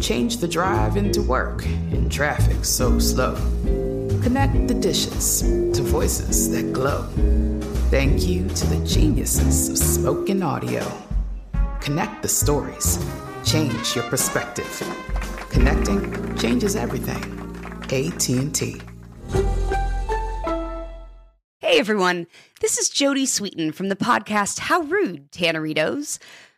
Change 0.00 0.38
the 0.38 0.48
drive 0.48 0.96
into 0.96 1.22
work 1.22 1.64
in 1.66 2.08
traffic 2.08 2.64
so 2.64 2.98
slow. 2.98 3.34
Connect 4.22 4.68
the 4.68 4.74
dishes 4.74 5.42
to 5.42 5.82
voices 5.82 6.50
that 6.50 6.72
glow. 6.72 7.02
Thank 7.90 8.26
you 8.26 8.48
to 8.48 8.66
the 8.66 8.86
geniuses 8.86 9.68
of 9.68 9.78
spoken 9.78 10.42
audio. 10.42 10.86
Connect 11.80 12.22
the 12.22 12.28
stories. 12.28 12.98
Change 13.44 13.94
your 13.94 14.04
perspective. 14.04 14.82
Connecting 15.50 16.36
changes 16.36 16.76
everything. 16.76 17.22
AT&T. 17.84 18.82
Hey 21.60 21.78
everyone, 21.78 22.26
this 22.60 22.78
is 22.78 22.90
Jodie 22.90 23.22
Sweetin 23.22 23.74
from 23.74 23.88
the 23.88 23.96
podcast 23.96 24.58
How 24.58 24.80
Rude, 24.80 25.30
Tanneritos. 25.30 26.18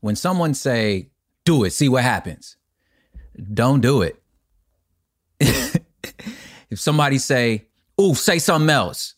When 0.00 0.16
someone 0.16 0.54
say, 0.54 1.10
"Do 1.44 1.64
it, 1.64 1.70
see 1.70 1.88
what 1.88 2.02
happens." 2.02 2.56
Don't 3.52 3.80
do 3.80 4.02
it. 4.02 4.22
if 5.40 6.78
somebody 6.78 7.18
say, 7.18 7.66
"Ooh, 8.00 8.14
say 8.14 8.38
something 8.38 8.70
else." 8.70 9.16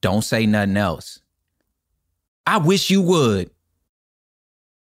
Don't 0.00 0.22
say 0.22 0.46
nothing 0.46 0.78
else. 0.78 1.20
I 2.46 2.58
wish 2.58 2.90
you 2.90 3.02
would. 3.02 3.50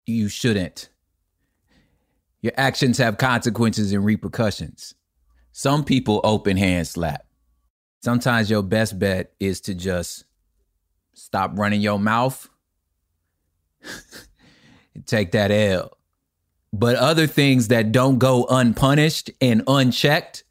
You 0.05 0.29
shouldn't. 0.29 0.89
Your 2.41 2.53
actions 2.57 2.97
have 2.97 3.17
consequences 3.17 3.93
and 3.93 4.03
repercussions. 4.03 4.95
Some 5.53 5.85
people 5.85 6.19
open 6.23 6.57
hand 6.57 6.87
slap. 6.87 7.25
Sometimes 8.03 8.49
your 8.49 8.63
best 8.63 8.97
bet 8.97 9.33
is 9.39 9.61
to 9.61 9.75
just 9.75 10.25
stop 11.13 11.51
running 11.53 11.79
your 11.79 11.99
mouth 11.99 12.49
and 14.95 15.05
take 15.05 15.31
that 15.31 15.51
L. 15.51 15.95
But 16.73 16.95
other 16.95 17.27
things 17.27 17.67
that 17.67 17.91
don't 17.91 18.17
go 18.17 18.45
unpunished 18.49 19.29
and 19.39 19.61
unchecked 19.67 20.43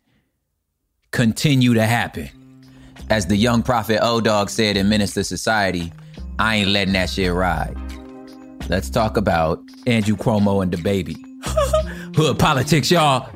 continue 1.10 1.74
to 1.74 1.84
happen. 1.84 2.30
As 3.10 3.26
the 3.26 3.36
young 3.36 3.64
prophet 3.64 3.98
O 4.02 4.20
Dog 4.20 4.50
said 4.50 4.76
in 4.76 4.88
Menace 4.88 5.16
II 5.16 5.24
Society, 5.24 5.92
I 6.38 6.56
ain't 6.56 6.68
letting 6.68 6.94
that 6.94 7.10
shit 7.10 7.32
ride. 7.32 7.76
Let's 8.68 8.88
talk 8.88 9.16
about 9.16 9.60
Andrew 9.88 10.14
Cuomo 10.14 10.62
and 10.62 10.72
DaBaby. 10.72 11.16
Hood 12.16 12.38
politics, 12.38 12.88
y'all. 12.88 13.28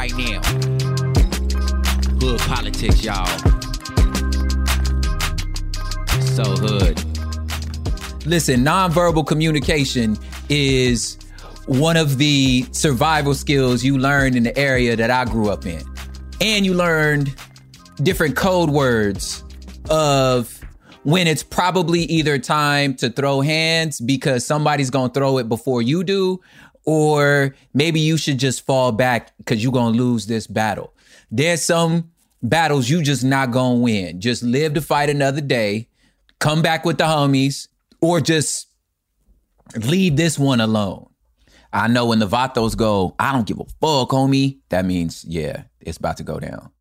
Right 0.00 0.16
now. 0.16 0.40
Hood 2.20 2.40
politics, 2.40 3.04
y'all. 3.04 3.26
So 6.36 6.44
hood. 6.56 6.96
Listen, 8.24 8.64
nonverbal 8.64 9.26
communication 9.26 10.16
is 10.48 11.18
one 11.66 11.98
of 11.98 12.16
the 12.16 12.66
survival 12.72 13.34
skills 13.34 13.84
you 13.84 13.98
learned 13.98 14.36
in 14.36 14.42
the 14.42 14.58
area 14.58 14.96
that 14.96 15.10
I 15.10 15.26
grew 15.26 15.50
up 15.50 15.66
in. 15.66 15.82
And 16.40 16.64
you 16.64 16.72
learned 16.72 17.34
different 18.02 18.36
code 18.36 18.70
words 18.70 19.44
of 19.90 20.64
when 21.02 21.26
it's 21.26 21.42
probably 21.42 22.04
either 22.04 22.38
time 22.38 22.94
to 22.94 23.10
throw 23.10 23.42
hands 23.42 24.00
because 24.00 24.46
somebody's 24.46 24.88
to 25.10 25.20
throw 25.20 25.36
it 25.36 25.50
before 25.50 25.82
you 25.82 26.04
do 26.04 26.40
or 26.90 27.54
maybe 27.72 28.00
you 28.00 28.16
should 28.16 28.36
just 28.36 28.66
fall 28.66 28.90
back 28.90 29.32
because 29.38 29.62
you're 29.62 29.70
gonna 29.70 29.96
lose 29.96 30.26
this 30.26 30.48
battle. 30.48 30.92
There's 31.30 31.62
some 31.62 32.10
battles 32.42 32.90
you 32.90 33.00
just 33.00 33.22
not 33.22 33.52
gonna 33.52 33.78
win. 33.78 34.20
Just 34.20 34.42
live 34.42 34.74
to 34.74 34.80
fight 34.80 35.08
another 35.08 35.40
day, 35.40 35.86
come 36.40 36.62
back 36.62 36.84
with 36.84 36.98
the 36.98 37.04
homies, 37.04 37.68
or 38.00 38.20
just 38.20 38.66
leave 39.76 40.16
this 40.16 40.36
one 40.36 40.60
alone. 40.60 41.06
I 41.72 41.86
know 41.86 42.06
when 42.06 42.18
the 42.18 42.26
Vatos 42.26 42.76
go, 42.76 43.14
I 43.20 43.30
don't 43.30 43.46
give 43.46 43.60
a 43.60 43.64
fuck, 43.80 44.10
homie. 44.10 44.58
That 44.70 44.84
means, 44.84 45.24
yeah, 45.24 45.62
it's 45.80 45.98
about 45.98 46.16
to 46.16 46.24
go 46.24 46.40
down. 46.40 46.72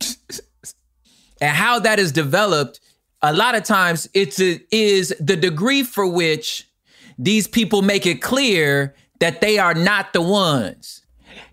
and 1.40 1.56
how 1.56 1.80
that 1.80 1.98
is 1.98 2.12
developed, 2.12 2.78
a 3.22 3.32
lot 3.32 3.56
of 3.56 3.64
times 3.64 4.08
it's 4.14 4.40
a, 4.40 4.60
is 4.70 5.12
the 5.18 5.34
degree 5.34 5.82
for 5.82 6.06
which 6.06 6.70
these 7.18 7.46
people 7.46 7.82
make 7.82 8.06
it 8.06 8.20
clear 8.22 8.94
that 9.20 9.40
they 9.40 9.58
are 9.58 9.74
not 9.74 10.12
the 10.12 10.22
ones. 10.22 11.02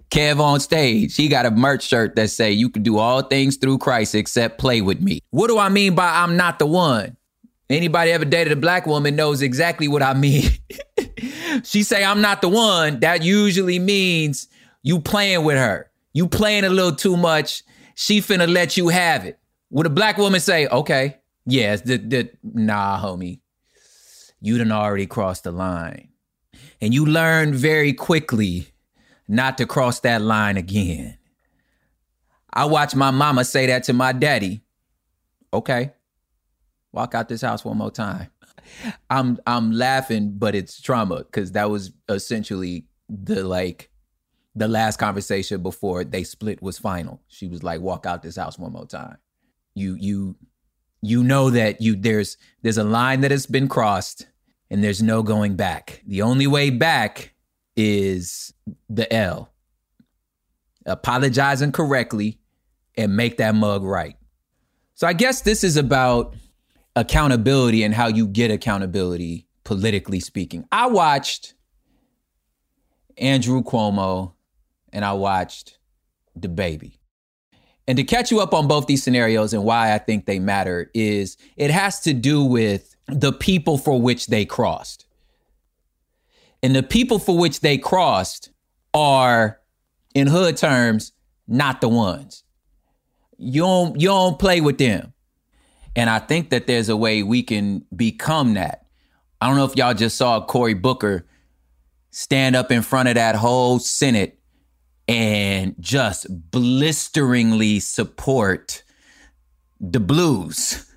Kev 0.09 0.39
on 0.39 0.59
stage, 0.59 1.15
he 1.15 1.27
got 1.27 1.47
a 1.47 1.51
merch 1.51 1.83
shirt 1.83 2.15
that 2.17 2.29
say 2.29 2.51
you 2.51 2.69
can 2.69 2.83
do 2.83 2.99
all 2.99 3.23
things 3.23 3.57
through 3.57 3.79
Christ 3.79 4.13
except 4.13 4.59
play 4.59 4.79
with 4.81 5.01
me. 5.01 5.19
What 5.31 5.47
do 5.47 5.57
I 5.57 5.69
mean 5.69 5.95
by 5.95 6.07
I'm 6.07 6.37
not 6.37 6.59
the 6.59 6.67
one? 6.67 7.17
Anybody 7.69 8.11
ever 8.11 8.25
dated 8.25 8.53
a 8.53 8.55
black 8.55 8.85
woman 8.85 9.15
knows 9.15 9.41
exactly 9.41 9.87
what 9.87 10.03
I 10.03 10.13
mean. 10.13 10.51
she 11.63 11.81
say 11.81 12.03
I'm 12.03 12.21
not 12.21 12.41
the 12.41 12.49
one, 12.49 12.99
that 12.99 13.23
usually 13.23 13.79
means 13.79 14.47
you 14.83 14.99
playing 14.99 15.43
with 15.43 15.57
her. 15.57 15.89
You 16.13 16.27
playing 16.27 16.63
a 16.63 16.69
little 16.69 16.95
too 16.95 17.17
much. 17.17 17.63
She 17.95 18.21
finna 18.21 18.47
let 18.47 18.77
you 18.77 18.89
have 18.89 19.25
it. 19.25 19.39
Would 19.71 19.87
a 19.87 19.89
black 19.89 20.19
woman 20.19 20.39
say, 20.39 20.67
okay, 20.67 21.17
yes, 21.47 21.81
the, 21.81 21.97
the, 21.97 22.29
nah, 22.43 22.99
homie, 22.99 23.39
you 24.39 24.59
done 24.59 24.71
already 24.71 25.07
crossed 25.07 25.45
the 25.45 25.51
line. 25.51 26.09
And 26.83 26.93
you 26.93 27.05
learn 27.05 27.53
very 27.53 27.93
quickly 27.93 28.67
not 29.25 29.57
to 29.59 29.65
cross 29.65 30.01
that 30.01 30.21
line 30.21 30.57
again. 30.57 31.17
I 32.51 32.65
watched 32.65 32.93
my 32.93 33.09
mama 33.09 33.45
say 33.45 33.67
that 33.67 33.85
to 33.85 33.93
my 33.93 34.11
daddy. 34.11 34.65
Okay. 35.53 35.93
Walk 36.91 37.15
out 37.15 37.29
this 37.29 37.41
house 37.41 37.63
one 37.63 37.77
more 37.77 37.89
time. 37.89 38.27
I'm 39.09 39.39
I'm 39.47 39.71
laughing, 39.71 40.33
but 40.37 40.55
it's 40.55 40.81
trauma 40.81 41.19
because 41.19 41.53
that 41.53 41.69
was 41.69 41.93
essentially 42.09 42.85
the 43.07 43.45
like 43.45 43.89
the 44.53 44.67
last 44.67 44.97
conversation 44.97 45.63
before 45.63 46.03
they 46.03 46.25
split 46.25 46.61
was 46.61 46.77
final. 46.77 47.21
She 47.29 47.47
was 47.47 47.63
like, 47.63 47.79
walk 47.79 48.05
out 48.05 48.23
this 48.23 48.35
house 48.35 48.59
one 48.59 48.73
more 48.73 48.87
time. 48.87 49.19
You 49.73 49.95
you 49.95 50.35
you 51.01 51.23
know 51.23 51.49
that 51.49 51.79
you 51.79 51.95
there's 51.95 52.35
there's 52.61 52.77
a 52.77 52.83
line 52.83 53.21
that 53.21 53.31
has 53.31 53.45
been 53.45 53.69
crossed 53.69 54.27
and 54.73 54.83
there's 54.83 55.03
no 55.03 55.21
going 55.21 55.55
back. 55.55 56.01
The 56.07 56.23
only 56.23 56.47
way 56.47 56.71
back 56.71 57.35
is 57.75 58.55
the 58.89 59.11
L. 59.13 59.53
Apologizing 60.87 61.71
correctly 61.71 62.39
and 62.97 63.15
make 63.15 63.37
that 63.37 63.53
mug 63.53 63.83
right. 63.83 64.17
So 64.95 65.05
I 65.05 65.13
guess 65.13 65.41
this 65.41 65.63
is 65.63 65.77
about 65.77 66.35
accountability 66.95 67.83
and 67.83 67.93
how 67.93 68.07
you 68.07 68.25
get 68.25 68.49
accountability 68.49 69.47
politically 69.63 70.19
speaking. 70.19 70.65
I 70.71 70.87
watched 70.87 71.53
Andrew 73.19 73.61
Cuomo 73.61 74.33
and 74.91 75.05
I 75.05 75.13
watched 75.13 75.77
DaBaby. 76.39 76.97
And 77.87 77.95
to 77.95 78.03
catch 78.03 78.31
you 78.31 78.39
up 78.39 78.55
on 78.55 78.67
both 78.67 78.87
these 78.87 79.03
scenarios 79.03 79.53
and 79.53 79.63
why 79.63 79.93
I 79.93 79.99
think 79.99 80.25
they 80.25 80.39
matter 80.39 80.89
is 80.95 81.37
it 81.57 81.69
has 81.69 81.99
to 82.01 82.13
do 82.13 82.43
with 82.43 82.92
the 83.13 83.31
people 83.31 83.77
for 83.77 84.01
which 84.01 84.27
they 84.27 84.45
crossed. 84.45 85.05
And 86.61 86.75
the 86.75 86.83
people 86.83 87.19
for 87.19 87.37
which 87.37 87.59
they 87.59 87.77
crossed 87.77 88.49
are, 88.93 89.59
in 90.13 90.27
hood 90.27 90.57
terms, 90.57 91.11
not 91.47 91.81
the 91.81 91.89
ones. 91.89 92.43
You 93.37 93.61
don't 93.61 93.99
you 93.99 94.07
don't 94.07 94.39
play 94.39 94.61
with 94.61 94.77
them. 94.77 95.13
And 95.95 96.09
I 96.09 96.19
think 96.19 96.49
that 96.49 96.67
there's 96.67 96.89
a 96.89 96.97
way 96.97 97.23
we 97.23 97.43
can 97.43 97.85
become 97.95 98.53
that. 98.53 98.85
I 99.41 99.47
don't 99.47 99.57
know 99.57 99.65
if 99.65 99.75
y'all 99.75 99.93
just 99.93 100.17
saw 100.17 100.43
Cory 100.45 100.73
Booker 100.73 101.27
stand 102.11 102.55
up 102.55 102.71
in 102.71 102.81
front 102.81 103.09
of 103.09 103.15
that 103.15 103.35
whole 103.35 103.79
Senate 103.79 104.39
and 105.07 105.75
just 105.79 106.27
blisteringly 106.51 107.79
support 107.79 108.83
the 109.81 109.99
blues, 109.99 110.92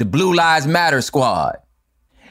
the 0.00 0.06
Blue 0.06 0.32
Lives 0.32 0.66
Matter 0.66 1.02
squad. 1.02 1.58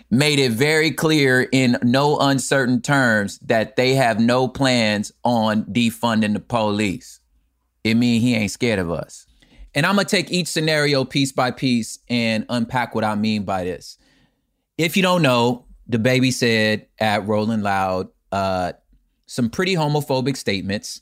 Made 0.10 0.40
it 0.40 0.54
very 0.54 0.90
clear 0.90 1.48
in 1.52 1.78
no 1.84 2.18
uncertain 2.18 2.82
terms 2.82 3.38
that 3.44 3.76
they 3.76 3.94
have 3.94 4.20
no 4.20 4.48
plans 4.48 5.12
on 5.24 5.66
defunding 5.66 6.34
the 6.34 6.40
police. 6.40 7.20
It 7.84 7.94
means 7.94 8.24
he 8.24 8.34
ain't 8.34 8.50
scared 8.50 8.80
of 8.80 8.90
us. 8.90 9.28
And 9.76 9.86
I'm 9.86 9.98
gonna 9.98 10.08
take 10.08 10.32
each 10.32 10.48
scenario 10.48 11.06
piece 11.06 11.32
by 11.32 11.52
piece 11.52 12.00
and 12.10 12.44
unpack 12.50 12.96
what 12.96 13.04
I 13.04 13.14
mean 13.14 13.44
by 13.44 13.66
this. 13.66 14.00
If 14.80 14.98
you 14.98 15.04
don't 15.04 15.22
know, 15.22 15.68
DaBaby 15.92 16.34
said 16.34 16.88
at 16.98 17.28
Rolling 17.28 17.62
Loud 17.62 18.08
uh, 18.32 18.74
some 19.28 19.52
pretty 19.52 19.76
homophobic 19.76 20.38
statements. 20.38 21.02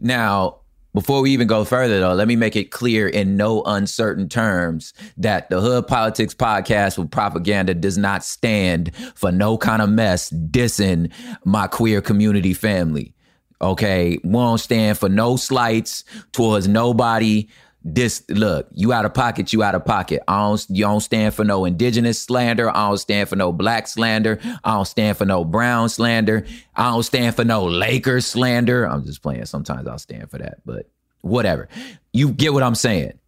Now, 0.00 0.62
before 0.96 1.20
we 1.20 1.30
even 1.30 1.46
go 1.46 1.62
further, 1.62 2.00
though, 2.00 2.14
let 2.14 2.26
me 2.26 2.36
make 2.36 2.56
it 2.56 2.70
clear 2.70 3.06
in 3.06 3.36
no 3.36 3.62
uncertain 3.64 4.30
terms 4.30 4.94
that 5.18 5.50
the 5.50 5.60
Hood 5.60 5.86
Politics 5.86 6.32
Podcast 6.32 6.96
with 6.96 7.10
Propaganda 7.10 7.74
does 7.74 7.98
not 7.98 8.24
stand 8.24 8.96
for 9.14 9.30
no 9.30 9.58
kind 9.58 9.82
of 9.82 9.90
mess 9.90 10.30
dissing 10.30 11.12
my 11.44 11.66
queer 11.66 12.00
community 12.00 12.54
family. 12.54 13.12
Okay, 13.60 14.18
we 14.24 14.32
don't 14.32 14.56
stand 14.56 14.96
for 14.96 15.10
no 15.10 15.36
slights 15.36 16.02
towards 16.32 16.66
nobody. 16.66 17.46
This 17.88 18.24
look, 18.28 18.66
you 18.72 18.92
out 18.92 19.04
of 19.04 19.14
pocket, 19.14 19.52
you 19.52 19.62
out 19.62 19.76
of 19.76 19.84
pocket. 19.84 20.20
I 20.26 20.38
don't, 20.38 20.66
you 20.68 20.82
don't 20.82 20.98
stand 20.98 21.34
for 21.34 21.44
no 21.44 21.64
indigenous 21.64 22.20
slander. 22.20 22.68
I 22.68 22.88
don't 22.88 22.98
stand 22.98 23.28
for 23.28 23.36
no 23.36 23.52
black 23.52 23.86
slander. 23.86 24.40
I 24.64 24.72
don't 24.72 24.86
stand 24.86 25.16
for 25.16 25.24
no 25.24 25.44
brown 25.44 25.88
slander. 25.88 26.44
I 26.74 26.90
don't 26.90 27.04
stand 27.04 27.36
for 27.36 27.44
no 27.44 27.64
Lakers 27.64 28.26
slander. 28.26 28.86
I'm 28.86 29.04
just 29.04 29.22
playing. 29.22 29.44
Sometimes 29.44 29.86
I'll 29.86 30.00
stand 30.00 30.32
for 30.32 30.38
that, 30.38 30.58
but 30.66 30.90
whatever. 31.20 31.68
You 32.12 32.30
get 32.32 32.52
what 32.52 32.64
I'm 32.64 32.74
saying. 32.74 33.20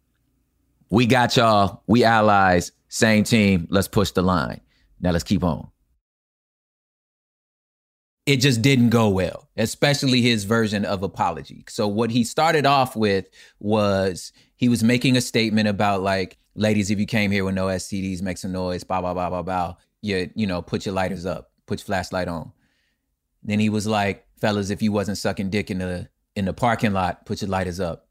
We 0.89 1.05
got 1.05 1.37
y'all. 1.37 1.81
We 1.87 2.03
allies. 2.03 2.73
Same 2.89 3.23
team. 3.23 3.65
Let's 3.69 3.87
push 3.87 4.11
the 4.11 4.23
line. 4.23 4.59
Now 4.99 5.11
let's 5.11 5.23
keep 5.23 5.41
on 5.41 5.69
it 8.29 8.41
just 8.41 8.61
didn't 8.61 8.89
go 8.89 9.09
well, 9.09 9.49
especially 9.57 10.21
his 10.21 10.43
version 10.43 10.85
of 10.85 11.01
apology. 11.01 11.63
So 11.67 11.87
what 11.87 12.11
he 12.11 12.23
started 12.23 12.63
off 12.63 12.95
with 12.95 13.27
was 13.59 14.31
he 14.59 14.67
was 14.67 14.83
making 14.83 15.15
a 15.15 15.21
statement 15.21 15.69
about 15.69 16.03
like, 16.03 16.37
ladies, 16.53 16.91
if 16.91 16.99
you 16.99 17.05
came 17.05 17.31
here 17.31 17.45
with 17.45 17.55
no 17.55 17.67
STDs, 17.67 18.21
make 18.21 18.37
some 18.37 18.51
noise, 18.51 18.83
blah 18.83 18.99
blah 18.99 19.13
blah 19.13 19.29
blah 19.29 19.41
blah. 19.41 19.75
You 20.01 20.29
you 20.35 20.45
know, 20.45 20.61
put 20.61 20.85
your 20.85 20.93
lighters 20.93 21.25
up, 21.25 21.51
put 21.65 21.79
your 21.79 21.85
flashlight 21.85 22.27
on. 22.27 22.51
Then 23.41 23.61
he 23.61 23.69
was 23.69 23.87
like, 23.87 24.27
fellas, 24.41 24.69
if 24.69 24.81
you 24.81 24.91
wasn't 24.91 25.17
sucking 25.17 25.49
dick 25.49 25.71
in 25.71 25.77
the 25.77 26.09
in 26.35 26.43
the 26.43 26.51
parking 26.51 26.91
lot, 26.91 27.25
put 27.25 27.41
your 27.41 27.49
lighters 27.49 27.79
up. 27.79 28.09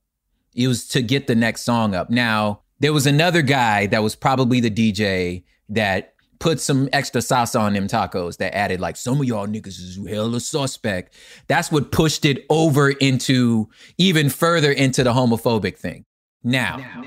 It 0.55 0.69
was 0.69 0.89
to 0.89 1.03
get 1.03 1.27
the 1.27 1.35
next 1.35 1.65
song 1.65 1.95
up. 1.95 2.09
Now, 2.09 2.63
there 2.81 2.95
was 2.95 3.07
another 3.07 3.43
guy 3.43 3.87
that 3.87 4.03
was 4.03 4.17
probably 4.17 4.61
the 4.61 4.71
DJ 4.71 5.45
that 5.69 6.15
put 6.39 6.61
some 6.61 6.89
extra 6.95 7.21
sauce 7.21 7.55
on 7.55 7.75
them 7.75 7.89
tacos 7.89 8.39
that 8.39 8.57
added 8.57 8.81
like 8.81 8.97
some 8.97 9.21
of 9.21 9.27
y'all 9.27 9.47
niggas 9.47 9.67
is 9.67 9.99
hella 10.09 10.41
suspect. 10.41 11.13
That's 11.47 11.71
what 11.71 11.93
pushed 11.93 12.25
it 12.25 12.47
over 12.49 12.89
into 12.89 13.69
even 13.99 14.31
further 14.31 14.73
into 14.73 15.05
the 15.05 15.13
homophobic 15.13 15.77
thing. 15.77 16.07
Now, 16.45 16.77
now. 16.77 17.05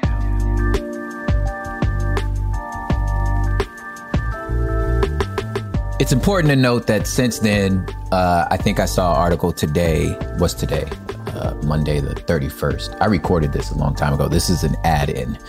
It's 6.01 6.11
important 6.11 6.49
to 6.49 6.57
note 6.57 6.87
that 6.87 7.07
since 7.07 7.39
then, 7.39 7.87
uh, 8.11 8.47
I 8.51 8.57
think 8.57 8.81
I 8.81 8.85
saw 8.85 9.13
an 9.13 9.17
article 9.17 9.53
today. 9.53 10.17
Was 10.37 10.53
today? 10.53 10.85
Uh, 11.27 11.53
Monday 11.63 12.01
the 12.01 12.13
31st. 12.13 12.97
I 12.99 13.05
recorded 13.05 13.53
this 13.53 13.71
a 13.71 13.77
long 13.77 13.95
time 13.95 14.13
ago. 14.13 14.27
This 14.27 14.49
is 14.49 14.65
an 14.65 14.75
add 14.83 15.09
in 15.09 15.39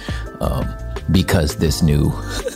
um, 0.40 0.72
because 1.10 1.56
this 1.56 1.82
new 1.82 2.12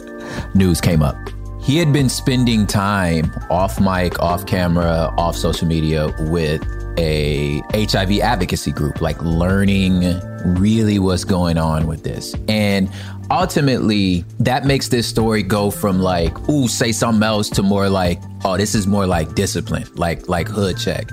news 0.55 0.81
came 0.81 1.03
up. 1.03 1.17
He 1.61 1.77
had 1.79 1.93
been 1.93 2.09
spending 2.09 2.69
time 2.69 3.33
off 3.51 3.81
mic, 3.81 4.21
off 4.21 4.47
camera, 4.47 5.13
off 5.19 5.37
social 5.37 5.67
media 5.67 6.15
with 6.31 6.63
a 6.99 7.63
HIV 7.73 8.21
advocacy 8.21 8.73
group, 8.73 9.01
like 9.01 9.21
learning 9.23 10.21
really 10.59 10.99
what's 10.99 11.25
going 11.25 11.59
on 11.59 11.87
with 11.87 12.03
this. 12.03 12.35
And 12.49 12.91
ultimately, 13.31 14.25
that 14.41 14.65
makes 14.65 14.89
this 14.89 15.07
story 15.07 15.43
go 15.43 15.71
from 15.71 16.01
like, 16.01 16.49
ooh, 16.49 16.69
say 16.69 16.93
something 16.93 17.23
else 17.23 17.49
to 17.51 17.63
more 17.63 17.89
like, 17.89 18.21
oh, 18.45 18.57
this 18.57 18.75
is 18.75 18.87
more 18.87 19.07
like 19.07 19.35
discipline, 19.35 19.87
like 19.95 20.29
like 20.29 20.49
hood 20.49 20.79
check. 20.79 21.11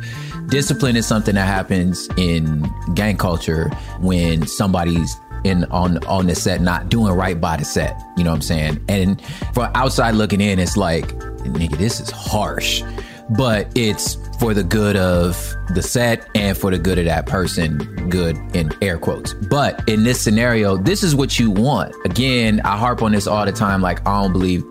Discipline 0.47 0.95
is 0.95 1.07
something 1.07 1.35
that 1.35 1.47
happens 1.47 2.07
in 2.17 2.69
gang 2.93 3.17
culture 3.17 3.69
when 3.99 4.45
somebody's 4.45 5.17
in 5.43 5.65
on 5.65 6.03
on 6.05 6.27
the 6.27 6.35
set 6.35 6.61
not 6.61 6.89
doing 6.89 7.13
right 7.13 7.39
by 7.39 7.57
the 7.57 7.65
set. 7.65 7.99
You 8.17 8.23
know 8.23 8.31
what 8.31 8.37
I'm 8.37 8.41
saying? 8.41 8.85
And 8.87 9.21
for 9.53 9.69
outside 9.75 10.11
looking 10.11 10.41
in, 10.41 10.59
it's 10.59 10.77
like, 10.77 11.07
nigga, 11.43 11.77
this 11.77 11.99
is 11.99 12.09
harsh. 12.09 12.83
But 13.29 13.67
it's 13.75 14.17
for 14.39 14.53
the 14.53 14.63
good 14.63 14.95
of 14.95 15.55
the 15.73 15.81
set 15.81 16.27
and 16.35 16.57
for 16.57 16.71
the 16.71 16.77
good 16.77 16.99
of 16.99 17.05
that 17.05 17.25
person, 17.25 17.77
good 18.09 18.37
in 18.53 18.71
air 18.81 18.97
quotes. 18.97 19.33
But 19.33 19.87
in 19.87 20.03
this 20.03 20.19
scenario, 20.19 20.77
this 20.77 21.03
is 21.03 21.15
what 21.15 21.39
you 21.39 21.49
want. 21.51 21.95
Again, 22.05 22.61
I 22.61 22.77
harp 22.77 23.01
on 23.01 23.13
this 23.13 23.27
all 23.27 23.45
the 23.45 23.51
time. 23.51 23.81
Like, 23.81 24.05
I 24.07 24.21
don't 24.21 24.33
believe 24.33 24.63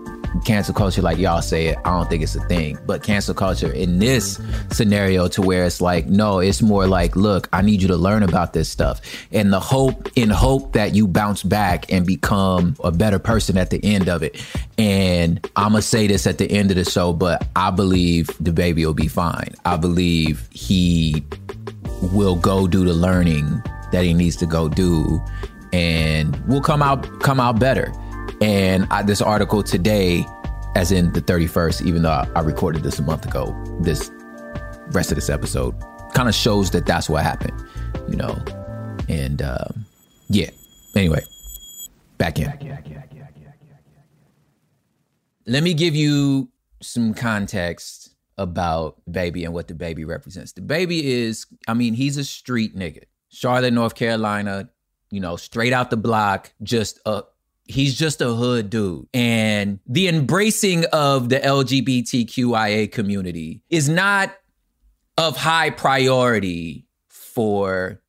cancel 0.44 0.75
culture 0.75 1.02
like 1.02 1.19
y'all 1.19 1.43
say 1.43 1.69
it 1.69 1.79
i 1.84 1.90
don't 1.90 2.08
think 2.08 2.22
it's 2.22 2.34
a 2.34 2.41
thing. 2.46 2.79
But 2.86 3.03
cancel 3.03 3.34
culture 3.34 3.72
in 3.72 3.98
this 3.98 4.41
scenario 4.70 5.29
to 5.29 5.43
where 5.43 5.65
it's 5.65 5.81
like 5.81 6.06
no 6.06 6.41
it's 6.41 6.62
more 6.62 6.86
like 6.86 7.17
look 7.17 7.48
i 7.53 7.62
need 7.62 7.82
you 7.82 7.89
to 7.89 7.96
learn 7.96 8.22
about 8.22 8.53
this 8.53 8.69
stuff. 8.69 9.01
And 9.31 9.53
the 9.53 9.60
hope 9.60 10.08
in 10.17 10.31
hope 10.31 10.72
that 10.72 10.94
you 10.94 11.06
bounce 11.06 11.43
back 11.43 11.93
and 11.93 12.06
become 12.06 12.77
a 12.82 12.91
better 12.91 13.19
person 13.19 13.56
at 13.56 13.70
the 13.70 13.82
end 13.84 14.08
of 14.08 14.22
it. 14.22 14.43
And 14.79 15.44
i'm 15.56 15.72
gonna 15.72 15.82
say 15.82 16.06
this 16.06 16.27
at 16.27 16.39
the 16.39 16.51
end 16.51 16.70
of 16.70 16.77
the 16.77 16.84
show 16.84 17.12
but 17.12 17.46
i 17.56 17.70
believe 17.70 18.27
DaBaby 18.43 18.84
will 18.84 18.94
be 18.94 19.08
fine. 19.08 19.55
I 19.65 19.77
believe 19.77 20.48
he 20.51 21.24
will 22.12 22.36
go 22.36 22.67
do 22.67 22.84
the 22.84 22.94
learning 22.94 23.62
that 23.93 24.05
he 24.05 24.15
needs 24.15 24.36
to 24.36 24.46
go 24.46 24.69
do. 24.69 25.22
And 25.72 26.36
we'll 26.46 26.60
come 26.60 26.82
out 26.82 27.20
come 27.20 27.41
out 27.41 27.58
better 27.58 27.93
and 28.43 28.89
I, 28.91 29.03
this 29.03 29.22
article 29.22 29.63
today, 29.63 30.27
as 30.75 30.91
in 30.91 31.13
the 31.13 31.22
31st, 31.22 31.87
even 31.87 32.03
though 32.03 32.25
I, 32.34 32.41
recorded 32.41 32.82
this 32.82 32.99
a 32.99 33.03
month 33.03 33.25
ago, 33.25 33.56
this 33.81 34.11
rest 34.89 35.13
of 35.13 35.15
this 35.15 35.31
episode 35.31 35.81
kind 36.13 36.29
of 36.29 36.34
shows 36.34 36.72
that 36.72 36.84
that's 36.84 37.08
what 37.08 37.22
happened, 37.22 37.53
you 38.08 38.17
know. 38.17 38.37
And 39.08 39.43
um, 39.43 39.87
yeah, 40.29 40.51
anyway, 40.96 41.22
back 42.19 42.41
in. 42.41 42.53
Let 45.46 45.63
me 45.63 45.72
give 45.72 45.94
you 45.94 46.49
some 46.81 47.15
context 47.15 48.11
about 48.39 49.01
baby 49.11 49.44
and 49.44 49.55
what 49.55 49.69
DaBaby 49.69 50.05
represents. 50.05 50.53
DaBaby 50.53 51.01
is, 51.05 51.46
I 51.69 51.75
mean, 51.75 51.94
he's 51.94 52.17
a 52.17 52.25
street 52.25 52.75
nigga. 52.77 53.05
Charlotte, 53.29 53.72
North 53.72 53.94
Carolina, 53.94 54.69
you 55.13 55.20
know, 55.20 55.37
straight 55.37 55.72
out 55.72 55.91
the 55.91 55.96
block, 55.96 56.53
just 56.63 56.99
a 57.06 57.22
he's 57.72 57.98
just 57.98 58.20
a 58.20 58.32
hood 58.32 58.70
dude. 58.70 59.08
And 59.14 59.81
the 59.86 60.08
embracing 60.08 60.84
of 60.86 61.29
the 61.29 61.41
LGBTQIA 61.41 62.93
community 62.93 63.62
is 63.70 63.88
not 63.88 64.34
of 65.17 65.36
high 65.36 65.70
priority 65.70 66.86
for 67.08 68.00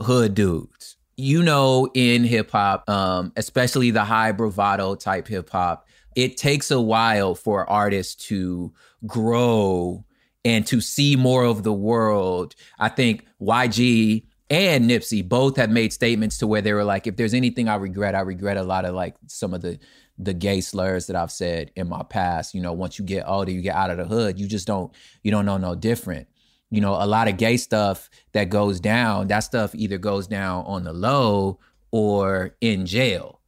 hood 0.00 0.34
dudes. 0.34 0.96
You 1.16 1.42
know, 1.42 1.88
in 1.94 2.24
hip 2.24 2.50
hop, 2.50 2.88
um, 2.88 3.32
especially 3.36 3.90
the 3.90 4.04
high 4.04 4.32
bravado 4.32 4.94
type 4.94 5.28
hip 5.28 5.50
hop, 5.50 5.86
it 6.16 6.36
takes 6.36 6.70
a 6.70 6.80
while 6.80 7.34
for 7.34 7.68
artists 7.68 8.26
to 8.26 8.72
grow 9.06 10.04
and 10.44 10.66
to 10.66 10.80
see 10.80 11.16
more 11.16 11.44
of 11.44 11.62
the 11.62 11.72
world. 11.72 12.54
I 12.78 12.88
think 12.88 13.26
YG 13.40 14.24
and 14.52 14.84
Nipsey 14.84 15.26
both 15.26 15.56
have 15.56 15.70
made 15.70 15.94
statements 15.94 16.36
to 16.36 16.46
where 16.46 16.60
they 16.60 16.74
were 16.74 16.84
like, 16.84 17.06
if 17.06 17.16
there's 17.16 17.32
anything 17.32 17.70
I 17.70 17.76
regret, 17.76 18.14
I 18.14 18.20
regret 18.20 18.58
a 18.58 18.62
lot 18.62 18.84
of 18.84 18.94
like 18.94 19.16
some 19.26 19.54
of 19.54 19.62
the 19.62 19.78
the 20.18 20.34
gay 20.34 20.60
slurs 20.60 21.06
that 21.06 21.16
I've 21.16 21.32
said 21.32 21.72
in 21.74 21.88
my 21.88 22.02
past. 22.02 22.54
You 22.54 22.60
know, 22.60 22.74
once 22.74 22.98
you 22.98 23.04
get 23.06 23.24
older, 23.26 23.50
you 23.50 23.62
get 23.62 23.74
out 23.74 23.88
of 23.88 23.96
the 23.96 24.04
hood, 24.04 24.38
you 24.38 24.46
just 24.46 24.66
don't 24.66 24.92
you 25.22 25.30
don't 25.30 25.46
know 25.46 25.56
no 25.56 25.74
different. 25.74 26.28
You 26.68 26.82
know, 26.82 26.92
a 26.92 27.06
lot 27.06 27.28
of 27.28 27.38
gay 27.38 27.56
stuff 27.56 28.10
that 28.32 28.50
goes 28.50 28.78
down, 28.78 29.28
that 29.28 29.40
stuff 29.40 29.74
either 29.74 29.96
goes 29.96 30.26
down 30.26 30.66
on 30.66 30.84
the 30.84 30.92
low 30.92 31.58
or 31.90 32.54
in 32.60 32.84
jail. 32.84 33.40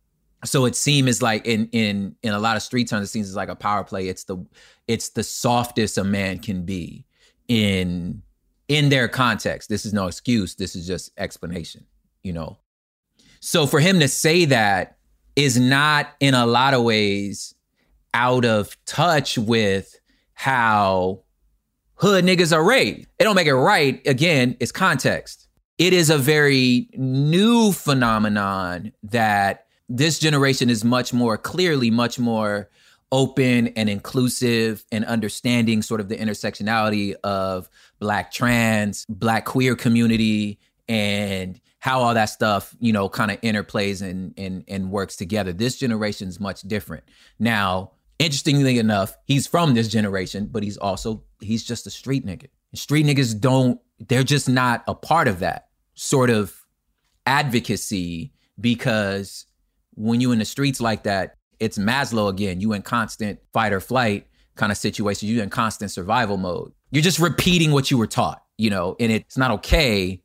So 0.47 0.65
it 0.65 0.75
seems 0.75 1.21
like 1.21 1.47
in 1.47 1.69
in 1.73 2.17
in 2.23 2.33
a 2.33 2.39
lot 2.39 2.57
of 2.57 2.63
street 2.63 2.89
terms, 2.89 3.09
it 3.09 3.13
seems 3.13 3.37
like 3.37 3.51
a 3.51 3.57
power 3.57 3.85
play. 3.85 4.09
It's 4.09 4.25
the 4.25 4.43
it's 4.89 5.11
the 5.11 5.23
softest 5.23 5.99
a 5.99 6.05
man 6.05 6.39
can 6.39 6.65
be 6.65 7.05
in 7.47 8.23
in 8.69 8.89
their 8.89 9.09
context. 9.09 9.69
This 9.69 9.85
is 9.85 9.93
no 9.93 10.07
excuse. 10.07 10.55
This 10.55 10.75
is 10.77 10.87
just 10.87 11.11
explanation, 11.19 11.85
you 12.23 12.33
know. 12.33 12.59
So 13.41 13.67
for 13.67 13.81
him 13.81 14.01
to 14.01 14.09
say 14.09 14.47
that 14.47 14.97
is 15.37 15.59
not 15.59 16.09
in 16.21 16.35
a 16.35 16.47
lot 16.47 16.75
of 16.75 16.83
ways 16.83 17.55
out 18.15 18.45
of 18.45 18.77
touch 18.87 19.37
with 19.37 19.99
how 20.35 21.21
hood 21.97 22.25
niggas 22.25 22.57
are 22.57 22.65
raised. 22.65 23.09
It 23.19 23.25
don't 23.25 23.35
make 23.35 23.47
it 23.47 23.55
right. 23.55 24.01
Again, 24.07 24.57
it's 24.61 24.73
context. 24.73 25.49
It 25.79 25.93
is 25.93 26.11
a 26.11 26.19
very 26.19 26.89
new 26.95 27.73
phenomenon 27.73 28.93
that 29.03 29.67
this 29.89 30.19
generation 30.19 30.71
is 30.71 30.85
much 30.85 31.13
more 31.13 31.37
clearly, 31.37 31.91
much 31.91 32.19
more 32.19 32.71
open 33.15 33.69
and 33.69 33.89
inclusive 33.89 34.85
and 34.91 35.05
understanding 35.05 35.83
sort 35.83 36.01
of 36.01 36.09
the 36.09 36.17
intersectionality 36.17 37.15
of 37.23 37.71
black 38.01 38.33
trans, 38.33 39.07
black 39.09 39.45
queer 39.45 39.77
community 39.77 40.59
and 40.89 41.61
how 41.79 42.01
all 42.01 42.13
that 42.13 42.25
stuff, 42.25 42.75
you 42.81 42.93
know, 42.93 43.09
kind 43.09 43.31
of 43.31 43.41
interplays 43.43 44.03
and, 44.03 44.35
and 44.37 44.65
and 44.67 44.91
works 44.91 45.15
together. 45.15 45.53
This 45.53 45.77
generation 45.79 46.27
is 46.27 46.41
much 46.41 46.63
different. 46.63 47.05
Now, 47.39 47.93
interestingly 48.19 48.81
enough, 48.81 49.17
he's 49.27 49.47
from 49.47 49.75
this 49.75 49.87
generation, 49.87 50.49
but 50.51 50.65
he's 50.65 50.77
also 50.77 51.23
he's 51.41 51.63
just 51.63 51.87
a 51.87 51.91
street 51.91 52.27
nigga. 52.27 52.49
Street 52.75 53.07
niggas 53.07 53.41
don't 53.41 53.81
they're 54.09 54.25
just 54.25 54.49
not 54.49 54.83
a 54.89 54.95
part 54.95 55.29
of 55.29 55.39
that 55.39 55.69
sort 55.95 56.31
of 56.31 56.53
advocacy 57.27 58.33
because 58.61 59.47
when 59.95 60.21
you 60.21 60.33
in 60.33 60.41
the 60.41 60.45
streets 60.45 60.81
like 60.81 61.05
that, 61.05 61.37
it's 61.61 61.79
Maslow 61.79 62.29
again. 62.29 62.61
You 62.61 62.73
in 62.73 62.83
constant 62.83 63.41
fight 63.53 63.73
or 63.73 63.81
flight 63.81 64.27
kind 64.57 64.71
of 64.73 64.79
situation. 64.79 65.29
You 65.29 65.43
in 65.43 65.51
constant 65.51 65.91
survival 65.91 66.37
mode. 66.37 66.73
You're 66.91 67.03
just 67.03 67.19
repeating 67.19 67.73
what 67.73 67.91
you 67.91 67.99
were 67.99 68.07
taught, 68.07 68.43
you 68.57 68.71
know, 68.71 68.97
and 69.01 69.11
it's 69.11 69.37
not 69.37 69.51
okay. 69.53 70.23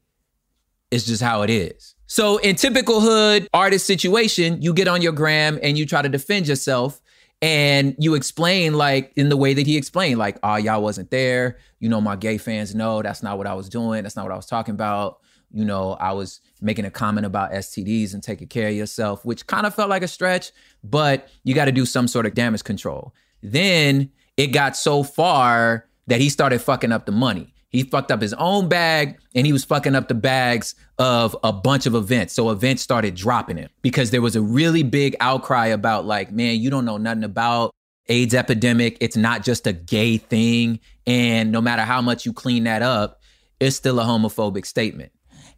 It's 0.91 1.05
just 1.05 1.21
how 1.21 1.41
it 1.41 1.49
is. 1.49 1.95
So 2.07 2.37
in 2.37 2.55
typical 2.55 3.01
hood 3.01 3.47
artist 3.53 3.85
situation, 3.85 4.61
you 4.61 4.73
get 4.73 4.87
on 4.87 5.01
your 5.01 5.11
gram 5.11 5.59
and 5.61 5.77
you 5.77 5.85
try 5.85 6.01
to 6.01 6.09
defend 6.09 6.47
yourself 6.47 7.01
and 7.41 7.95
you 7.99 8.15
explain 8.15 8.73
like 8.73 9.13
in 9.15 9.29
the 9.29 9.37
way 9.37 9.53
that 9.53 9.65
he 9.65 9.77
explained, 9.77 10.19
like, 10.19 10.37
oh, 10.43 10.55
y'all 10.55 10.81
wasn't 10.81 11.11
there. 11.11 11.57
You 11.79 11.89
know, 11.89 12.01
my 12.01 12.15
gay 12.15 12.37
fans 12.37 12.75
know 12.75 13.01
that's 13.01 13.23
not 13.23 13.37
what 13.37 13.47
I 13.47 13.53
was 13.53 13.69
doing. 13.69 14.03
That's 14.03 14.15
not 14.15 14.25
what 14.25 14.33
I 14.33 14.35
was 14.35 14.47
talking 14.47 14.73
about. 14.73 15.19
You 15.51 15.65
know, 15.65 15.93
I 15.93 16.11
was 16.11 16.41
making 16.61 16.85
a 16.85 16.91
comment 16.91 17.25
about 17.25 17.51
STDs 17.51 18.13
and 18.13 18.21
taking 18.21 18.47
care 18.47 18.67
of 18.69 18.75
yourself, 18.75 19.25
which 19.25 19.47
kind 19.47 19.65
of 19.65 19.73
felt 19.73 19.89
like 19.89 20.03
a 20.03 20.07
stretch, 20.07 20.51
but 20.83 21.27
you 21.43 21.55
got 21.55 21.65
to 21.65 21.71
do 21.71 21.85
some 21.85 22.07
sort 22.07 22.25
of 22.25 22.33
damage 22.35 22.63
control. 22.63 23.13
Then 23.41 24.11
it 24.37 24.47
got 24.47 24.77
so 24.77 25.03
far 25.03 25.87
that 26.07 26.19
he 26.19 26.29
started 26.29 26.59
fucking 26.61 26.91
up 26.91 27.05
the 27.05 27.11
money. 27.11 27.53
He 27.69 27.83
fucked 27.83 28.11
up 28.11 28.21
his 28.21 28.33
own 28.33 28.67
bag 28.67 29.19
and 29.35 29.45
he 29.45 29.53
was 29.53 29.63
fucking 29.63 29.95
up 29.95 30.07
the 30.07 30.15
bags 30.15 30.73
of 30.97 31.37
a 31.43 31.53
bunch 31.53 31.85
of 31.85 31.93
events. 31.93 32.33
So 32.33 32.49
events 32.49 32.81
started 32.81 33.13
dropping 33.13 33.57
him 33.57 33.69
because 33.83 34.09
there 34.09 34.21
was 34.21 34.35
a 34.35 34.41
really 34.41 34.81
big 34.81 35.15
outcry 35.19 35.67
about 35.67 36.05
like, 36.05 36.31
man, 36.31 36.59
you 36.59 36.71
don't 36.71 36.85
know 36.85 36.97
nothing 36.97 37.23
about 37.23 37.71
AIDS 38.07 38.33
epidemic. 38.33 38.97
It's 39.01 39.15
not 39.15 39.43
just 39.43 39.67
a 39.67 39.73
gay 39.73 40.17
thing. 40.17 40.79
And 41.05 41.51
no 41.51 41.61
matter 41.61 41.83
how 41.83 42.01
much 42.01 42.25
you 42.25 42.33
clean 42.33 42.63
that 42.63 42.81
up, 42.81 43.21
it's 43.59 43.75
still 43.75 43.99
a 43.99 44.03
homophobic 44.03 44.65
statement. 44.65 45.11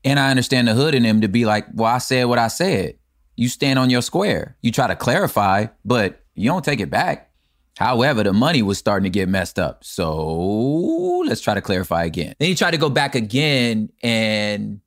And 0.04 0.20
I 0.20 0.32
understand 0.32 0.68
the 0.68 0.74
hood 0.74 0.96
in 0.96 1.04
him 1.04 1.22
to 1.22 1.28
be 1.28 1.46
like, 1.46 1.68
well, 1.74 1.94
I 1.94 2.00
said 2.00 2.26
what 2.26 2.40
I 2.40 2.48
said. 2.48 2.98
You 3.36 3.50
stand 3.50 3.80
on 3.80 3.90
your 3.90 4.02
square. 4.02 4.58
You 4.62 4.72
try 4.72 4.88
to 4.88 4.96
clarify, 4.96 5.68
but 5.86 6.24
you 6.36 6.50
don't 6.50 6.66
take 6.66 6.80
it 6.80 6.90
back. 6.90 7.32
However, 7.78 8.24
the 8.24 8.34
money 8.34 8.62
was 8.62 8.78
starting 8.78 9.06
to 9.06 9.10
get 9.10 9.30
messed 9.30 9.58
up. 9.58 9.84
So 9.84 11.24
let's 11.26 11.42
try 11.42 11.54
to 11.54 11.62
clarify 11.62 12.04
again. 12.04 12.36
Then 12.40 12.50
he 12.50 12.56
tried 12.56 12.72
to 12.72 12.78
go 12.78 12.90
back 12.90 13.16
again 13.16 13.92
and 14.04 14.82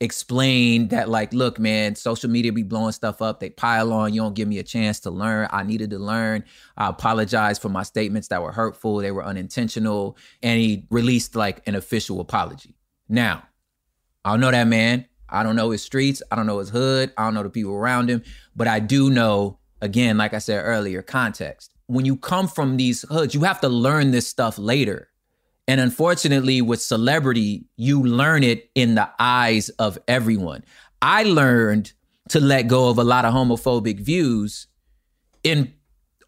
explain 0.00 0.88
that, 0.88 1.08
like, 1.08 1.32
look, 1.32 1.60
man, 1.60 1.94
social 1.94 2.28
media 2.28 2.52
be 2.52 2.64
blowing 2.64 2.90
stuff 2.90 3.22
up. 3.22 3.38
They 3.38 3.50
pile 3.50 3.92
on. 3.92 4.12
You 4.12 4.22
don't 4.22 4.34
give 4.34 4.48
me 4.48 4.58
a 4.58 4.64
chance 4.64 4.98
to 5.00 5.10
learn. 5.10 5.46
I 5.52 5.62
needed 5.62 5.90
to 5.90 5.98
learn. 5.98 6.44
I 6.76 6.88
apologize 6.88 7.58
for 7.58 7.68
my 7.68 7.84
statements 7.84 8.28
that 8.28 8.42
were 8.42 8.50
hurtful. 8.50 8.96
They 8.96 9.12
were 9.12 9.24
unintentional. 9.24 10.16
And 10.42 10.58
he 10.58 10.86
released 10.90 11.36
like 11.36 11.66
an 11.68 11.76
official 11.76 12.18
apology. 12.18 12.74
Now, 13.08 13.44
I 14.24 14.30
don't 14.30 14.40
know 14.40 14.50
that 14.50 14.68
man. 14.68 15.06
I 15.28 15.42
don't 15.42 15.56
know 15.56 15.70
his 15.70 15.82
streets. 15.82 16.22
I 16.30 16.36
don't 16.36 16.46
know 16.46 16.58
his 16.58 16.68
hood. 16.68 17.12
I 17.16 17.24
don't 17.24 17.34
know 17.34 17.42
the 17.42 17.50
people 17.50 17.72
around 17.72 18.10
him. 18.10 18.22
But 18.54 18.68
I 18.68 18.80
do 18.80 19.10
know, 19.10 19.58
again, 19.80 20.18
like 20.18 20.34
I 20.34 20.38
said 20.38 20.62
earlier, 20.62 21.02
context. 21.02 21.72
When 21.86 22.04
you 22.04 22.16
come 22.16 22.48
from 22.48 22.76
these 22.76 23.02
hoods, 23.02 23.34
you 23.34 23.40
have 23.42 23.60
to 23.62 23.68
learn 23.68 24.10
this 24.10 24.26
stuff 24.26 24.58
later. 24.58 25.08
And 25.68 25.80
unfortunately, 25.80 26.60
with 26.60 26.82
celebrity, 26.82 27.64
you 27.76 28.02
learn 28.02 28.42
it 28.42 28.70
in 28.74 28.94
the 28.94 29.08
eyes 29.18 29.68
of 29.70 29.98
everyone. 30.08 30.64
I 31.00 31.22
learned 31.22 31.92
to 32.28 32.40
let 32.40 32.68
go 32.68 32.88
of 32.88 32.98
a 32.98 33.04
lot 33.04 33.24
of 33.24 33.32
homophobic 33.34 34.00
views 34.00 34.66
in 35.42 35.72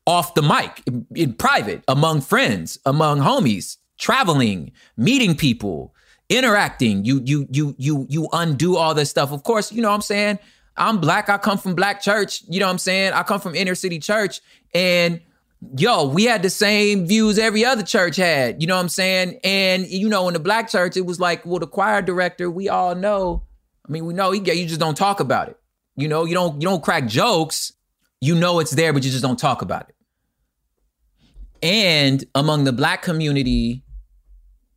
off 0.07 0.35
the 0.35 0.43
mic, 0.43 0.83
in, 0.87 1.07
in 1.15 1.33
private, 1.33 1.83
among 1.89 2.21
friends, 2.21 2.79
among 2.85 3.21
homies, 3.21 3.79
traveling, 3.99 4.71
meeting 4.97 5.35
people, 5.35 5.95
interacting. 6.29 7.05
You 7.05 7.21
you 7.25 7.47
you 7.51 7.75
you 7.79 8.07
you 8.09 8.29
undo 8.33 8.77
all 8.77 8.95
this 8.95 9.11
stuff. 9.11 9.33
Of 9.33 9.43
course 9.43 9.73
you 9.73 9.83
know 9.83 9.89
what 9.89 9.97
i'm 9.97 10.03
saying? 10.03 10.39
I'm 10.77 10.99
black. 11.01 11.29
I 11.29 11.39
come 11.39 11.59
from 11.59 11.75
black 11.75 12.03
church. 12.03 12.43
You 12.49 12.61
know 12.61 12.67
what 12.67 12.73
i'm 12.73 12.79
saying? 12.79 13.13
I 13.13 13.23
come 13.23 13.41
from 13.41 13.55
inner 13.55 13.75
city 13.75 13.99
church. 13.99 14.41
And 14.75 15.21
yo 15.79 16.07
we 16.07 16.25
had 16.25 16.43
the 16.43 16.51
same 16.51 17.07
views 17.07 17.39
every 17.39 17.65
other 17.65 17.83
church 17.83 18.17
had. 18.17 18.61
You 18.61 18.67
know 18.67 18.77
what 18.77 18.83
i'm 18.83 18.89
saying? 18.89 19.41
And 19.45 19.87
you 19.87 20.09
know 20.09 20.29
in 20.29 20.35
the 20.35 20.41
black 20.41 20.69
church 20.69 20.97
it 20.97 21.07
was 21.07 21.21
like 21.21 21.45
well 21.45 21.59
the 21.59 21.67
choir 21.67 22.03
director 22.03 22.51
we 22.51 22.69
all 22.69 22.95
know. 22.95 23.45
I 23.87 23.93
mean 23.93 24.07
we 24.07 24.15
know 24.15 24.31
he 24.33 24.41
you 24.41 24.67
just 24.67 24.81
don't 24.81 24.97
talk 24.97 25.21
about 25.21 25.49
it. 25.49 25.59
You 25.97 26.09
know 26.09 26.25
you 26.25 26.35
don't 26.35 26.61
you 26.61 26.69
don't 26.69 26.83
crack 26.83 27.07
jokes. 27.07 27.73
You 28.21 28.35
know 28.35 28.59
it's 28.61 28.73
there 28.73 28.93
but 28.93 29.05
you 29.05 29.11
just 29.11 29.23
don't 29.23 29.39
talk 29.39 29.63
about 29.63 29.89
it. 29.89 29.95
And 31.63 32.25
among 32.35 32.65
the 32.65 32.73
black 32.73 33.03
community 33.03 33.84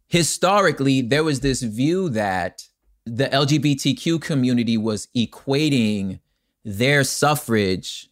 historically, 0.08 1.02
there 1.02 1.24
was 1.24 1.42
this 1.42 1.62
view 1.62 2.10
that 2.10 2.64
the 3.06 3.28
LGBTQ 3.28 4.22
community 4.22 4.78
was 4.78 5.08
equating 5.16 6.20
their 6.66 7.04
suffrage 7.04 8.10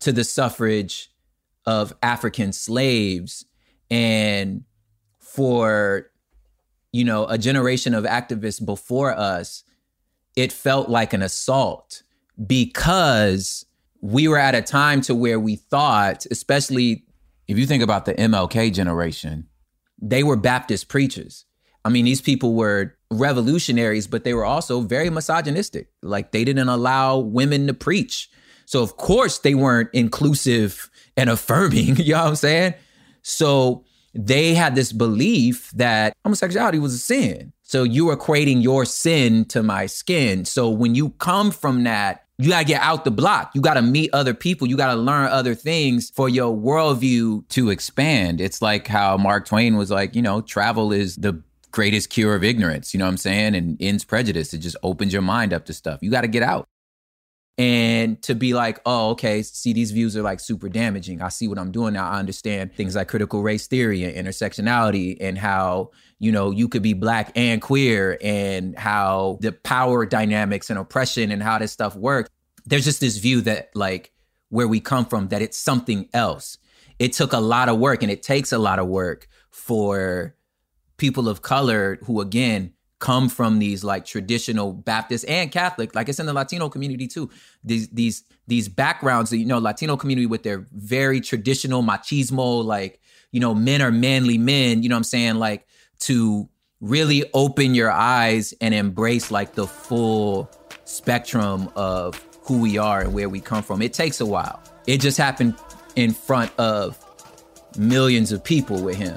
to 0.00 0.12
the 0.12 0.24
suffrage 0.24 1.10
of 1.66 1.94
African 2.02 2.52
slaves. 2.52 3.46
And 3.90 4.64
for, 5.18 6.10
you 6.92 7.04
know, 7.04 7.26
a 7.26 7.38
generation 7.38 7.94
of 7.94 8.04
activists 8.04 8.64
before 8.64 9.12
us, 9.12 9.64
it 10.36 10.52
felt 10.52 10.88
like 10.88 11.12
an 11.12 11.22
assault 11.22 12.02
because 12.46 13.66
we 14.00 14.28
were 14.28 14.38
at 14.38 14.54
a 14.54 14.62
time 14.62 15.00
to 15.02 15.14
where 15.14 15.40
we 15.40 15.56
thought, 15.56 16.26
especially 16.30 17.04
if 17.48 17.58
you 17.58 17.66
think 17.66 17.82
about 17.82 18.04
the 18.04 18.14
MLK 18.14 18.72
generation, 18.72 19.48
they 20.00 20.22
were 20.22 20.36
Baptist 20.36 20.88
preachers. 20.88 21.44
I 21.84 21.90
mean, 21.90 22.04
these 22.04 22.20
people 22.20 22.54
were 22.54 22.94
revolutionaries, 23.10 24.06
but 24.06 24.24
they 24.24 24.34
were 24.34 24.44
also 24.44 24.80
very 24.80 25.10
misogynistic. 25.10 25.88
Like 26.02 26.32
they 26.32 26.44
didn't 26.44 26.68
allow 26.68 27.18
women 27.18 27.66
to 27.66 27.74
preach. 27.74 28.30
So 28.66 28.82
of 28.82 28.96
course 28.96 29.38
they 29.38 29.54
weren't 29.54 29.90
inclusive 29.92 30.90
and 31.16 31.30
affirming, 31.30 31.96
you 31.96 32.14
know 32.14 32.22
what 32.22 32.28
I'm 32.28 32.36
saying? 32.36 32.74
So 33.22 33.84
they 34.14 34.54
had 34.54 34.74
this 34.74 34.92
belief 34.92 35.70
that 35.72 36.14
homosexuality 36.24 36.78
was 36.78 36.94
a 36.94 36.98
sin. 36.98 37.52
So 37.62 37.82
you 37.82 38.10
are 38.10 38.16
equating 38.16 38.62
your 38.62 38.84
sin 38.84 39.44
to 39.46 39.62
my 39.62 39.86
skin. 39.86 40.44
So 40.44 40.70
when 40.70 40.94
you 40.94 41.10
come 41.10 41.50
from 41.50 41.84
that, 41.84 42.23
you 42.38 42.48
gotta 42.50 42.64
get 42.64 42.82
out 42.82 43.04
the 43.04 43.10
block. 43.12 43.52
You 43.54 43.60
gotta 43.60 43.82
meet 43.82 44.10
other 44.12 44.34
people. 44.34 44.66
You 44.66 44.76
gotta 44.76 45.00
learn 45.00 45.26
other 45.28 45.54
things 45.54 46.10
for 46.10 46.28
your 46.28 46.56
worldview 46.56 47.48
to 47.50 47.70
expand. 47.70 48.40
It's 48.40 48.60
like 48.62 48.86
how 48.88 49.16
Mark 49.16 49.46
Twain 49.46 49.76
was 49.76 49.90
like, 49.90 50.16
you 50.16 50.22
know, 50.22 50.40
travel 50.40 50.92
is 50.92 51.16
the 51.16 51.40
greatest 51.70 52.10
cure 52.10 52.34
of 52.34 52.44
ignorance. 52.44 52.92
You 52.94 52.98
know 52.98 53.04
what 53.06 53.10
I'm 53.12 53.16
saying? 53.18 53.54
And 53.54 53.76
ends 53.80 54.04
prejudice. 54.04 54.52
It 54.54 54.58
just 54.58 54.76
opens 54.82 55.12
your 55.12 55.22
mind 55.22 55.52
up 55.52 55.66
to 55.66 55.72
stuff. 55.72 56.00
You 56.02 56.10
gotta 56.10 56.28
get 56.28 56.42
out. 56.42 56.66
and 57.56 58.20
to 58.22 58.34
be 58.34 58.52
like, 58.52 58.80
oh, 58.84 59.10
okay, 59.10 59.42
see, 59.42 59.72
these 59.72 59.92
views 59.92 60.16
are 60.16 60.22
like 60.22 60.40
super 60.40 60.68
damaging. 60.68 61.22
I 61.22 61.28
see 61.28 61.46
what 61.46 61.58
I'm 61.58 61.70
doing 61.70 61.94
now. 61.94 62.08
I 62.10 62.18
understand 62.18 62.74
things 62.74 62.96
like 62.96 63.08
critical 63.08 63.42
race 63.42 63.66
theory 63.68 64.02
and 64.04 64.26
intersectionality 64.26 65.16
and 65.20 65.38
how, 65.38 65.90
you 66.18 66.32
know, 66.32 66.50
you 66.50 66.68
could 66.68 66.82
be 66.82 66.92
black 66.92 67.32
and 67.34 67.60
queer 67.60 68.18
and 68.22 68.78
how 68.78 69.38
the 69.40 69.52
power 69.52 70.06
dynamics 70.06 70.70
and 70.70 70.78
oppression 70.78 71.30
and 71.30 71.42
how 71.42 71.58
this 71.58 71.72
stuff 71.72 71.96
works. 71.96 72.30
There's 72.66 72.84
just 72.84 73.00
this 73.00 73.18
view 73.18 73.42
that, 73.42 73.70
like, 73.74 74.12
where 74.48 74.68
we 74.68 74.80
come 74.80 75.04
from, 75.04 75.28
that 75.28 75.42
it's 75.42 75.58
something 75.58 76.08
else. 76.14 76.58
It 76.98 77.12
took 77.12 77.32
a 77.32 77.40
lot 77.40 77.68
of 77.68 77.78
work 77.78 78.02
and 78.02 78.10
it 78.10 78.22
takes 78.22 78.52
a 78.52 78.58
lot 78.58 78.78
of 78.78 78.86
work 78.86 79.28
for 79.50 80.34
people 80.96 81.28
of 81.28 81.42
color 81.42 81.98
who, 82.04 82.20
again, 82.20 82.72
come 83.04 83.28
from 83.28 83.58
these 83.58 83.84
like 83.84 84.06
traditional 84.06 84.72
Baptist 84.72 85.26
and 85.28 85.52
Catholic, 85.52 85.94
like 85.94 86.08
it's 86.08 86.18
in 86.18 86.24
the 86.24 86.32
Latino 86.32 86.70
community 86.70 87.06
too. 87.06 87.28
These 87.62 87.88
these 87.88 88.22
these 88.46 88.68
backgrounds 88.68 89.28
that 89.28 89.36
you 89.36 89.44
know, 89.44 89.58
Latino 89.58 89.96
community 89.98 90.24
with 90.24 90.42
their 90.42 90.66
very 90.72 91.20
traditional 91.20 91.82
machismo, 91.82 92.64
like 92.64 93.00
you 93.30 93.40
know, 93.40 93.54
men 93.54 93.82
are 93.82 93.90
manly 93.90 94.38
men. 94.38 94.82
You 94.82 94.88
know 94.88 94.94
what 94.94 95.00
I'm 95.00 95.04
saying? 95.04 95.34
Like 95.34 95.66
to 96.00 96.48
really 96.80 97.24
open 97.32 97.74
your 97.74 97.90
eyes 97.90 98.52
and 98.60 98.74
embrace 98.74 99.30
like 99.30 99.54
the 99.54 99.66
full 99.66 100.50
spectrum 100.84 101.70
of 101.76 102.22
who 102.42 102.60
we 102.60 102.76
are 102.76 103.00
and 103.00 103.14
where 103.14 103.28
we 103.28 103.40
come 103.40 103.62
from. 103.62 103.80
It 103.80 103.92
takes 103.92 104.20
a 104.20 104.26
while. 104.26 104.62
It 104.86 105.00
just 105.00 105.16
happened 105.16 105.56
in 105.96 106.12
front 106.12 106.52
of 106.58 106.98
millions 107.78 108.32
of 108.32 108.44
people 108.44 108.82
with 108.82 108.96
him. 108.96 109.16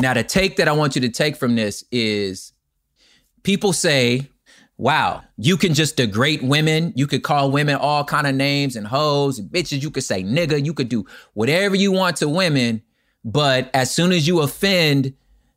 Now, 0.00 0.14
the 0.14 0.24
take 0.24 0.56
that 0.56 0.66
I 0.66 0.72
want 0.72 0.94
you 0.94 1.02
to 1.02 1.10
take 1.10 1.36
from 1.36 1.56
this 1.56 1.84
is 1.92 2.52
people 3.42 3.74
say, 3.74 4.30
wow, 4.78 5.22
you 5.36 5.58
can 5.58 5.74
just 5.74 5.96
degrade 5.96 6.42
women. 6.42 6.94
You 6.96 7.06
could 7.06 7.22
call 7.22 7.50
women 7.50 7.76
all 7.76 8.04
kind 8.04 8.26
of 8.26 8.34
names 8.34 8.76
and 8.76 8.86
hoes 8.86 9.38
and 9.38 9.50
bitches. 9.50 9.82
You 9.82 9.90
could 9.90 10.04
say 10.04 10.24
nigga. 10.24 10.64
You 10.64 10.72
could 10.72 10.88
do 10.88 11.04
whatever 11.34 11.76
you 11.76 11.92
want 11.92 12.16
to 12.16 12.28
women. 12.30 12.82
But 13.24 13.70
as 13.74 13.92
soon 13.92 14.12
as 14.12 14.26
you 14.26 14.40
offend 14.40 15.14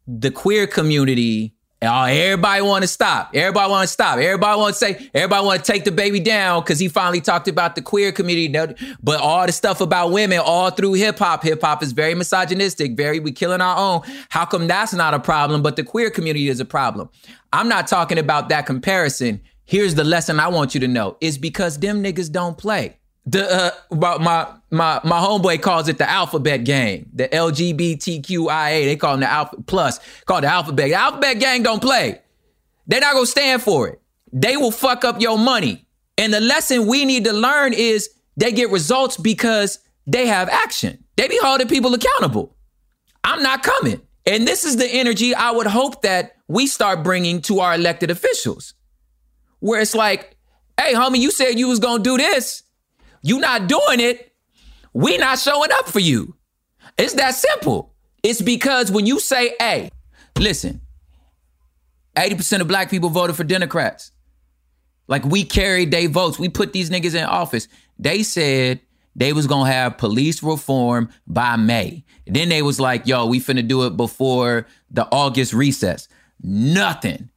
the 0.08 0.32
queer 0.32 0.68
community, 0.68 1.56
oh, 1.82 2.04
everybody 2.04 2.62
want 2.62 2.84
to 2.84 2.88
stop. 2.88 3.32
Everybody 3.34 3.70
want 3.70 3.88
to 3.88 3.94
stop. 3.94 4.18
Everybody 4.18 4.60
want 4.60 4.74
to 4.74 4.80
say, 4.80 5.10
everybody 5.14 5.46
want 5.46 5.64
to 5.64 5.72
take 5.72 5.86
DaBaby 5.86 6.24
down 6.24 6.62
because 6.62 6.80
he 6.80 6.88
finally 6.88 7.22
talked 7.22 7.48
about 7.48 7.76
the 7.76 7.82
queer 7.82 8.12
community. 8.12 8.76
But 9.02 9.22
all 9.22 9.46
the 9.46 9.52
stuff 9.52 9.82
about 9.82 10.12
women, 10.12 10.40
all 10.40 10.72
through 10.72 10.94
hip 10.94 11.20
hop, 11.20 11.44
hip 11.44 11.62
hop 11.62 11.82
is 11.84 11.94
very 11.94 12.16
misogynistic, 12.16 12.98
very, 12.98 13.20
we 13.20 13.32
killing 13.32 13.62
our 13.62 13.78
own. 13.78 14.02
How 14.30 14.46
come 14.46 14.68
that's 14.68 14.94
not 14.94 15.14
a 15.14 15.20
problem, 15.20 15.62
but 15.62 15.76
the 15.76 15.84
queer 15.84 16.10
community 16.10 16.50
is 16.50 16.60
a 16.60 16.66
problem? 16.66 17.10
I'm 17.54 17.70
not 17.70 17.88
talking 17.88 18.18
about 18.18 18.50
that 18.50 18.66
comparison. 18.66 19.42
Here's 19.66 19.96
the 19.96 20.04
lesson 20.04 20.40
I 20.40 20.50
want 20.50 20.74
you 20.74 20.82
to 20.82 20.88
know 20.88 21.18
is 21.22 21.38
because 21.38 21.80
them 21.80 22.04
niggas 22.04 22.32
don't 22.32 22.58
play 22.58 22.98
the 23.26 23.72
uh, 23.92 23.96
my 23.96 24.48
my 24.70 25.00
my 25.04 25.20
homeboy 25.20 25.62
calls 25.62 25.88
it 25.88 25.98
the 25.98 26.10
alphabet 26.10 26.64
gang, 26.64 27.10
the 27.14 27.28
LGBTQIA. 27.30 28.86
They 28.86 28.96
call 28.96 29.12
them 29.12 29.22
the 29.22 29.32
alpha 29.32 29.62
plus, 29.66 30.00
called 30.26 30.44
the 30.44 30.48
alphabet. 30.48 30.90
The 30.90 30.96
alphabet 30.96 31.40
gang 31.40 31.64
don't 31.64 31.82
play. 31.82 32.20
They're 32.88 33.00
not 33.00 33.14
gonna 33.14 33.26
stand 33.26 33.62
for 33.62 33.88
it. 33.88 34.02
They 34.34 34.58
will 34.58 34.72
fuck 34.72 35.06
up 35.06 35.22
your 35.22 35.38
money. 35.38 35.86
And 36.18 36.34
the 36.34 36.42
lesson 36.42 36.86
we 36.88 37.06
need 37.06 37.24
to 37.26 37.34
learn 37.34 37.74
is 37.74 38.10
they 38.36 38.52
get 38.52 38.70
results 38.72 39.16
because 39.16 39.80
they 40.06 40.28
have 40.28 40.50
action. 40.50 41.04
They 41.16 41.28
be 41.28 41.40
holding 41.42 41.68
people 41.68 41.94
accountable. 41.94 42.56
I'm 43.24 43.42
not 43.42 43.64
coming. 43.64 44.02
And 44.26 44.48
this 44.48 44.66
is 44.66 44.78
the 44.78 44.88
energy 44.88 45.34
I 45.34 45.52
would 45.52 45.68
hope 45.68 46.02
that 46.02 46.36
we 46.48 46.68
start 46.68 47.04
bringing 47.04 47.42
to 47.44 47.62
our 47.62 47.76
elected 47.76 48.12
officials, 48.12 48.74
where 49.60 49.80
it's 49.82 49.96
like, 49.96 50.36
hey, 50.80 50.94
homie, 50.94 51.20
you 51.20 51.32
said 51.32 51.58
you 51.58 51.68
was 51.70 51.80
gonna 51.80 52.04
do 52.04 52.18
this 52.18 52.64
you 53.24 53.40
not 53.40 53.68
doing 53.68 54.00
it, 54.00 54.34
we 54.94 55.18
not 55.18 55.40
showing 55.40 55.72
up 55.72 55.88
for 55.88 56.00
you. 56.00 56.36
It's 56.98 57.14
that 57.14 57.34
simple. 57.34 57.96
It's 58.22 58.42
because 58.42 58.92
when 58.92 59.06
you 59.06 59.20
say, 59.20 59.56
hey, 59.60 59.90
listen, 60.38 60.82
80% 62.16 62.62
of 62.62 62.68
black 62.68 62.90
people 62.90 63.10
voted 63.10 63.36
for 63.36 63.44
Democrats. 63.44 64.12
Like 65.08 65.26
we 65.26 65.44
carried 65.44 65.92
their 65.92 66.08
votes. 66.08 66.40
We 66.40 66.50
put 66.50 66.74
these 66.74 66.90
niggas 66.90 67.16
in 67.16 67.24
office. 67.24 67.68
They 67.98 68.24
said 68.24 68.80
they 69.16 69.34
was 69.34 69.48
gonna 69.48 69.72
have 69.72 69.98
police 69.98 70.42
reform 70.42 71.10
by 71.28 71.56
May. 71.56 72.04
then 72.26 72.50
they 72.50 72.62
was 72.62 72.80
like, 72.80 73.08
yo, 73.08 73.26
we 73.26 73.40
finna 73.40 73.68
do 73.68 73.86
it 73.86 73.98
before 73.98 74.68
the 74.90 75.08
August 75.12 75.54
recess. 75.54 76.08
Nothing. 76.42 77.30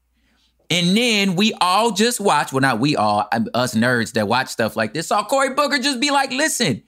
And 0.71 0.97
then 0.97 1.37
we 1.37 1.53
all 1.61 1.93
just 1.93 2.21
watch, 2.21 2.53
well, 2.53 2.61
not 2.61 2.81
we 2.81 2.97
all, 2.97 3.29
um, 3.33 3.49
us 3.55 3.75
nerds 3.75 4.13
that 4.13 4.27
watch 4.27 4.49
stuff 4.49 4.77
like 4.77 4.95
this, 4.95 5.09
saw 5.09 5.25
Cory 5.25 5.55
Booker 5.55 5.79
just 5.79 6.01
be 6.01 6.11
like, 6.11 6.33
listen, 6.33 6.83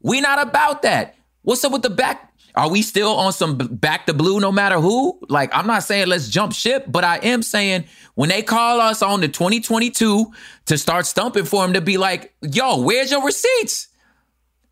we 0.00 0.20
not 0.20 0.40
about 0.40 0.82
that. 0.82 1.16
What's 1.42 1.64
up 1.64 1.72
with 1.72 1.82
the 1.82 1.90
back? 1.90 2.32
Are 2.54 2.68
we 2.68 2.82
still 2.82 3.14
on 3.16 3.32
some 3.32 3.56
back 3.56 4.06
to 4.06 4.14
blue 4.14 4.40
no 4.40 4.50
matter 4.50 4.80
who? 4.80 5.18
Like, 5.28 5.50
I'm 5.54 5.66
not 5.66 5.84
saying 5.84 6.08
let's 6.08 6.28
jump 6.28 6.52
ship, 6.52 6.86
but 6.88 7.04
I 7.04 7.18
am 7.18 7.42
saying 7.42 7.84
when 8.14 8.28
they 8.28 8.42
call 8.42 8.80
us 8.80 9.02
on 9.02 9.20
the 9.20 9.28
2022 9.28 10.32
to 10.66 10.78
start 10.78 11.06
stumping 11.06 11.44
for 11.44 11.62
them 11.62 11.74
to 11.74 11.80
be 11.80 11.96
like, 11.98 12.34
yo, 12.42 12.80
where's 12.80 13.10
your 13.10 13.24
receipts? 13.24 13.88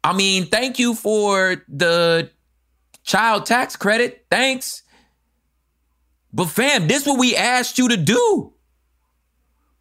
I 0.02 0.12
mean, 0.12 0.46
thank 0.46 0.78
you 0.78 0.94
for 0.94 1.62
the 1.68 2.30
child 3.04 3.46
tax 3.46 3.76
credit. 3.76 4.26
Thanks. 4.30 4.82
But 6.36 6.50
fam, 6.50 6.86
this 6.86 7.00
is 7.00 7.08
what 7.08 7.18
we 7.18 7.34
asked 7.34 7.78
you 7.78 7.88
to 7.88 7.96
do. 7.96 8.52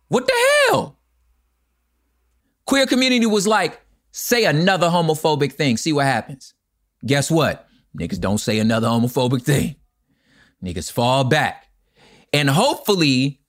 What 0.08 0.26
the 0.26 0.34
hell? 0.70 0.98
Queer 2.66 2.86
community 2.88 3.26
was 3.26 3.46
like, 3.46 3.82
say 4.14 4.46
another 4.46 4.88
homophobic 4.88 5.52
thing, 5.52 5.76
see 5.76 5.92
what 5.92 6.06
happens. 6.06 6.54
Guess 7.06 7.30
what? 7.30 7.68
Niggas 8.00 8.22
don't 8.22 8.38
say 8.38 8.60
another 8.60 8.88
homophobic 8.88 9.42
thing. 9.42 9.76
Niggas 10.64 10.90
fall 10.90 11.26
back. 11.26 11.68
And 12.32 12.50
hopefully, 12.50 13.42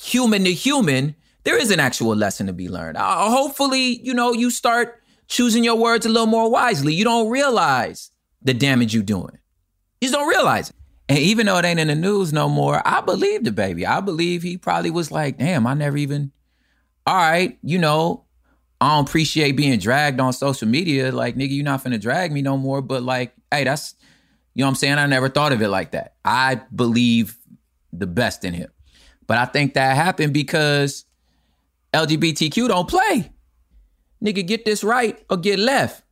human 0.00 0.42
to 0.42 0.52
human, 0.52 1.14
there 1.44 1.56
is 1.56 1.70
an 1.70 1.78
actual 1.78 2.16
lesson 2.16 2.48
to 2.48 2.52
be 2.52 2.68
learned. 2.68 2.96
Uh, 2.96 3.30
hopefully, 3.30 4.00
you 4.02 4.12
know, 4.12 4.32
you 4.32 4.50
start 4.50 5.00
choosing 5.28 5.62
your 5.62 5.76
words 5.76 6.04
a 6.04 6.08
little 6.08 6.26
more 6.26 6.50
wisely. 6.50 6.94
You 6.94 7.04
don't 7.04 7.30
realize 7.30 8.10
the 8.42 8.54
damage 8.54 8.92
you're 8.92 9.04
doing. 9.04 9.38
You 10.00 10.08
just 10.08 10.14
don't 10.14 10.28
realize 10.28 10.70
it. 10.70 10.76
And 11.12 11.20
even 11.20 11.44
though 11.44 11.58
it 11.58 11.66
ain't 11.66 11.78
in 11.78 11.88
the 11.88 11.94
news 11.94 12.32
no 12.32 12.48
more, 12.48 12.80
I 12.88 13.02
believe 13.02 13.42
DaBaby. 13.42 13.84
I 13.86 14.00
believe 14.00 14.42
he 14.42 14.56
probably 14.56 14.90
was 14.90 15.10
like, 15.10 15.36
damn, 15.36 15.66
I 15.66 15.74
never 15.74 15.98
even, 15.98 16.32
all 17.06 17.14
right, 17.14 17.58
you 17.62 17.78
know, 17.78 18.24
I 18.80 18.96
don't 18.96 19.06
appreciate 19.06 19.52
being 19.52 19.78
dragged 19.78 20.20
on 20.20 20.32
social 20.32 20.66
media. 20.66 21.12
Like, 21.12 21.36
nigga, 21.36 21.54
you're 21.54 21.66
not 21.66 21.84
finna 21.84 22.00
drag 22.00 22.32
me 22.32 22.40
no 22.40 22.56
more. 22.56 22.80
But 22.80 23.02
like, 23.02 23.34
hey, 23.50 23.64
that's, 23.64 23.94
you 24.54 24.62
know 24.62 24.68
what 24.68 24.70
I'm 24.70 24.74
saying? 24.76 24.94
I 24.94 25.04
never 25.04 25.28
thought 25.28 25.52
of 25.52 25.60
it 25.60 25.68
like 25.68 25.90
that. 25.90 26.14
I 26.24 26.62
believe 26.74 27.36
the 27.92 28.06
best 28.06 28.42
in 28.42 28.54
him. 28.54 28.70
But 29.26 29.36
I 29.36 29.44
think 29.44 29.74
that 29.74 29.94
happened 29.94 30.32
because 30.32 31.04
LGBTQ 31.92 32.68
don't 32.68 32.88
play. 32.88 33.30
Nigga, 34.24 34.46
get 34.46 34.64
this 34.64 34.82
right 34.82 35.22
or 35.28 35.36
get 35.36 35.58
left. 35.58 36.04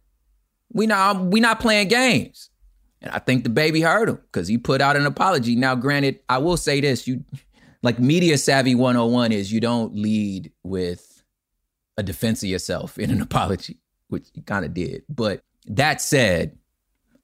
We 0.75 0.87
not 0.87 1.25
we 1.25 1.41
not 1.41 1.59
playing 1.59 1.89
games. 1.89 2.50
And 3.03 3.13
I 3.13 3.19
think 3.19 3.45
DaBaby 3.45 3.83
heard 3.83 4.09
him 4.09 4.17
because 4.17 4.49
he 4.49 4.59
put 4.59 4.81
out 4.81 4.97
an 4.97 5.07
apology. 5.07 5.57
Now, 5.57 5.75
granted, 5.75 6.21
I 6.29 6.39
will 6.39 6.57
say 6.57 6.81
this: 6.81 7.07
you 7.07 7.25
like 7.83 7.99
media 7.99 8.37
savvy 8.37 8.75
101 8.75 9.33
is 9.33 9.53
you 9.53 9.61
don't 9.61 9.95
lead 9.95 10.53
with 10.63 11.23
a 11.97 12.03
defense 12.03 12.43
of 12.43 12.49
yourself 12.49 12.99
in 12.99 13.11
an 13.11 13.21
apology, 13.23 13.79
which 14.09 14.29
you 14.35 14.43
kind 14.43 14.65
of 14.65 14.75
did. 14.75 15.03
But 15.09 15.43
that 15.67 16.01
said, 16.01 16.59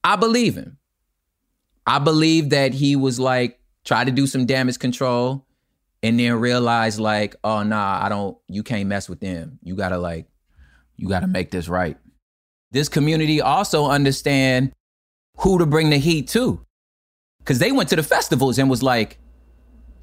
I 0.03 0.15
believe 0.15 0.55
him. 0.55 0.77
I 1.85 1.99
believe 1.99 2.49
that 2.49 2.73
he 2.73 2.95
was 2.95 3.19
like, 3.19 3.59
try 3.85 4.03
to 4.03 4.11
do 4.11 4.27
some 4.27 4.45
damage 4.45 4.79
control 4.79 5.45
and 6.03 6.19
then 6.19 6.33
realize 6.33 6.99
like, 6.99 7.35
oh 7.43 7.63
nah, 7.63 8.03
I 8.03 8.09
don't 8.09 8.37
you 8.47 8.63
can't 8.63 8.89
mess 8.89 9.07
with 9.07 9.19
them. 9.19 9.59
You 9.63 9.75
gotta 9.75 9.97
like, 9.97 10.27
you 10.95 11.07
gotta 11.07 11.27
make 11.27 11.51
this 11.51 11.67
right. 11.69 11.97
This 12.71 12.89
community 12.89 13.41
also 13.41 13.85
understand 13.87 14.73
who 15.39 15.59
to 15.59 15.65
bring 15.65 15.89
the 15.89 15.97
heat 15.97 16.27
to. 16.29 16.61
Cause 17.45 17.59
they 17.59 17.71
went 17.71 17.89
to 17.89 17.95
the 17.95 18.03
festivals 18.03 18.57
and 18.57 18.69
was 18.69 18.83
like, 18.83 19.19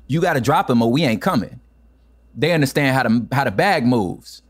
you 0.07 0.21
gotta 0.21 0.41
drop 0.41 0.71
him 0.71 0.81
or 0.81 0.91
we 0.91 1.05
ain't 1.05 1.21
coming. 1.21 1.61
They 2.35 2.53
understand 2.53 2.97
how 2.97 3.03
to 3.03 3.27
how 3.33 3.45
the 3.45 3.51
bag 3.51 3.85
moves. 3.85 4.43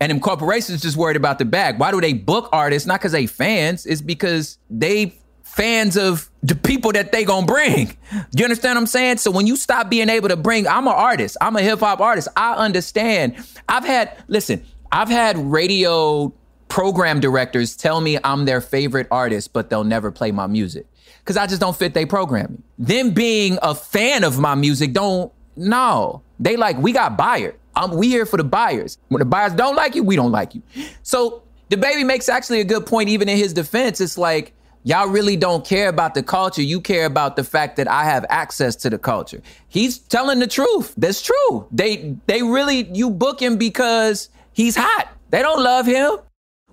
And 0.00 0.10
them 0.10 0.20
corporations 0.20 0.80
just 0.80 0.96
worried 0.96 1.16
about 1.16 1.38
the 1.38 1.44
bag. 1.44 1.78
Why 1.78 1.90
do 1.90 2.00
they 2.00 2.12
book 2.12 2.48
artists? 2.52 2.86
Not 2.86 3.00
because 3.00 3.12
they 3.12 3.26
fans, 3.26 3.84
it's 3.84 4.00
because 4.00 4.58
they 4.70 5.14
fans 5.42 5.96
of 5.96 6.30
the 6.42 6.54
people 6.54 6.92
that 6.92 7.10
they 7.10 7.24
gonna 7.24 7.46
bring. 7.46 7.96
You 8.32 8.44
understand 8.44 8.76
what 8.76 8.82
I'm 8.82 8.86
saying? 8.86 9.18
So 9.18 9.30
when 9.30 9.46
you 9.46 9.56
stop 9.56 9.90
being 9.90 10.08
able 10.08 10.28
to 10.28 10.36
bring, 10.36 10.68
I'm 10.68 10.86
an 10.86 10.94
artist. 10.94 11.36
I'm 11.40 11.56
a 11.56 11.62
hip 11.62 11.80
hop 11.80 12.00
artist. 12.00 12.28
I 12.36 12.54
understand. 12.54 13.36
I've 13.68 13.84
had 13.84 14.16
listen. 14.28 14.64
I've 14.90 15.08
had 15.08 15.36
radio 15.36 16.32
program 16.68 17.20
directors 17.20 17.76
tell 17.76 18.00
me 18.00 18.18
I'm 18.24 18.44
their 18.44 18.60
favorite 18.60 19.06
artist, 19.10 19.52
but 19.52 19.70
they'll 19.70 19.84
never 19.84 20.10
play 20.10 20.30
my 20.30 20.46
music 20.46 20.86
because 21.20 21.36
I 21.36 21.46
just 21.46 21.60
don't 21.60 21.76
fit 21.76 21.94
their 21.94 22.06
programming. 22.06 22.62
Them 22.78 23.10
being 23.10 23.58
a 23.62 23.74
fan 23.74 24.24
of 24.24 24.38
my 24.38 24.54
music 24.54 24.92
don't 24.92 25.32
no. 25.56 26.22
They 26.38 26.56
like 26.56 26.78
we 26.78 26.92
got 26.92 27.16
buyers. 27.16 27.54
Um, 27.74 27.96
we 27.96 28.08
here 28.08 28.26
for 28.26 28.36
the 28.36 28.44
buyers. 28.44 28.98
When 29.08 29.20
the 29.20 29.24
buyers 29.24 29.52
don't 29.52 29.76
like 29.76 29.94
you, 29.94 30.02
we 30.02 30.16
don't 30.16 30.32
like 30.32 30.54
you. 30.54 30.62
So 31.02 31.42
DaBaby 31.70 32.04
makes 32.04 32.28
actually 32.28 32.60
a 32.60 32.64
good 32.64 32.86
point, 32.86 33.08
even 33.08 33.28
in 33.28 33.36
his 33.36 33.52
defense. 33.52 34.00
It's 34.00 34.18
like 34.18 34.52
Y'all 34.84 35.08
really 35.08 35.36
don't 35.36 35.66
care 35.66 35.88
about 35.88 36.14
the 36.14 36.22
culture. 36.22 36.62
You 36.62 36.80
care 36.80 37.04
about 37.04 37.36
the 37.36 37.44
fact 37.44 37.76
that 37.76 37.88
I 37.88 38.04
have 38.04 38.24
access 38.30 38.76
to 38.76 38.88
the 38.88 38.96
culture. 38.96 39.42
He's 39.68 39.98
telling 39.98 40.38
the 40.38 40.46
truth. 40.46 40.94
That's 40.96 41.20
true. 41.20 41.66
They 41.70 42.16
they 42.26 42.42
really 42.42 42.88
you 42.94 43.10
book 43.10 43.38
him 43.40 43.58
because 43.58 44.30
he's 44.52 44.76
hot. 44.76 45.08
They 45.30 45.42
don't 45.42 45.62
love 45.62 45.84
him, 45.84 46.18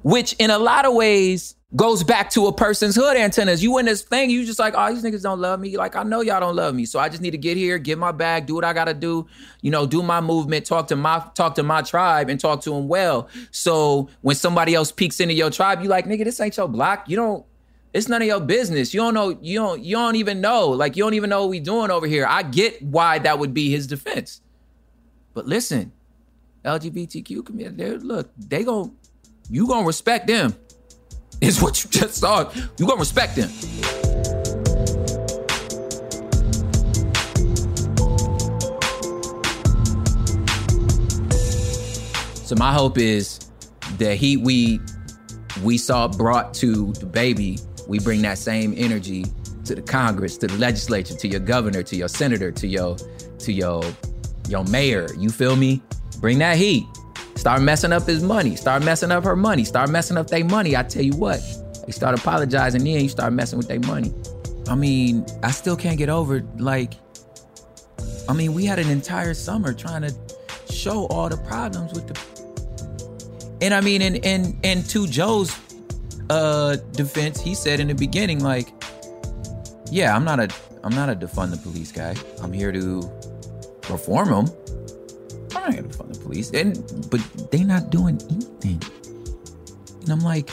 which 0.05 0.33
in 0.33 0.51
a 0.51 0.59
lot 0.59 0.85
of 0.85 0.93
ways 0.93 1.55
goes 1.75 2.03
back 2.03 2.29
to 2.29 2.45
a 2.45 2.53
person's 2.53 2.95
hood 2.95 3.17
antennas. 3.17 3.63
You 3.63 3.79
in 3.79 3.87
this 3.87 4.03
thing, 4.03 4.29
you 4.29 4.45
just 4.45 4.59
like, 4.59 4.75
oh, 4.77 4.93
these 4.93 5.03
niggas 5.03 5.23
don't 5.23 5.41
love 5.41 5.59
me. 5.59 5.77
Like, 5.77 5.95
I 5.95 6.03
know 6.03 6.21
y'all 6.21 6.39
don't 6.39 6.55
love 6.55 6.75
me. 6.75 6.85
So 6.85 6.99
I 6.99 7.09
just 7.09 7.23
need 7.23 7.31
to 7.31 7.39
get 7.39 7.57
here, 7.57 7.79
get 7.79 7.97
my 7.97 8.11
bag, 8.11 8.45
do 8.45 8.53
what 8.53 8.63
I 8.63 8.71
gotta 8.71 8.93
do, 8.93 9.25
you 9.63 9.71
know, 9.71 9.87
do 9.87 10.03
my 10.03 10.21
movement, 10.21 10.67
talk 10.67 10.89
to 10.89 10.95
my 10.95 11.25
talk 11.33 11.55
to 11.55 11.63
my 11.63 11.81
tribe 11.81 12.29
and 12.29 12.39
talk 12.39 12.61
to 12.61 12.69
them 12.69 12.87
well. 12.87 13.29
So 13.49 14.07
when 14.21 14.35
somebody 14.35 14.75
else 14.75 14.91
peeks 14.91 15.19
into 15.19 15.33
your 15.33 15.49
tribe, 15.49 15.81
you 15.81 15.89
like, 15.89 16.05
nigga, 16.05 16.23
this 16.23 16.39
ain't 16.39 16.55
your 16.55 16.67
block. 16.67 17.09
You 17.09 17.15
don't 17.15 17.43
it's 17.91 18.07
none 18.07 18.21
of 18.21 18.27
your 18.27 18.41
business. 18.41 18.93
You 18.93 18.99
don't 18.99 19.15
know. 19.15 19.39
You 19.41 19.57
don't. 19.57 19.83
You 19.83 19.95
don't 19.95 20.17
even 20.17 20.39
know. 20.39 20.67
Like 20.67 20.95
you 20.95 21.03
don't 21.03 21.15
even 21.15 21.31
know 21.31 21.41
what 21.41 21.49
we 21.49 21.59
doing 21.59 21.89
over 21.89 22.05
here. 22.05 22.27
I 22.29 22.43
get 22.43 22.79
why 22.83 23.17
that 23.17 23.39
would 23.39 23.55
be 23.55 23.71
his 23.71 23.87
defense. 23.87 24.41
But 25.33 25.47
listen, 25.47 25.93
LGBTQ 26.63 27.43
community. 27.43 27.97
Look, 27.97 28.29
they 28.37 28.63
gon' 28.63 28.95
you 29.49 29.67
gonna 29.67 29.85
respect 29.85 30.27
them. 30.27 30.55
Is 31.41 31.61
what 31.61 31.83
you 31.83 31.89
just 31.89 32.15
saw. 32.15 32.51
You 32.77 32.87
gonna 32.87 32.99
respect 32.99 33.35
them. 33.35 33.49
So 42.45 42.55
my 42.55 42.71
hope 42.71 42.97
is 42.97 43.39
the 43.97 44.15
heat 44.15 44.37
we 44.37 44.79
we 45.63 45.77
saw 45.77 46.07
brought 46.07 46.53
to 46.55 46.87
DaBaby 46.93 47.65
we 47.87 47.99
bring 47.99 48.21
that 48.23 48.37
same 48.37 48.73
energy 48.77 49.25
to 49.65 49.75
the 49.75 49.81
Congress, 49.81 50.37
to 50.37 50.47
the 50.47 50.57
legislature, 50.57 51.15
to 51.15 51.27
your 51.27 51.39
governor, 51.39 51.83
to 51.83 51.95
your 51.95 52.07
senator, 52.07 52.51
to 52.51 52.67
your 52.67 52.97
to 53.39 53.51
your 53.51 53.83
your 54.47 54.63
mayor. 54.65 55.07
You 55.17 55.29
feel 55.29 55.55
me? 55.55 55.81
Bring 56.19 56.39
that 56.39 56.57
heat. 56.57 56.85
Start 57.35 57.61
messing 57.61 57.91
up 57.91 58.03
his 58.07 58.23
money. 58.23 58.55
Start 58.55 58.83
messing 58.83 59.11
up 59.11 59.23
her 59.23 59.35
money. 59.35 59.63
Start 59.63 59.89
messing 59.89 60.17
up 60.17 60.27
their 60.27 60.45
money. 60.45 60.75
I 60.75 60.83
tell 60.83 61.03
you 61.03 61.15
what, 61.15 61.41
they 61.85 61.91
start 61.91 62.17
apologizing, 62.17 62.83
then 62.83 63.01
you 63.01 63.09
start 63.09 63.33
messing 63.33 63.57
with 63.57 63.67
their 63.67 63.79
money. 63.81 64.13
I 64.67 64.75
mean, 64.75 65.25
I 65.43 65.51
still 65.51 65.75
can't 65.75 65.97
get 65.97 66.09
over 66.09 66.43
like. 66.57 66.93
I 68.27 68.33
mean, 68.33 68.53
we 68.53 68.65
had 68.65 68.79
an 68.79 68.89
entire 68.89 69.35
summer 69.35 69.73
trying 69.73 70.01
to 70.01 70.15
show 70.73 71.05
all 71.07 71.29
the 71.29 71.37
problems 71.37 71.93
with 71.93 72.07
the. 72.07 73.55
And 73.61 73.73
I 73.73 73.81
mean, 73.81 74.01
and 74.01 74.25
and 74.25 74.57
and 74.63 74.89
to 74.89 75.07
Joe's 75.07 75.55
uh 76.29 76.77
defense, 76.93 77.39
he 77.39 77.53
said 77.53 77.79
in 77.79 77.87
the 77.87 77.95
beginning, 77.95 78.43
like, 78.43 78.69
yeah, 79.91 80.15
I'm 80.15 80.23
not 80.23 80.39
a 80.39 80.49
I'm 80.83 80.95
not 80.95 81.09
a 81.09 81.15
defund 81.15 81.51
the 81.51 81.57
police 81.57 81.91
guy. 81.91 82.15
I'm 82.41 82.53
here 82.53 82.71
to 82.71 83.01
reform 83.89 84.29
them. 84.29 84.47
Here 85.71 85.81
to 85.81 85.87
defund 85.87 86.13
the 86.13 86.19
police. 86.19 86.51
And 86.51 87.09
but 87.09 87.21
they 87.51 87.63
not 87.63 87.89
doing 87.89 88.21
anything. 88.29 88.81
And 90.01 90.09
I'm 90.09 90.19
like, 90.19 90.49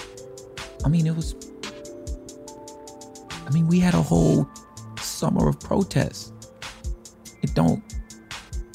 I 0.84 0.88
mean, 0.88 1.06
it 1.06 1.14
was 1.14 1.34
I 3.46 3.50
mean, 3.50 3.66
we 3.66 3.80
had 3.80 3.94
a 3.94 4.02
whole 4.02 4.48
summer 4.98 5.48
of 5.48 5.60
protests. 5.60 6.32
It 7.42 7.54
don't 7.54 7.82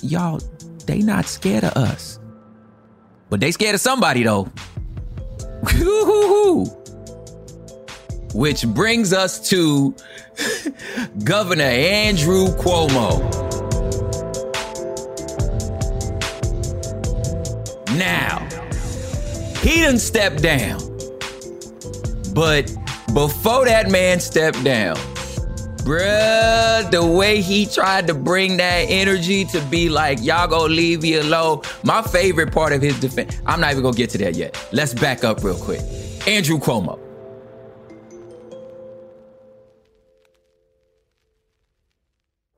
y'all, 0.01 0.39
they 0.85 0.99
not 0.99 1.25
scared 1.25 1.63
of 1.63 1.73
us. 1.73 2.19
But 3.29 3.39
they 3.39 3.51
scared 3.51 3.75
of 3.75 3.81
somebody 3.81 4.23
though. 4.23 4.51
Which 8.33 8.67
brings 8.67 9.13
us 9.13 9.49
to 9.49 9.95
Governor 11.23 11.63
Andrew 11.63 12.47
Cuomo. 12.57 13.46
Now, 17.97 18.47
he 19.61 19.81
didn't 19.81 19.99
step 19.99 20.37
down. 20.37 20.79
But 22.35 22.71
before 23.11 23.65
that 23.65 23.89
man 23.89 24.19
stepped 24.19 24.63
down, 24.63 24.97
bruh, 25.77 26.91
the 26.91 27.03
way 27.03 27.41
he 27.41 27.65
tried 27.65 28.05
to 28.05 28.13
bring 28.13 28.57
that 28.57 28.85
energy 28.87 29.45
to 29.45 29.61
be 29.61 29.89
like, 29.89 30.19
y'all 30.21 30.47
go 30.47 30.65
leave 30.65 31.01
me 31.01 31.15
alone. 31.15 31.61
My 31.83 32.03
favorite 32.03 32.51
part 32.51 32.71
of 32.71 32.83
his 32.83 32.99
defense, 32.99 33.41
I'm 33.47 33.59
not 33.59 33.71
even 33.71 33.81
gonna 33.81 33.97
get 33.97 34.11
to 34.11 34.19
that 34.19 34.35
yet. 34.35 34.63
Let's 34.71 34.93
back 34.93 35.23
up 35.23 35.43
real 35.43 35.57
quick. 35.57 35.81
Andrew 36.27 36.59
Cuomo. 36.59 36.99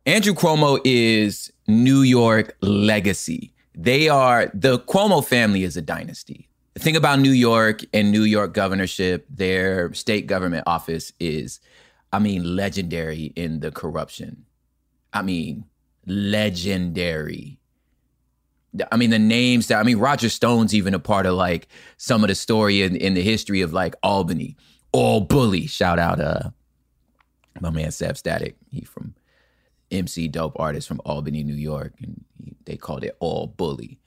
Andrew 0.06 0.34
Cuomo 0.34 0.82
is 0.84 1.54
New 1.66 2.02
York 2.02 2.58
legacy. 2.62 3.54
They 3.82 4.10
are, 4.10 4.52
the 4.54 4.80
Cuomo 4.80 5.26
family 5.26 5.64
is 5.64 5.78
a 5.78 5.82
dynasty. 5.82 6.50
The 6.74 6.82
thing 6.82 6.98
about 6.98 7.20
New 7.20 7.32
York 7.32 7.82
and 7.94 8.12
New 8.12 8.24
York 8.24 8.54
governorship, 8.54 9.26
their 9.30 9.94
state 9.94 10.28
government 10.28 10.66
office 10.68 11.14
is, 11.18 11.62
I 12.12 12.20
mean, 12.20 12.58
legendary 12.58 13.32
in 13.38 13.62
the 13.62 13.72
corruption. 13.72 14.46
I 15.14 15.22
mean, 15.22 15.64
legendary. 16.06 17.58
I 18.92 18.98
mean, 18.98 19.12
the 19.12 19.20
names 19.20 19.68
that, 19.68 19.80
I 19.80 19.84
mean, 19.84 19.98
Roger 19.98 20.28
Stone's 20.28 20.76
even 20.76 20.94
a 20.94 21.00
part 21.00 21.26
of 21.26 21.36
like 21.36 21.70
some 21.96 22.22
of 22.22 22.28
the 22.28 22.36
story 22.36 22.82
in, 22.82 22.98
in 22.98 23.14
the 23.14 23.24
history 23.24 23.62
of 23.62 23.72
like 23.72 23.96
Albany. 24.04 24.58
All 24.92 25.22
bully. 25.22 25.68
Shout 25.68 26.00
out 26.00 26.20
uh 26.20 26.50
my 27.62 27.70
man 27.70 27.92
Sev 27.92 28.16
Statik. 28.16 28.56
He 28.72 28.82
from 28.82 29.14
MC 29.92 30.28
Dope 30.28 30.60
Artist 30.60 30.88
from 30.88 31.02
Albany, 31.06 31.44
New 31.44 31.56
York. 31.56 31.94
And 32.02 32.24
he, 32.44 32.56
they 32.66 32.78
called 32.78 33.04
it 33.04 33.16
All 33.20 33.48
Bully. 33.48 34.00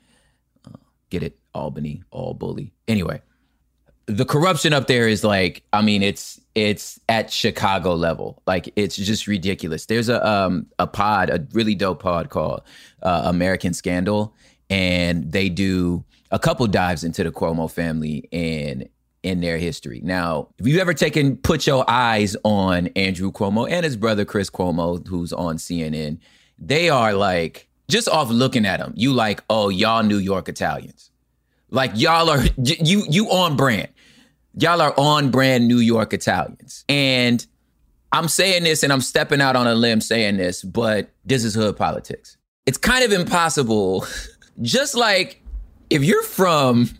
Uh, 0.67 0.79
get 1.11 1.23
it? 1.23 1.39
Albany, 1.55 2.03
All 2.11 2.35
Bully. 2.35 2.73
Anyway, 2.89 3.21
the 4.07 4.25
corruption 4.25 4.73
up 4.73 4.87
there 4.87 5.09
is 5.09 5.23
like, 5.25 5.63
I 5.73 5.83
mean, 5.83 6.03
it's 6.03 6.41
it's 6.55 7.01
at 7.09 7.31
Chicago 7.33 7.95
level. 7.95 8.43
Like 8.47 8.73
it's 8.77 8.97
just 8.97 9.27
ridiculous. 9.27 9.87
There's 9.87 10.09
a 10.09 10.27
um 10.27 10.67
a 10.79 10.87
pod, 10.87 11.31
a 11.31 11.47
really 11.53 11.75
dope 11.75 12.03
pod 12.03 12.31
called 12.31 12.63
uh, 13.03 13.23
American 13.25 13.75
Scandal, 13.75 14.35
and 14.71 15.31
they 15.31 15.49
do 15.49 16.05
a 16.31 16.39
couple 16.39 16.67
dives 16.67 17.05
into 17.05 17.23
the 17.23 17.31
Cuomo 17.31 17.71
family 17.71 18.29
and 18.33 18.89
in 19.23 19.41
their 19.41 19.59
history. 19.59 20.01
Now, 20.03 20.49
if 20.59 20.67
you've 20.67 20.81
ever 20.81 20.95
taken 20.95 21.37
put 21.37 21.67
your 21.67 21.85
eyes 21.89 22.37
on 22.45 22.89
Andrew 22.89 23.31
Cuomo 23.31 23.71
and 23.71 23.85
his 23.85 23.97
brother 23.97 24.25
Chris 24.25 24.51
Cuomo, 24.51 25.07
who's 25.07 25.33
on 25.33 25.57
CNN, 25.57 26.19
they 26.59 26.89
are 26.89 27.15
like 27.15 27.69
just 27.89 28.09
off 28.09 28.31
looking 28.31 28.67
at 28.67 28.81
them, 28.81 28.93
you 28.97 29.13
like, 29.13 29.43
oh, 29.51 29.69
y'all 29.69 30.03
New 30.03 30.19
York 30.19 30.49
Italians. 30.49 31.11
Like 31.71 31.93
y'all 31.95 32.29
are 32.29 32.45
you 32.59 33.05
you 33.09 33.31
on 33.31 33.57
brand. 33.57 33.89
Y'all 34.59 34.83
are 34.83 34.95
on 34.99 35.31
brand 35.31 35.67
New 35.67 35.79
York 35.79 36.13
Italians. 36.13 36.85
And 36.89 37.45
I'm 38.13 38.29
saying 38.29 38.65
this 38.65 38.83
and 38.83 38.93
I'm 38.93 39.01
stepping 39.01 39.41
out 39.41 39.57
on 39.57 39.67
a 39.67 39.75
limb 39.75 40.03
saying 40.03 40.37
this, 40.37 40.63
but 40.63 41.11
this 41.25 41.45
is 41.45 41.55
hood 41.55 41.77
politics. 41.77 42.37
It's 42.67 42.77
kind 42.77 43.05
of 43.05 43.13
impossible. 43.13 44.07
Just 44.61 44.95
like 44.95 45.43
if 45.89 46.05
you're 46.05 46.23
from 46.23 46.91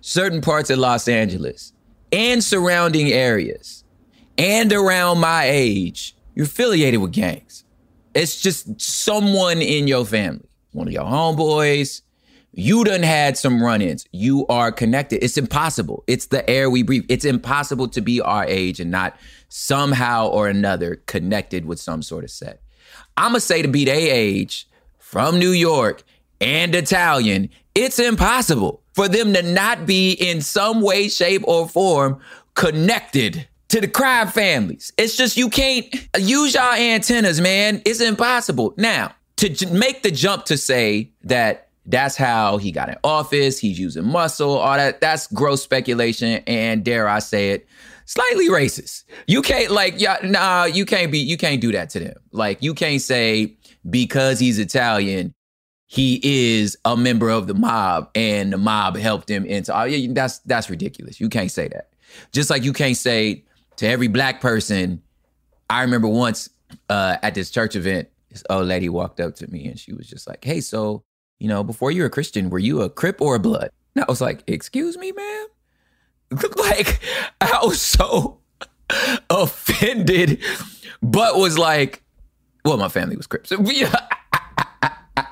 certain 0.00 0.40
parts 0.40 0.70
of 0.70 0.78
Los 0.78 1.08
Angeles 1.08 1.72
and 2.12 2.42
surrounding 2.42 3.12
areas 3.12 3.84
and 4.36 4.72
around 4.72 5.18
my 5.18 5.44
age, 5.44 6.16
you're 6.34 6.46
affiliated 6.46 7.00
with 7.00 7.12
gangs. 7.12 7.64
It's 8.14 8.40
just 8.40 8.80
someone 8.80 9.60
in 9.60 9.88
your 9.88 10.04
family, 10.04 10.48
one 10.72 10.86
of 10.86 10.92
your 10.92 11.04
homeboys, 11.04 12.02
you 12.52 12.82
done 12.82 13.04
had 13.04 13.36
some 13.36 13.62
run-ins. 13.62 14.06
You 14.10 14.44
are 14.48 14.72
connected. 14.72 15.22
It's 15.22 15.36
impossible. 15.36 16.02
It's 16.06 16.26
the 16.26 16.48
air 16.50 16.68
we 16.68 16.82
breathe. 16.82 17.04
It's 17.08 17.24
impossible 17.24 17.86
to 17.88 18.00
be 18.00 18.20
our 18.20 18.44
age 18.46 18.80
and 18.80 18.90
not 18.90 19.16
somehow 19.48 20.26
or 20.26 20.48
another 20.48 20.96
connected 21.06 21.66
with 21.66 21.78
some 21.78 22.02
sort 22.02 22.24
of 22.24 22.30
set. 22.30 22.60
I'ma 23.16 23.38
say 23.38 23.62
to 23.62 23.68
be 23.68 23.84
their 23.84 24.12
age 24.12 24.68
from 24.98 25.38
New 25.38 25.50
York 25.50 26.02
and 26.40 26.74
Italian, 26.74 27.50
it's 27.76 28.00
impossible 28.00 28.82
for 28.98 29.06
them 29.06 29.32
to 29.32 29.42
not 29.42 29.86
be 29.86 30.10
in 30.10 30.40
some 30.40 30.80
way, 30.80 31.08
shape, 31.08 31.44
or 31.46 31.68
form 31.68 32.18
connected 32.54 33.46
to 33.68 33.80
the 33.80 33.86
crime 33.86 34.26
families. 34.26 34.92
It's 34.98 35.16
just 35.16 35.36
you 35.36 35.50
can't 35.50 35.86
use 36.18 36.54
your 36.54 36.74
antennas, 36.74 37.40
man. 37.40 37.80
It's 37.84 38.00
impossible. 38.00 38.74
Now, 38.76 39.14
to 39.36 39.66
make 39.68 40.02
the 40.02 40.10
jump 40.10 40.46
to 40.46 40.56
say 40.56 41.12
that 41.22 41.68
that's 41.86 42.16
how 42.16 42.56
he 42.56 42.72
got 42.72 42.88
in 42.88 42.96
office. 43.04 43.60
He's 43.60 43.78
using 43.78 44.04
muscle, 44.04 44.58
all 44.58 44.76
that. 44.76 45.00
That's 45.00 45.28
gross 45.28 45.62
speculation, 45.62 46.42
and 46.48 46.84
dare 46.84 47.08
I 47.08 47.20
say 47.20 47.52
it, 47.52 47.68
slightly 48.04 48.48
racist. 48.48 49.04
You 49.28 49.42
can't 49.42 49.70
like, 49.70 50.00
yeah, 50.00 50.18
nah, 50.24 50.64
you 50.64 50.84
can't 50.84 51.12
be, 51.12 51.20
you 51.20 51.36
can't 51.36 51.60
do 51.60 51.70
that 51.70 51.90
to 51.90 52.00
them. 52.00 52.16
Like, 52.32 52.64
you 52.64 52.74
can't 52.74 53.00
say 53.00 53.58
because 53.88 54.40
he's 54.40 54.58
Italian, 54.58 55.34
he 55.88 56.20
is 56.22 56.78
a 56.84 56.96
member 56.96 57.28
of 57.30 57.48
the 57.48 57.54
mob, 57.54 58.10
and 58.14 58.52
the 58.52 58.58
mob 58.58 58.96
helped 58.96 59.28
him 59.28 59.44
into. 59.44 59.76
Oh, 59.76 59.84
yeah, 59.84 60.12
that's 60.12 60.38
that's 60.40 60.70
ridiculous. 60.70 61.20
You 61.20 61.28
can't 61.28 61.50
say 61.50 61.66
that. 61.68 61.88
Just 62.32 62.50
like 62.50 62.62
you 62.62 62.72
can't 62.72 62.96
say 62.96 63.44
to 63.76 63.86
every 63.88 64.08
black 64.08 64.40
person. 64.40 65.02
I 65.68 65.82
remember 65.82 66.08
once 66.08 66.48
uh, 66.88 67.16
at 67.22 67.34
this 67.34 67.50
church 67.50 67.76
event, 67.76 68.08
this 68.30 68.44
old 68.48 68.66
lady 68.66 68.88
walked 68.88 69.20
up 69.20 69.34
to 69.36 69.50
me 69.50 69.66
and 69.66 69.78
she 69.78 69.92
was 69.92 70.06
just 70.06 70.28
like, 70.28 70.44
"Hey, 70.44 70.60
so." 70.60 71.02
you 71.38 71.48
know, 71.48 71.62
before 71.62 71.90
you 71.90 72.02
were 72.02 72.06
a 72.06 72.10
Christian, 72.10 72.50
were 72.50 72.58
you 72.58 72.82
a 72.82 72.90
Crip 72.90 73.20
or 73.20 73.36
a 73.36 73.38
Blood? 73.38 73.70
And 73.94 74.04
I 74.04 74.06
was 74.08 74.20
like, 74.20 74.42
excuse 74.46 74.96
me, 74.98 75.12
ma'am? 75.12 75.46
like, 76.56 77.00
I 77.40 77.60
was 77.62 77.80
so 77.80 78.40
offended, 79.30 80.42
but 81.02 81.36
was 81.36 81.58
like, 81.58 82.02
well, 82.64 82.76
my 82.76 82.88
family 82.88 83.16
was 83.16 83.26
Crips. 83.26 83.50
So, 83.58 83.62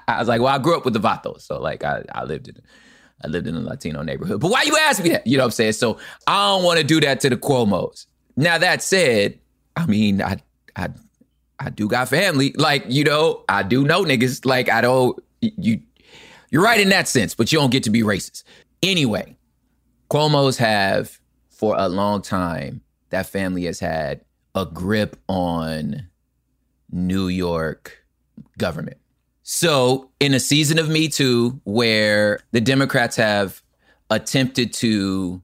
I 0.09 0.19
was 0.19 0.29
like, 0.29 0.41
well, 0.41 0.55
I 0.55 0.59
grew 0.59 0.77
up 0.77 0.85
with 0.85 0.95
the 0.95 1.01
Vatos. 1.01 1.43
So 1.43 1.61
like 1.61 1.85
I, 1.85 2.03
I 2.13 2.25
lived 2.25 2.49
in 2.49 2.57
I 3.25 3.29
lived 3.29 3.47
in 3.47 3.57
a 3.57 3.61
Latino 3.61 4.03
neighborhood. 4.03 4.41
But 4.41 4.51
why 4.51 4.63
you 4.63 4.77
ask 4.77 5.03
me 5.03 5.11
that? 5.11 5.27
You 5.27 5.39
know 5.39 5.45
what 5.45 5.47
I'm 5.47 5.53
saying? 5.53 5.73
So 5.73 5.99
I 6.27 6.49
don't 6.49 6.65
want 6.65 6.79
to 6.79 6.85
do 6.85 7.01
that 7.01 7.21
to 7.21 7.31
the 7.31 7.37
Cuomo's. 7.37 8.07
Now 8.37 8.59
that 8.59 8.83
said, 8.83 9.39
I 9.75 9.87
mean, 9.87 10.21
I 10.23 10.39
I 10.77 10.91
I 11.59 11.71
do 11.71 11.89
got 11.89 12.09
family. 12.09 12.53
Like, 12.53 12.85
you 12.89 13.05
know, 13.05 13.45
I 13.49 13.63
do 13.63 13.85
know 13.85 14.05
niggas. 14.05 14.45
Like, 14.45 14.69
I 14.69 14.81
don't 14.81 15.19
you 15.41 15.81
you're 16.51 16.63
right 16.63 16.81
in 16.81 16.91
that 16.91 17.09
sense, 17.09 17.35
but 17.35 17.53
you 17.53 17.59
don't 17.59 17.71
get 17.71 17.83
to 17.85 17.91
be 17.91 18.03
racist. 18.03 18.45
Anyway, 18.83 19.37
Cuomo's 20.11 20.59
have 20.59 21.19
for 21.57 21.75
a 21.79 21.89
long 21.89 22.21
time, 22.21 22.83
that 23.11 23.27
family 23.27 23.65
has 23.65 23.81
had 23.81 24.21
a 24.55 24.67
grip 24.67 25.17
on 25.29 26.09
New 26.91 27.29
York 27.29 28.05
government. 28.59 28.99
So, 29.49 30.11
in 30.19 30.35
a 30.35 30.41
season 30.41 30.77
of 30.77 30.89
Me 30.89 31.07
Too, 31.07 31.61
where 31.63 32.41
the 32.51 32.61
Democrats 32.61 33.15
have 33.15 33.63
attempted 34.11 34.73
to 34.73 35.41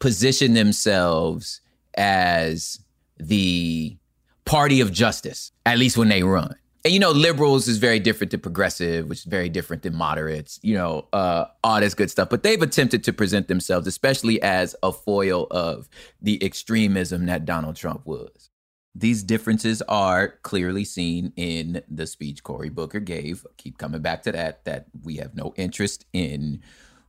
position 0.00 0.52
themselves 0.52 1.62
as 1.96 2.78
the 3.16 3.96
party 4.44 4.82
of 4.82 4.92
justice, 4.92 5.50
at 5.64 5.78
least 5.78 5.96
when 5.96 6.10
they 6.10 6.22
run, 6.22 6.56
and 6.84 6.92
you 6.92 7.00
know, 7.00 7.10
liberals 7.10 7.68
is 7.68 7.78
very 7.78 7.98
different 7.98 8.32
than 8.32 8.40
progressive, 8.40 9.08
which 9.08 9.20
is 9.20 9.24
very 9.24 9.48
different 9.48 9.82
than 9.82 9.96
moderates, 9.96 10.60
you 10.62 10.74
know, 10.74 11.08
uh, 11.14 11.46
all 11.64 11.80
this 11.80 11.94
good 11.94 12.10
stuff. 12.10 12.28
But 12.28 12.42
they've 12.42 12.60
attempted 12.60 13.02
to 13.04 13.14
present 13.14 13.48
themselves, 13.48 13.86
especially 13.86 14.42
as 14.42 14.76
a 14.82 14.92
foil 14.92 15.46
of 15.50 15.88
the 16.20 16.44
extremism 16.44 17.24
that 17.26 17.46
Donald 17.46 17.76
Trump 17.76 18.04
was. 18.04 18.50
These 18.94 19.22
differences 19.22 19.80
are 19.82 20.38
clearly 20.42 20.84
seen 20.84 21.32
in 21.36 21.82
the 21.88 22.06
speech 22.06 22.42
Cory 22.42 22.68
Booker 22.68 23.00
gave. 23.00 23.46
Keep 23.56 23.78
coming 23.78 24.02
back 24.02 24.22
to 24.24 24.32
that, 24.32 24.64
that 24.64 24.86
we 25.02 25.16
have 25.16 25.34
no 25.34 25.54
interest 25.56 26.04
in 26.12 26.60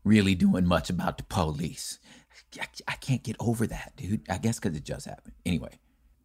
really 0.04 0.36
doing 0.36 0.65
much 0.65 0.89
about 0.89 1.17
the 1.17 1.24
police. 1.24 2.00
I, 2.60 2.67
I 2.88 2.96
can't 2.96 3.24
get 3.24 3.36
over 3.39 3.67
that, 3.67 3.93
dude. 3.98 4.22
I 4.30 4.38
guess 4.38 4.60
because 4.60 4.78
it 4.78 4.86
just 4.86 5.08
happened. 5.08 5.34
Anyway, 5.46 5.80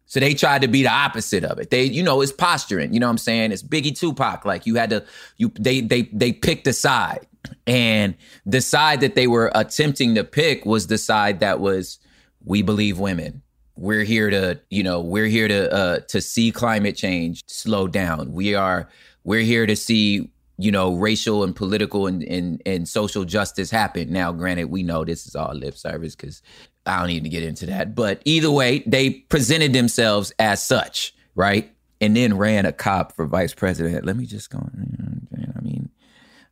so 0.05 0.19
they 0.19 0.33
tried 0.33 0.61
to 0.61 0.67
be 0.67 0.83
the 0.83 0.91
opposite 0.91 1.43
of 1.43 1.59
it. 1.59 1.69
They, 1.69 1.83
you 1.83 2.03
know, 2.03 2.21
it's 2.21 2.31
posturing. 2.31 2.93
You 2.93 2.99
know 2.99 3.07
what 3.07 3.11
I'm 3.11 3.17
saying? 3.17 3.51
It's 3.51 3.63
Biggie 3.63 3.97
Tupac. 3.97 4.45
Like 4.45 4.65
you 4.65 4.75
had 4.75 4.89
to, 4.91 5.05
you 5.37 5.51
they 5.59 5.81
they 5.81 6.03
they 6.13 6.31
picked 6.31 6.67
a 6.67 6.73
side, 6.73 7.27
and 7.67 8.15
the 8.45 8.61
side 8.61 9.01
that 9.01 9.15
they 9.15 9.27
were 9.27 9.51
attempting 9.53 10.15
to 10.15 10.23
pick 10.23 10.65
was 10.65 10.87
the 10.87 10.97
side 10.97 11.41
that 11.41 11.59
was 11.59 11.99
we 12.43 12.61
believe 12.61 12.97
women. 12.97 13.41
We're 13.79 14.03
here 14.03 14.29
to, 14.29 14.59
you 14.69 14.83
know, 14.83 14.99
we're 15.01 15.27
here 15.27 15.47
to 15.47 15.73
uh, 15.73 15.99
to 16.09 16.21
see 16.21 16.51
climate 16.51 16.95
change 16.95 17.43
slow 17.47 17.87
down. 17.87 18.33
We 18.33 18.53
are 18.53 18.89
we're 19.23 19.41
here 19.41 19.65
to 19.65 19.75
see 19.75 20.31
you 20.61 20.73
know, 20.73 20.93
racial 20.93 21.45
and 21.45 21.55
political 21.55 22.05
and, 22.05 22.21
and, 22.23 22.61
and 22.65 22.85
social 22.85 23.23
justice 23.23 23.71
happen. 23.71 24.11
Now, 24.11 24.33
granted, 24.33 24.65
we 24.65 24.83
know 24.83 25.05
this 25.05 25.25
is 25.25 25.33
all 25.33 25.53
lip 25.55 25.77
service 25.77 26.17
because 26.17 26.41
I 26.85 26.99
don't 26.99 27.07
need 27.07 27.23
to 27.23 27.29
get 27.29 27.43
into 27.43 27.65
that. 27.67 27.95
But 27.95 28.21
either 28.25 28.51
way, 28.51 28.83
they 28.85 29.11
presented 29.11 29.71
themselves 29.71 30.33
as 30.37 30.61
such, 30.61 31.15
right? 31.33 31.71
And 32.01 32.13
then 32.13 32.37
ran 32.37 32.65
a 32.65 32.73
cop 32.73 33.15
for 33.15 33.25
vice 33.25 33.53
president. 33.53 34.05
Let 34.05 34.17
me 34.17 34.25
just 34.25 34.49
go. 34.49 34.59
I 34.59 35.61
mean, 35.61 35.89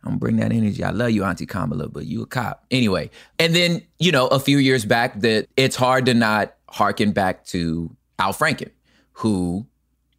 I'm 0.05 0.17
bring 0.19 0.37
that 0.37 0.53
energy. 0.53 0.85
I 0.85 0.91
love 0.91 1.11
you, 1.11 1.25
Auntie 1.25 1.45
Kamala, 1.45 1.89
but 1.89 2.05
you 2.05 2.21
a 2.21 2.25
cop 2.25 2.63
anyway. 2.71 3.09
And 3.39 3.53
then 3.53 3.81
you 3.99 4.13
know, 4.13 4.27
a 4.27 4.39
few 4.39 4.57
years 4.57 4.85
back, 4.85 5.19
that 5.19 5.47
it's 5.57 5.75
hard 5.75 6.05
to 6.05 6.13
not 6.13 6.55
harken 6.69 7.11
back 7.11 7.45
to 7.45 7.95
Al 8.19 8.33
Franken, 8.33 8.71
who 9.13 9.65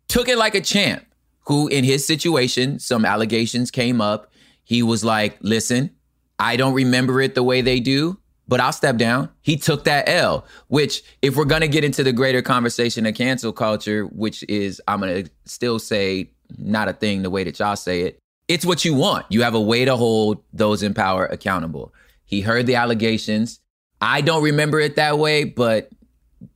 took 0.09 0.29
it 0.29 0.39
like 0.39 0.55
a 0.55 0.61
champ. 0.61 1.05
Who, 1.47 1.67
in 1.69 1.83
his 1.83 2.07
situation, 2.07 2.79
some 2.79 3.07
allegations 3.07 3.71
came 3.71 4.03
up. 4.03 4.31
He 4.65 4.83
was 4.83 5.03
like, 5.03 5.39
"Listen, 5.41 5.91
I 6.39 6.57
don't 6.57 6.75
remember 6.75 7.21
it 7.23 7.35
the 7.35 7.43
way 7.43 7.63
they 7.63 7.81
do, 7.81 8.19
but 8.47 8.61
I'll 8.61 8.73
step 8.73 8.97
down. 8.97 9.29
He 9.43 9.57
took 9.57 9.85
that 9.85 10.09
L, 10.09 10.47
which, 10.69 11.03
if 11.21 11.37
we're 11.37 11.45
going 11.45 11.61
to 11.61 11.69
get 11.69 11.85
into 11.85 12.03
the 12.03 12.13
greater 12.13 12.43
conversation 12.43 13.07
of 13.07 13.15
cancel 13.15 13.53
culture, 13.53 14.05
which 14.07 14.43
is, 14.49 14.81
I'm 14.89 15.01
going 15.01 15.25
to 15.25 15.31
still 15.45 15.79
say, 15.79 16.31
not 16.57 16.89
a 16.89 16.95
thing 16.95 17.23
the 17.23 17.31
way 17.31 17.45
that 17.45 17.59
y'all 17.59 17.77
say 17.77 18.03
it, 18.03 18.19
it's 18.47 18.65
what 18.65 18.85
you 18.85 18.95
want. 18.95 19.27
You 19.29 19.43
have 19.43 19.55
a 19.55 19.61
way 19.61 19.85
to 19.85 19.97
hold 19.97 20.43
those 20.53 20.83
in 20.83 20.95
power 20.95 21.27
accountable. 21.27 21.93
He 22.25 22.41
heard 22.41 22.67
the 22.67 22.77
allegations. 22.77 23.61
I 24.01 24.23
don't 24.23 24.43
remember 24.43 24.81
it 24.81 24.97
that 24.97 25.19
way, 25.19 25.45
but 25.45 25.91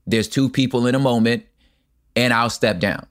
there's 0.07 0.29
two 0.29 0.49
people 0.49 0.87
in 0.87 0.95
a 0.95 0.99
moment, 0.99 1.45
and 2.17 2.33
I'll 2.33 2.51
step 2.51 2.79
down. 2.79 3.07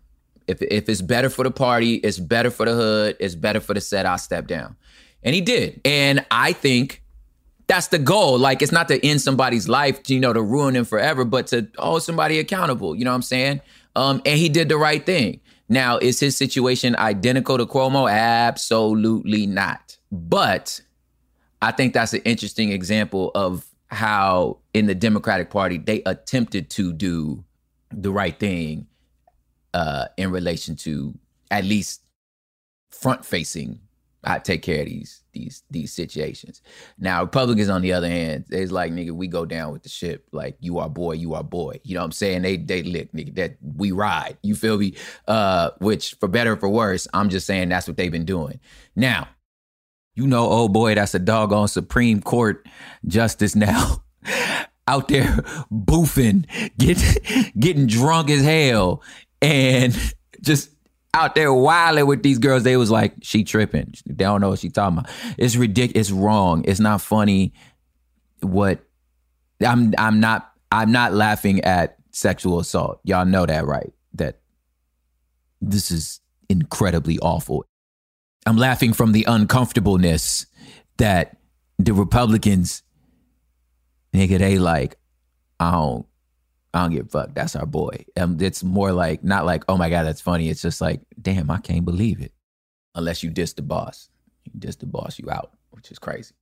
If 0.48 0.62
if 0.62 0.90
it's 0.90 1.02
better 1.02 1.30
for 1.30 1.44
the 1.44 1.52
party, 1.52 1.96
it's 1.96 2.20
better 2.20 2.52
for 2.52 2.66
the 2.66 2.74
hood, 2.74 3.18
it's 3.20 3.36
better 3.36 3.60
for 3.60 3.74
the 3.74 3.82
set, 3.82 4.06
I'll 4.06 4.18
step 4.18 4.48
down. 4.48 4.76
And 5.24 5.36
he 5.36 5.42
did. 5.42 5.80
And 5.86 6.26
I 6.32 6.54
think 6.54 7.04
that's 7.68 7.88
the 7.88 8.00
goal. 8.00 8.38
Like 8.38 8.62
it's 8.62 8.72
not 8.72 8.88
to 8.90 9.06
end 9.06 9.22
somebody's 9.22 9.70
life, 9.70 10.10
you 10.10 10.20
know, 10.20 10.34
to 10.34 10.42
ruin 10.42 10.74
them 10.74 10.86
forever, 10.86 11.24
but 11.24 11.48
to 11.48 11.68
hold 11.78 12.04
somebody 12.04 12.40
accountable. 12.40 12.96
You 12.96 13.06
know 13.06 13.12
what 13.12 13.16
I'm 13.16 13.22
saying? 13.22 13.62
Um, 13.96 14.22
and 14.26 14.38
he 14.38 14.50
did 14.50 14.68
the 14.70 14.78
right 14.78 15.06
thing. 15.06 15.40
Now, 15.70 15.98
is 15.98 16.20
his 16.20 16.36
situation 16.36 16.98
identical 16.98 17.58
to 17.58 17.66
Cuomo? 17.66 18.12
Absolutely 18.12 19.46
not. 19.46 19.98
But 20.12 20.82
I 21.62 21.72
think 21.72 21.94
that's 21.94 22.14
an 22.14 22.22
interesting 22.26 22.72
example 22.72 23.32
of 23.36 23.66
how 23.92 24.60
in 24.74 24.86
the 24.88 24.96
Democratic 24.96 25.50
Party 25.50 25.78
they 25.78 26.02
attempted 26.06 26.70
to 26.72 26.94
do 26.94 27.44
the 27.92 28.12
right 28.12 28.40
thing 28.40 28.88
uh, 29.74 30.06
in 30.18 30.32
relation 30.32 30.76
to 30.78 31.18
at 31.50 31.66
least 31.66 32.02
front 32.90 33.26
facing 33.26 33.80
I 34.24 34.40
take 34.40 34.62
care 34.62 34.82
of 34.82 34.86
these 34.86 35.24
these 35.34 35.64
these 35.72 35.92
situations. 35.92 36.62
Now 37.00 37.24
Republicans 37.24 37.70
on 37.70 37.82
the 37.82 37.94
other 37.94 38.08
hand, 38.08 38.46
they's 38.50 38.72
like 38.72 38.92
nigga, 38.92 39.12
we 39.12 39.28
go 39.28 39.46
down 39.46 39.72
with 39.72 39.84
the 39.84 39.90
ship. 39.90 40.28
Like 40.32 40.58
you 40.60 40.78
are 40.78 40.90
boy, 40.90 41.14
you 41.14 41.34
are 41.34 41.44
boy. 41.44 41.80
You 41.84 41.96
know 41.96 42.02
what 42.02 42.06
I'm 42.06 42.12
saying? 42.12 42.44
They 42.44 42.58
they 42.58 42.84
lick 42.84 43.12
nigga 43.14 43.36
that 43.36 43.58
we 43.62 43.92
ride. 43.92 44.38
You 44.44 44.56
feel 44.56 44.78
me? 44.78 44.96
Uh, 45.28 45.72
which 45.80 46.16
for 46.20 46.28
better 46.28 46.54
or 46.54 46.58
for 46.58 46.70
worse, 46.70 47.08
I'm 47.14 47.30
just 47.30 47.48
saying 47.48 47.70
that's 47.70 47.88
what 47.88 47.98
they've 47.98 48.12
been 48.12 48.26
doing. 48.26 48.60
Now, 48.96 49.28
you 50.22 50.28
know, 50.28 50.48
oh 50.52 50.68
boy, 50.68 50.94
that's 50.94 51.16
a 51.16 51.20
doggone 51.20 51.68
Supreme 51.68 52.22
Court 52.22 52.68
justice 53.08 53.56
now. 53.56 54.04
Out 54.88 55.08
there 55.08 55.38
boofing, 55.72 56.46
getting 56.78 57.54
getting 57.58 57.88
drunk 57.88 58.30
as 58.30 58.44
hell, 58.44 59.04
and 59.42 59.98
just 60.42 60.70
out 61.14 61.36
there 61.36 61.54
wilding 61.54 62.08
with 62.08 62.24
these 62.24 62.40
girls. 62.40 62.64
They 62.64 62.76
was 62.76 62.92
like, 62.92 63.14
she 63.22 63.44
tripping. 63.44 63.94
They 64.06 64.26
don't 64.26 64.42
know 64.42 64.50
what 64.50 64.60
she 64.60 64.70
talking 64.70 64.98
about. 64.98 65.12
It's 65.38 65.56
ridiculous. 65.56 66.10
It's 66.10 66.12
wrong. 66.12 66.66
It's 66.68 66.80
not 66.80 67.00
funny. 67.00 67.54
What 68.42 68.84
I'm 69.66 69.94
I'm 69.98 70.20
not 70.20 70.52
I'm 70.72 70.92
not 70.92 71.14
laughing 71.14 71.62
at 71.62 71.98
sexual 72.10 72.60
assault. 72.60 73.00
Y'all 73.04 73.26
know 73.26 73.46
that, 73.46 73.66
right? 73.66 73.94
That 74.16 74.40
this 75.62 75.92
is 75.92 76.20
incredibly 76.50 77.18
awful. 77.20 77.66
I'm 78.46 78.58
laughing 78.58 78.94
from 78.94 79.12
the 79.12 79.26
uncomfortableness 79.28 80.46
that 80.98 81.38
the 81.78 81.94
Republicans, 81.94 82.84
nigga, 84.14 84.40
they 84.40 84.58
like, 84.58 84.98
I 85.60 85.72
don't 85.72 86.06
I 86.74 86.82
don't 86.82 86.92
give 86.92 87.08
a 87.08 87.10
fuck. 87.10 87.34
That's 87.34 87.56
our 87.56 87.66
boy. 87.66 88.06
Um, 88.18 88.38
it's 88.40 88.64
more 88.64 88.92
like 88.92 89.24
not 89.24 89.46
like, 89.46 89.64
oh 89.68 89.78
my 89.78 89.90
god, 89.90 90.04
that's 90.04 90.22
funny. 90.22 90.50
It's 90.50 90.62
just 90.62 90.82
like, 90.82 91.02
damn, 91.22 91.52
I 91.52 91.58
can't 91.58 91.86
believe 91.86 92.22
it. 92.22 92.32
Unless 92.96 93.24
you 93.24 93.30
diss 93.30 93.54
the 93.54 93.62
boss, 93.62 94.10
you 94.46 94.52
diss 94.58 94.78
the 94.78 94.86
boss, 94.86 95.20
you 95.20 95.30
out, 95.30 95.52
which 95.72 95.92
is 95.92 96.00
crazy. 96.00 96.34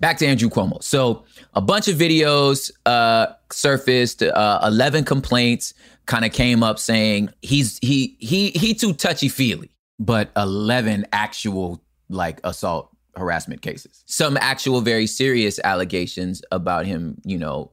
Back 0.00 0.18
to 0.18 0.26
Andrew 0.26 0.48
Cuomo. 0.48 0.82
So 0.82 1.24
a 1.54 1.60
bunch 1.60 1.88
of 1.88 1.96
videos 1.96 2.70
uh, 2.86 3.28
surfaced. 3.50 4.22
Uh, 4.22 4.60
Eleven 4.62 5.04
complaints 5.04 5.74
kind 6.06 6.24
of 6.24 6.32
came 6.32 6.62
up 6.62 6.78
saying 6.78 7.30
he's 7.42 7.78
he 7.82 8.16
he 8.20 8.50
he 8.50 8.74
too 8.74 8.92
touchy 8.92 9.28
feely, 9.28 9.70
but 9.98 10.30
eleven 10.36 11.06
actual 11.12 11.82
like 12.08 12.40
assault 12.44 12.90
harassment 13.16 13.62
cases. 13.62 14.04
Some 14.06 14.36
actual 14.36 14.80
very 14.80 15.06
serious 15.06 15.58
allegations 15.64 16.42
about 16.52 16.86
him, 16.86 17.20
you 17.24 17.38
know, 17.38 17.70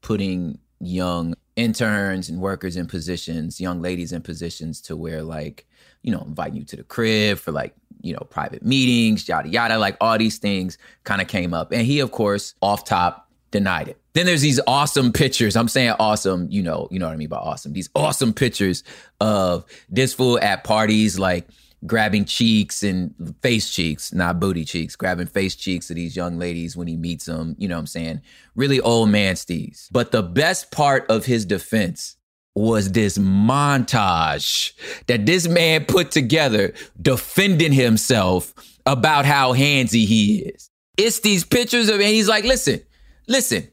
putting 0.00 0.58
young 0.80 1.34
interns 1.54 2.28
and 2.28 2.40
workers 2.40 2.76
in 2.76 2.86
positions, 2.86 3.60
young 3.60 3.80
ladies 3.80 4.12
in 4.12 4.22
positions 4.22 4.80
to 4.82 4.96
where 4.96 5.22
like, 5.22 5.66
you 6.02 6.12
know, 6.12 6.20
inviting 6.20 6.56
you 6.56 6.64
to 6.64 6.76
the 6.76 6.82
crib 6.82 7.38
for 7.38 7.52
like, 7.52 7.74
you 8.00 8.12
know, 8.12 8.20
private 8.30 8.62
meetings, 8.62 9.28
yada 9.28 9.48
yada, 9.48 9.78
like 9.78 9.96
all 10.00 10.18
these 10.18 10.38
things 10.38 10.78
kind 11.04 11.20
of 11.20 11.28
came 11.28 11.54
up. 11.54 11.72
And 11.72 11.82
he, 11.82 12.00
of 12.00 12.10
course, 12.10 12.54
off 12.60 12.84
top 12.84 13.30
denied 13.50 13.88
it. 13.88 14.00
Then 14.12 14.26
there's 14.26 14.42
these 14.42 14.60
awesome 14.66 15.12
pictures. 15.12 15.56
I'm 15.56 15.68
saying 15.68 15.94
awesome, 15.98 16.46
you 16.50 16.62
know, 16.62 16.88
you 16.90 16.98
know 16.98 17.06
what 17.06 17.12
I 17.12 17.16
mean 17.16 17.28
by 17.28 17.36
awesome. 17.36 17.72
These 17.72 17.90
awesome 17.94 18.32
pictures 18.32 18.82
of 19.20 19.64
this 19.88 20.14
fool 20.14 20.38
at 20.40 20.64
parties 20.64 21.18
like 21.18 21.46
grabbing 21.84 22.24
cheeks 22.24 22.82
and 22.82 23.14
face 23.42 23.70
cheeks, 23.70 24.12
not 24.14 24.40
booty 24.40 24.64
cheeks, 24.64 24.96
grabbing 24.96 25.26
face 25.26 25.54
cheeks 25.54 25.90
of 25.90 25.96
these 25.96 26.16
young 26.16 26.38
ladies 26.38 26.76
when 26.76 26.88
he 26.88 26.96
meets 26.96 27.26
them. 27.26 27.54
You 27.58 27.68
know 27.68 27.74
what 27.76 27.80
I'm 27.80 27.86
saying? 27.86 28.22
Really 28.54 28.80
old 28.80 29.10
man 29.10 29.34
steez. 29.34 29.88
But 29.90 30.12
the 30.12 30.22
best 30.22 30.70
part 30.70 31.06
of 31.10 31.26
his 31.26 31.44
defense 31.44 32.16
was 32.54 32.92
this 32.92 33.18
montage 33.18 34.72
that 35.08 35.26
this 35.26 35.46
man 35.46 35.84
put 35.84 36.10
together 36.10 36.72
defending 37.00 37.72
himself 37.72 38.54
about 38.86 39.26
how 39.26 39.52
handsy 39.52 40.06
he 40.06 40.38
is. 40.38 40.70
It's 40.96 41.20
these 41.20 41.44
pictures 41.44 41.90
of, 41.90 41.96
and 41.96 42.04
he's 42.04 42.28
like, 42.28 42.44
listen, 42.44 42.80
listen, 43.28 43.68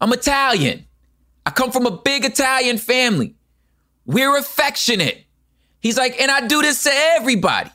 I'm 0.00 0.12
Italian. 0.12 0.86
I 1.46 1.50
come 1.50 1.70
from 1.70 1.86
a 1.86 1.96
big 1.96 2.24
Italian 2.24 2.78
family. 2.78 3.36
We're 4.04 4.36
affectionate. 4.36 5.23
He's 5.84 5.98
like, 5.98 6.18
and 6.18 6.30
I 6.30 6.46
do 6.46 6.62
this 6.62 6.82
to 6.84 6.90
everybody 6.92 7.70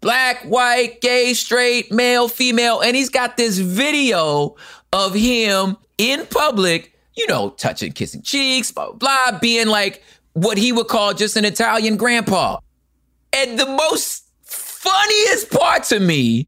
black, 0.00 0.44
white, 0.44 1.00
gay, 1.00 1.34
straight, 1.34 1.90
male, 1.90 2.28
female. 2.28 2.80
And 2.80 2.94
he's 2.94 3.08
got 3.08 3.36
this 3.36 3.58
video 3.58 4.54
of 4.92 5.12
him 5.12 5.76
in 5.98 6.24
public, 6.26 6.96
you 7.16 7.26
know, 7.26 7.50
touching, 7.50 7.90
kissing 7.90 8.22
cheeks, 8.22 8.70
blah, 8.70 8.92
blah, 8.92 9.30
blah, 9.30 9.38
being 9.40 9.66
like 9.66 10.04
what 10.34 10.56
he 10.56 10.70
would 10.70 10.86
call 10.86 11.14
just 11.14 11.36
an 11.36 11.44
Italian 11.44 11.96
grandpa. 11.96 12.58
And 13.32 13.58
the 13.58 13.66
most 13.66 14.24
funniest 14.44 15.50
part 15.50 15.82
to 15.86 15.98
me 15.98 16.46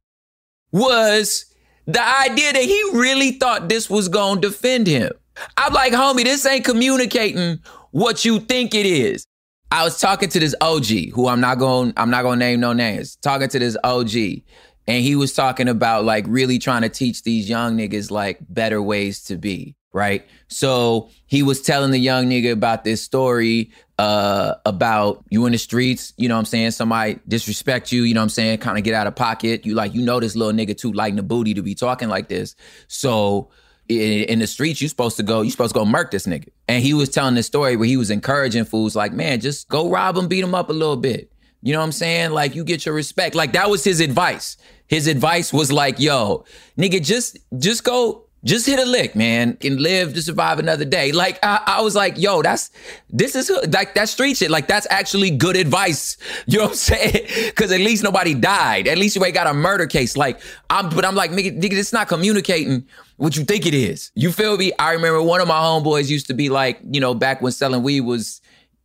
was 0.71 1.47
the 1.87 2.01
idea 2.01 2.53
that 2.53 2.63
he 2.63 2.91
really 2.95 3.33
thought 3.33 3.69
this 3.69 3.91
was 3.91 4.07
going 4.07 4.41
to 4.41 4.49
defend 4.49 4.87
him. 4.87 5.11
I'm 5.57 5.73
like, 5.73 5.93
homie, 5.93 6.23
this 6.23 6.47
ain't 6.47 6.65
communicating 6.65 7.59
what 7.91 8.25
you 8.25 8.39
think 8.39 8.77
it 8.77 8.87
is. 8.87 9.27
I 9.71 9.85
was 9.85 10.01
talking 10.01 10.29
to 10.31 10.41
this 10.41 10.55
OG 10.61 11.13
who 11.15 11.29
I'm 11.29 11.41
not 11.41 11.59
going 11.59 11.93
I'm 11.97 12.11
not 12.11 12.23
going 12.23 12.39
to 12.39 12.45
name 12.45 12.61
no 12.61 12.73
names. 12.73 13.17
Talking 13.17 13.49
to 13.49 13.59
this 13.59 13.77
OG 13.85 14.43
and 14.87 15.05
he 15.05 15.15
was 15.15 15.33
talking 15.33 15.69
about 15.69 16.05
like 16.05 16.25
really 16.27 16.59
trying 16.59 16.83
to 16.83 16.89
teach 16.89 17.23
these 17.23 17.49
young 17.49 17.77
niggas 17.77 18.11
like 18.11 18.39
better 18.49 18.83
ways 18.83 19.23
to 19.25 19.37
be, 19.37 19.77
right? 19.93 20.27
So 20.49 21.11
he 21.27 21.45
was 21.45 21.63
telling 21.63 21.93
the 21.93 21.99
young 21.99 22.29
nigga 22.29 22.51
about 22.51 22.83
this 22.83 23.01
story 23.01 23.71
uh, 23.99 24.55
about 24.67 25.25
you 25.31 25.47
in 25.47 25.53
the 25.53 25.59
streets, 25.59 26.13
you 26.17 26.29
know 26.29 26.35
what 26.35 26.41
I'm 26.41 26.47
saying? 26.47 26.73
Somebody 26.73 27.21
disrespect 27.29 27.93
you, 27.93 28.03
you 28.03 28.15
know 28.15 28.21
what 28.21 28.25
I'm 28.25 28.31
saying? 28.31 28.59
Kind 28.59 28.79
of 28.79 28.85
get 28.85 28.95
out 28.95 29.07
of 29.07 29.15
pocket. 29.15 29.65
You 29.65 29.75
like, 29.75 29.95
you 29.95 30.03
know, 30.03 30.19
this 30.19 30.35
little 30.35 30.55
nigga 30.55 30.77
too 30.77 30.93
lighting 30.93 31.17
the 31.17 31.23
booty 31.23 31.55
to 31.55 31.63
be 31.63 31.77
talking 31.77 32.09
like 32.09 32.29
this. 32.29 32.57
So 32.89 33.51
in, 33.91 34.39
the 34.39 34.47
streets, 34.47 34.81
you 34.81 34.89
supposed 34.89 35.17
to 35.17 35.23
go, 35.23 35.43
you 35.43 35.51
supposed 35.51 35.75
to 35.75 35.79
go 35.81 35.85
murk 35.85 36.11
this 36.11 36.27
nigga. 36.27 36.49
And 36.69 36.83
he 36.83 36.95
was 36.95 37.09
telling 37.09 37.35
this 37.35 37.47
story 37.47 37.77
where 37.77 37.89
he 37.89 37.97
was 37.97 38.11
encouraging 38.11 38.65
fools 38.65 38.95
like, 38.95 39.13
man, 39.13 39.41
just 39.41 39.69
go 39.69 39.91
rob 39.91 40.17
him, 40.17 40.29
beat 40.29 40.45
him 40.45 40.55
up 40.55 40.71
a 40.71 40.73
little 40.73 40.97
bit. 40.97 41.33
You 41.63 41.73
know 41.73 41.81
what 41.81 41.87
I'm 41.87 41.93
saying? 41.93 42.31
Like 42.31 42.55
you 42.55 42.65
get 42.65 42.87
your 42.87 42.95
respect. 42.95 43.35
Like 43.35 43.53
that 43.53 43.69
was 43.69 43.85
his 43.85 44.01
advice. 44.01 44.57
His 44.87 45.07
advice 45.07 45.53
was 45.53 45.71
like, 45.71 46.01
yo, 46.01 46.45
nigga, 46.79 47.05
just 47.05 47.39
just 47.59 47.85
go 47.85 48.27
just 48.45 48.67
hit 48.67 48.79
a 48.79 48.85
lick, 48.85 49.15
man, 49.15 49.59
and 49.63 49.81
live 49.81 50.15
to 50.15 50.23
survive 50.23 50.59
another 50.59 50.85
day. 50.85 51.13
Like 51.13 51.39
I, 51.43 51.63
I, 51.67 51.81
was 51.83 51.95
like, 51.95 52.17
yo, 52.17 52.41
that's 52.43 52.71
this 53.11 53.35
is 53.35 53.51
like 53.73 53.95
that 53.95 54.09
street 54.09 54.39
shit. 54.39 54.51
Like 54.51 54.67
that's 54.67 54.87
actually 54.91 55.31
good 55.31 55.57
advice. 55.57 56.17
You 56.47 56.59
know 56.59 56.65
what 56.65 56.71
I'm 56.71 56.77
saying? 56.77 57.27
Because 57.47 57.71
at 57.71 57.81
least 57.81 58.03
nobody 58.03 58.35
died. 58.35 58.89
At 58.89 58.99
least 58.99 59.15
you 59.15 59.25
ain't 59.25 59.35
got 59.35 59.47
a 59.47 59.55
murder 59.55 59.87
case. 59.87 60.17
Like 60.17 60.41
I'm, 60.69 60.89
but 60.89 61.05
I'm 61.05 61.15
like, 61.15 61.31
nigga, 61.31 61.61
nigga, 61.61 61.75
it's 61.75 61.93
not 61.93 62.09
communicating 62.09 62.87
what 63.17 63.37
you 63.37 63.45
think 63.45 63.67
it 63.67 63.75
is. 63.75 64.11
You 64.15 64.33
feel 64.33 64.57
me? 64.57 64.73
I 64.79 64.93
remember 64.93 65.23
one 65.23 65.41
of 65.41 65.47
my 65.47 65.61
homeboys 65.61 66.09
used 66.09 66.27
to 66.29 66.35
be 66.35 66.49
like, 66.49 66.81
you 66.91 67.01
know, 67.01 67.15
back 67.15 67.41
when 67.41 67.53
selling 67.53 67.83
weed 67.83 68.01
was, 68.01 68.41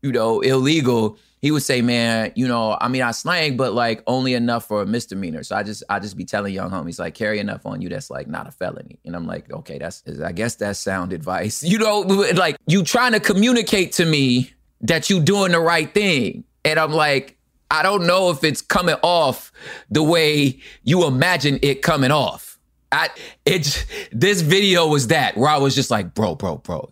you 0.06 0.12
know, 0.12 0.40
illegal 0.42 1.18
he 1.46 1.52
would 1.52 1.62
say, 1.62 1.80
man, 1.82 2.32
you 2.36 2.48
know, 2.48 2.76
I 2.82 2.88
mean, 2.88 3.04
I 3.04 3.12
slang, 3.12 3.56
but 3.56 3.74
like 3.74 4.02
only 4.08 4.34
enough 4.34 4.68
for 4.68 4.82
a 4.82 4.86
misdemeanor. 4.88 5.44
So 5.44 5.56
I 5.56 5.62
just, 5.62 5.84
I 5.90 6.00
just 6.00 6.18
be 6.18 6.26
telling 6.26 6.56
young 6.56 6.72
homies 6.72 6.98
like, 6.98 7.14
carry 7.14 7.38
enough 7.38 7.68
on 7.68 7.82
you 7.82 7.90
that's 7.90 8.10
like 8.10 8.28
not 8.28 8.48
a 8.48 8.52
felony. 8.52 8.98
And 9.06 9.16
I'm 9.16 9.28
like, 9.28 9.52
okay, 9.52 9.78
that's, 9.78 10.02
I 10.24 10.32
guess 10.32 10.56
that's 10.56 10.80
sound 10.80 11.14
advice. 11.14 11.64
You 11.76 11.78
know, 11.78 12.00
like 12.00 12.58
you 12.66 12.84
trying 12.84 13.12
to 13.12 13.20
communicate 13.20 13.92
to 13.94 14.06
me 14.06 14.54
that 14.82 15.10
you 15.10 15.20
doing 15.20 15.52
the 15.52 15.60
right 15.60 15.94
thing, 15.94 16.46
and 16.64 16.80
I'm 16.80 16.94
like, 16.94 17.38
I 17.70 17.84
don't 17.84 18.08
know 18.08 18.32
if 18.32 18.44
it's 18.44 18.62
coming 18.62 18.96
off 19.04 19.52
the 19.92 20.02
way 20.02 20.60
you 20.84 21.06
imagine 21.06 21.60
it 21.62 21.82
coming 21.84 22.12
off. 22.12 22.58
I 22.92 23.10
it 23.46 23.86
this 24.12 24.42
video 24.42 24.88
was 24.88 25.08
that 25.08 25.38
where 25.38 25.50
I 25.50 25.58
was 25.58 25.76
just 25.76 25.92
like, 25.92 26.16
bro, 26.16 26.34
bro, 26.34 26.58
bro. 26.58 26.90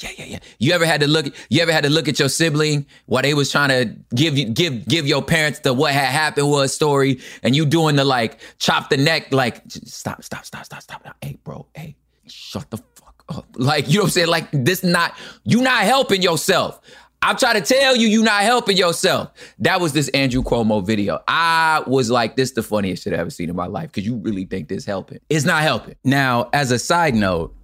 Yeah, 0.00 0.10
yeah, 0.16 0.24
yeah. 0.24 0.38
You 0.58 0.72
ever 0.72 0.86
had 0.86 1.00
to 1.00 1.08
look 1.08 1.26
you 1.48 1.60
ever 1.60 1.72
had 1.72 1.84
to 1.84 1.90
look 1.90 2.08
at 2.08 2.18
your 2.18 2.28
sibling 2.28 2.86
while 3.06 3.22
they 3.22 3.34
was 3.34 3.50
trying 3.50 3.70
to 3.70 3.96
give 4.14 4.38
you 4.38 4.46
give 4.46 4.86
give 4.86 5.06
your 5.06 5.22
parents 5.22 5.60
the 5.60 5.72
what 5.72 5.92
had 5.92 6.06
happened 6.06 6.48
was 6.48 6.72
story 6.72 7.20
and 7.42 7.56
you 7.56 7.66
doing 7.66 7.96
the 7.96 8.04
like 8.04 8.38
chop 8.58 8.90
the 8.90 8.96
neck 8.96 9.32
like 9.32 9.62
stop, 9.68 10.22
stop, 10.22 10.44
stop, 10.44 10.64
stop, 10.64 10.82
stop. 10.82 11.16
Hey, 11.20 11.38
bro, 11.42 11.66
hey, 11.74 11.96
shut 12.26 12.70
the 12.70 12.76
fuck 12.76 13.24
up. 13.28 13.46
Like, 13.56 13.88
you 13.88 13.94
know 13.94 14.02
what 14.02 14.06
I'm 14.06 14.10
saying? 14.10 14.28
Like 14.28 14.48
this 14.52 14.82
not 14.84 15.14
you 15.44 15.60
not 15.60 15.82
helping 15.82 16.22
yourself. 16.22 16.80
I'm 17.20 17.36
trying 17.36 17.60
to 17.60 17.74
tell 17.74 17.96
you, 17.96 18.06
you 18.06 18.22
not 18.22 18.42
helping 18.42 18.76
yourself. 18.76 19.32
That 19.58 19.80
was 19.80 19.92
this 19.92 20.08
Andrew 20.10 20.42
Cuomo 20.42 20.86
video. 20.86 21.18
I 21.26 21.82
was 21.86 22.10
like, 22.10 22.36
this 22.36 22.52
the 22.52 22.62
funniest 22.62 23.02
shit 23.02 23.12
I 23.12 23.16
ever 23.16 23.30
seen 23.30 23.50
in 23.50 23.56
my 23.56 23.66
life 23.66 23.90
because 23.90 24.06
you 24.06 24.16
really 24.16 24.44
think 24.44 24.68
this 24.68 24.84
helping. 24.84 25.18
It's 25.28 25.44
not 25.44 25.62
helping. 25.62 25.96
Now, 26.04 26.48
as 26.52 26.70
a 26.70 26.78
side 26.78 27.16
note, 27.16 27.56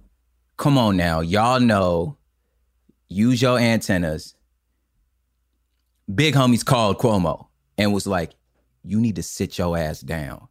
come 0.57 0.77
on 0.77 0.97
now. 0.97 1.21
Y'all 1.21 1.61
know, 1.61 2.17
use 3.09 3.41
your 3.41 3.59
antennas. 3.59 4.35
Big 6.13 6.35
homies 6.35 6.65
called 6.65 6.99
Cuomo 6.99 7.47
and 7.77 7.93
was 7.93 8.05
like, 8.05 8.33
you 8.83 8.99
need 8.99 9.15
to 9.15 9.23
sit 9.23 9.57
your 9.57 9.77
ass 9.77 10.01
down. 10.01 10.47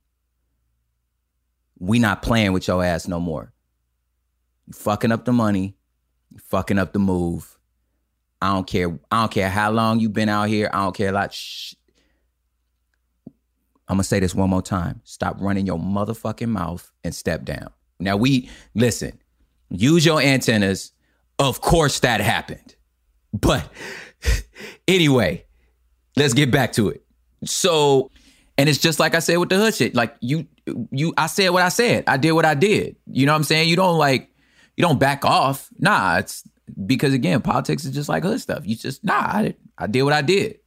We 1.78 1.98
not 1.98 2.22
playing 2.22 2.52
with 2.52 2.66
your 2.66 2.84
ass 2.84 3.06
no 3.06 3.20
more. 3.20 3.52
You 4.66 4.72
fucking 4.72 5.12
up 5.12 5.24
the 5.24 5.32
money. 5.32 5.76
You 6.30 6.38
fucking 6.38 6.78
up 6.78 6.92
the 6.92 6.98
move 6.98 7.54
I 8.44 8.52
don't 8.52 8.66
care. 8.66 8.98
I 9.10 9.22
don't 9.22 9.32
care 9.32 9.48
how 9.48 9.70
long 9.70 10.00
you've 10.00 10.12
been 10.12 10.28
out 10.28 10.48
here. 10.48 10.68
I 10.70 10.84
don't 10.84 10.94
care 10.94 11.08
a 11.08 11.12
lot. 11.12 11.32
Shh. 11.32 11.72
I'm 13.88 13.96
gonna 13.96 14.04
say 14.04 14.20
this 14.20 14.34
one 14.34 14.50
more 14.50 14.60
time. 14.60 15.00
Stop 15.04 15.36
running 15.40 15.64
your 15.64 15.78
motherfucking 15.78 16.48
mouth 16.48 16.92
and 17.02 17.14
step 17.14 17.46
down. 17.46 17.70
Now 17.98 18.18
we 18.18 18.50
listen. 18.74 19.18
Use 19.70 20.04
your 20.04 20.20
antennas. 20.20 20.92
Of 21.38 21.60
course 21.60 22.00
that 22.00 22.20
happened. 22.20 22.74
But 23.32 23.68
anyway, 24.86 25.44
let's 26.16 26.34
get 26.34 26.50
back 26.50 26.72
to 26.74 26.88
it. 26.88 27.04
So, 27.44 28.10
and 28.56 28.68
it's 28.68 28.78
just 28.78 29.00
like 29.00 29.14
I 29.14 29.18
said 29.18 29.36
with 29.38 29.48
the 29.48 29.56
hood 29.56 29.74
shit. 29.74 29.94
Like 29.94 30.14
you, 30.20 30.46
you, 30.90 31.12
I 31.16 31.26
said 31.26 31.50
what 31.50 31.62
I 31.62 31.68
said. 31.68 32.04
I 32.06 32.16
did 32.16 32.32
what 32.32 32.44
I 32.44 32.54
did. 32.54 32.96
You 33.10 33.26
know 33.26 33.32
what 33.32 33.38
I'm 33.38 33.44
saying? 33.44 33.68
You 33.68 33.76
don't 33.76 33.98
like, 33.98 34.30
you 34.76 34.82
don't 34.82 34.98
back 34.98 35.24
off. 35.24 35.68
Nah, 35.78 36.18
it's 36.18 36.44
because 36.86 37.12
again, 37.12 37.42
politics 37.42 37.84
is 37.84 37.92
just 37.92 38.08
like 38.08 38.22
hood 38.22 38.40
stuff. 38.40 38.66
You 38.66 38.76
just 38.76 39.04
nah, 39.04 39.14
I, 39.14 39.54
I 39.76 39.86
did 39.86 40.02
what 40.02 40.12
I 40.12 40.22
did. 40.22 40.58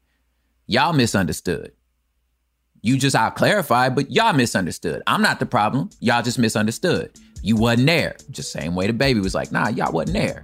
Y'all 0.68 0.93
misunderstood. 0.93 1.72
You 2.82 2.97
just 2.97 3.15
I 3.15 3.30
clarified, 3.32 3.95
but 3.95 4.11
y'all 4.11 4.34
misunderstood. 4.34 5.01
I'm 5.07 5.22
not 5.22 5.39
the 5.39 5.45
problem. 5.45 5.89
Y'all 5.99 6.22
just 6.22 6.38
misunderstood. 6.38 7.11
You 7.48 7.56
wasn't 7.56 7.88
there. 7.88 8.18
Just 8.30 8.52
same 8.52 8.76
way 8.76 8.89
DaBaby 8.89 9.24
was 9.24 9.34
like, 9.34 9.54
nah, 9.54 9.70
y'all 9.70 9.93
wasn't 9.93 10.18
there. 10.18 10.43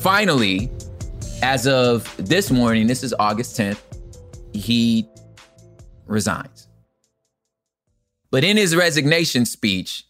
Finally, 0.00 0.70
as 1.42 1.66
of 1.66 2.12
this 2.16 2.50
morning, 2.50 2.86
this 2.86 3.04
is 3.04 3.14
August 3.18 3.58
10th, 3.58 3.78
he 4.54 5.08
resigns. 6.06 6.68
But 8.30 8.44
in 8.44 8.56
his 8.56 8.74
resignation 8.74 9.44
speech, 9.44 10.06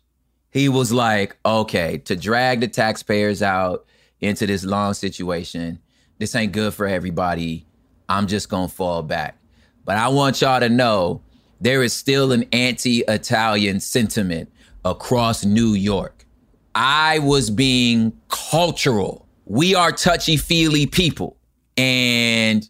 he 0.51 0.69
was 0.69 0.93
like, 0.93 1.37
okay, 1.45 1.99
to 1.99 2.15
drag 2.15 2.61
the 2.61 2.69
taxpayers 2.69 3.43
out 3.43 3.87
into 4.21 4.47
this 4.47 4.65
long 4.65 4.95
situation, 4.95 5.81
this 6.19 6.35
ain't 6.37 6.53
good 6.53 6.73
for 6.75 6.87
everybody. 6.87 7.67
I'm 8.09 8.27
just 8.27 8.49
gonna 8.49 8.69
fall 8.69 9.03
back. 9.03 9.39
But 9.85 9.97
I 9.97 10.09
want 10.09 10.41
y'all 10.41 10.61
to 10.61 10.69
know 10.69 11.23
there 11.61 11.83
is 11.83 11.93
still 11.93 12.33
an 12.33 12.45
anti 12.53 13.05
Italian 13.09 13.81
sentiment 13.81 14.51
across 14.85 15.45
New 15.45 15.75
York. 15.75 16.27
I 16.75 17.19
was 17.21 17.51
being 17.51 18.13
cultural. 18.29 19.27
We 19.45 19.75
are 19.75 19.93
touchy 19.93 20.37
feely 20.37 20.87
people. 20.87 21.37
And 21.77 22.69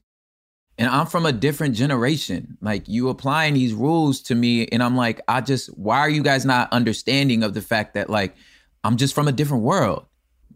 and 0.78 0.90
I'm 0.90 1.06
from 1.06 1.26
a 1.26 1.32
different 1.32 1.74
generation. 1.76 2.56
Like 2.60 2.88
you 2.88 3.08
applying 3.08 3.54
these 3.54 3.72
rules 3.72 4.20
to 4.22 4.34
me, 4.34 4.66
and 4.66 4.82
I'm 4.82 4.96
like, 4.96 5.20
I 5.28 5.40
just, 5.40 5.68
why 5.78 5.98
are 5.98 6.10
you 6.10 6.22
guys 6.22 6.44
not 6.44 6.72
understanding 6.72 7.42
of 7.42 7.54
the 7.54 7.62
fact 7.62 7.94
that 7.94 8.10
like 8.10 8.34
I'm 8.82 8.96
just 8.96 9.14
from 9.14 9.28
a 9.28 9.32
different 9.32 9.62
world? 9.62 10.06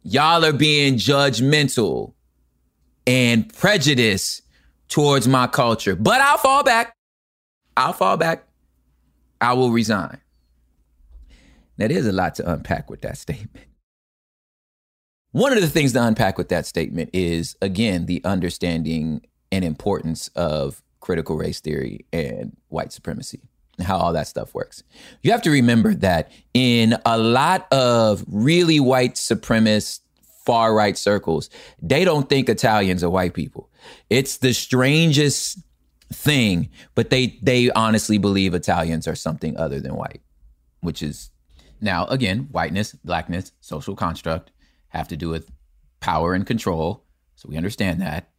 Y'all 0.03 0.45
are 0.45 0.53
being 0.53 0.95
judgmental 0.95 2.15
and 3.07 3.53
prejudiced 3.55 4.43
towards 4.89 5.27
my 5.29 5.47
culture. 5.47 5.97
But 5.97 6.21
I'll 6.21 6.39
fall 6.39 6.63
back. 6.63 6.95
I'll 7.77 7.93
fall 7.93 8.17
back. 8.17 8.47
I 9.41 9.53
will 9.53 9.71
resign. 9.71 10.19
Now, 11.79 11.89
there's 11.89 12.07
a 12.07 12.13
lot 12.13 12.35
to 12.37 12.51
unpack 12.51 12.89
with 12.91 13.03
that 13.03 13.19
statement. 13.19 13.67
One 15.33 15.53
of 15.53 15.61
the 15.61 15.69
things 15.69 15.93
to 15.93 16.03
unpack 16.03 16.39
with 16.39 16.49
that 16.49 16.65
statement 16.65 17.11
is, 17.13 17.57
again, 17.61 18.07
the 18.07 18.25
understanding 18.25 19.27
and 19.53 19.65
importance 19.65 20.29
of 20.29 20.83
critical 21.01 21.37
race 21.37 21.61
theory 21.61 22.07
and 22.13 22.57
white 22.69 22.93
supremacy 22.93 23.43
and 23.77 23.87
how 23.87 23.99
all 23.99 24.13
that 24.15 24.27
stuff 24.27 24.55
works. 24.55 24.83
You 25.23 25.31
have 25.33 25.43
to 25.43 25.51
remember 25.51 25.95
that 25.95 26.33
in 26.55 26.97
a 27.05 27.19
lot 27.19 27.71
of 27.71 28.25
really 28.29 28.81
white 28.81 29.15
supremacist 29.15 30.01
far 30.47 30.75
right 30.75 30.97
circles, 30.97 31.51
they 31.83 32.05
don't 32.05 32.29
think 32.29 32.49
Italians 32.49 33.05
are 33.05 33.11
white 33.11 33.35
people. 33.35 33.69
It's 34.09 34.39
the 34.39 34.55
strangest 34.55 35.59
thing, 36.13 36.71
but 36.95 37.11
they 37.11 37.39
they 37.43 37.71
honestly 37.73 38.19
believe 38.19 38.55
Italians 38.55 39.09
are 39.09 39.17
something 39.17 39.57
other 39.59 39.81
than 39.81 39.97
white, 39.97 40.23
which 40.81 41.03
is 41.03 41.31
Now, 41.81 42.07
again, 42.07 42.49
whiteness, 42.51 42.93
blackness, 43.05 43.53
social 43.61 43.95
construct 43.95 44.51
have 44.89 45.09
to 45.09 45.17
do 45.17 45.29
with 45.29 45.51
power 46.01 46.35
and 46.35 46.47
control. 46.47 47.05
So 47.35 47.49
we 47.49 47.57
understand 47.57 48.01
that. 48.01 48.31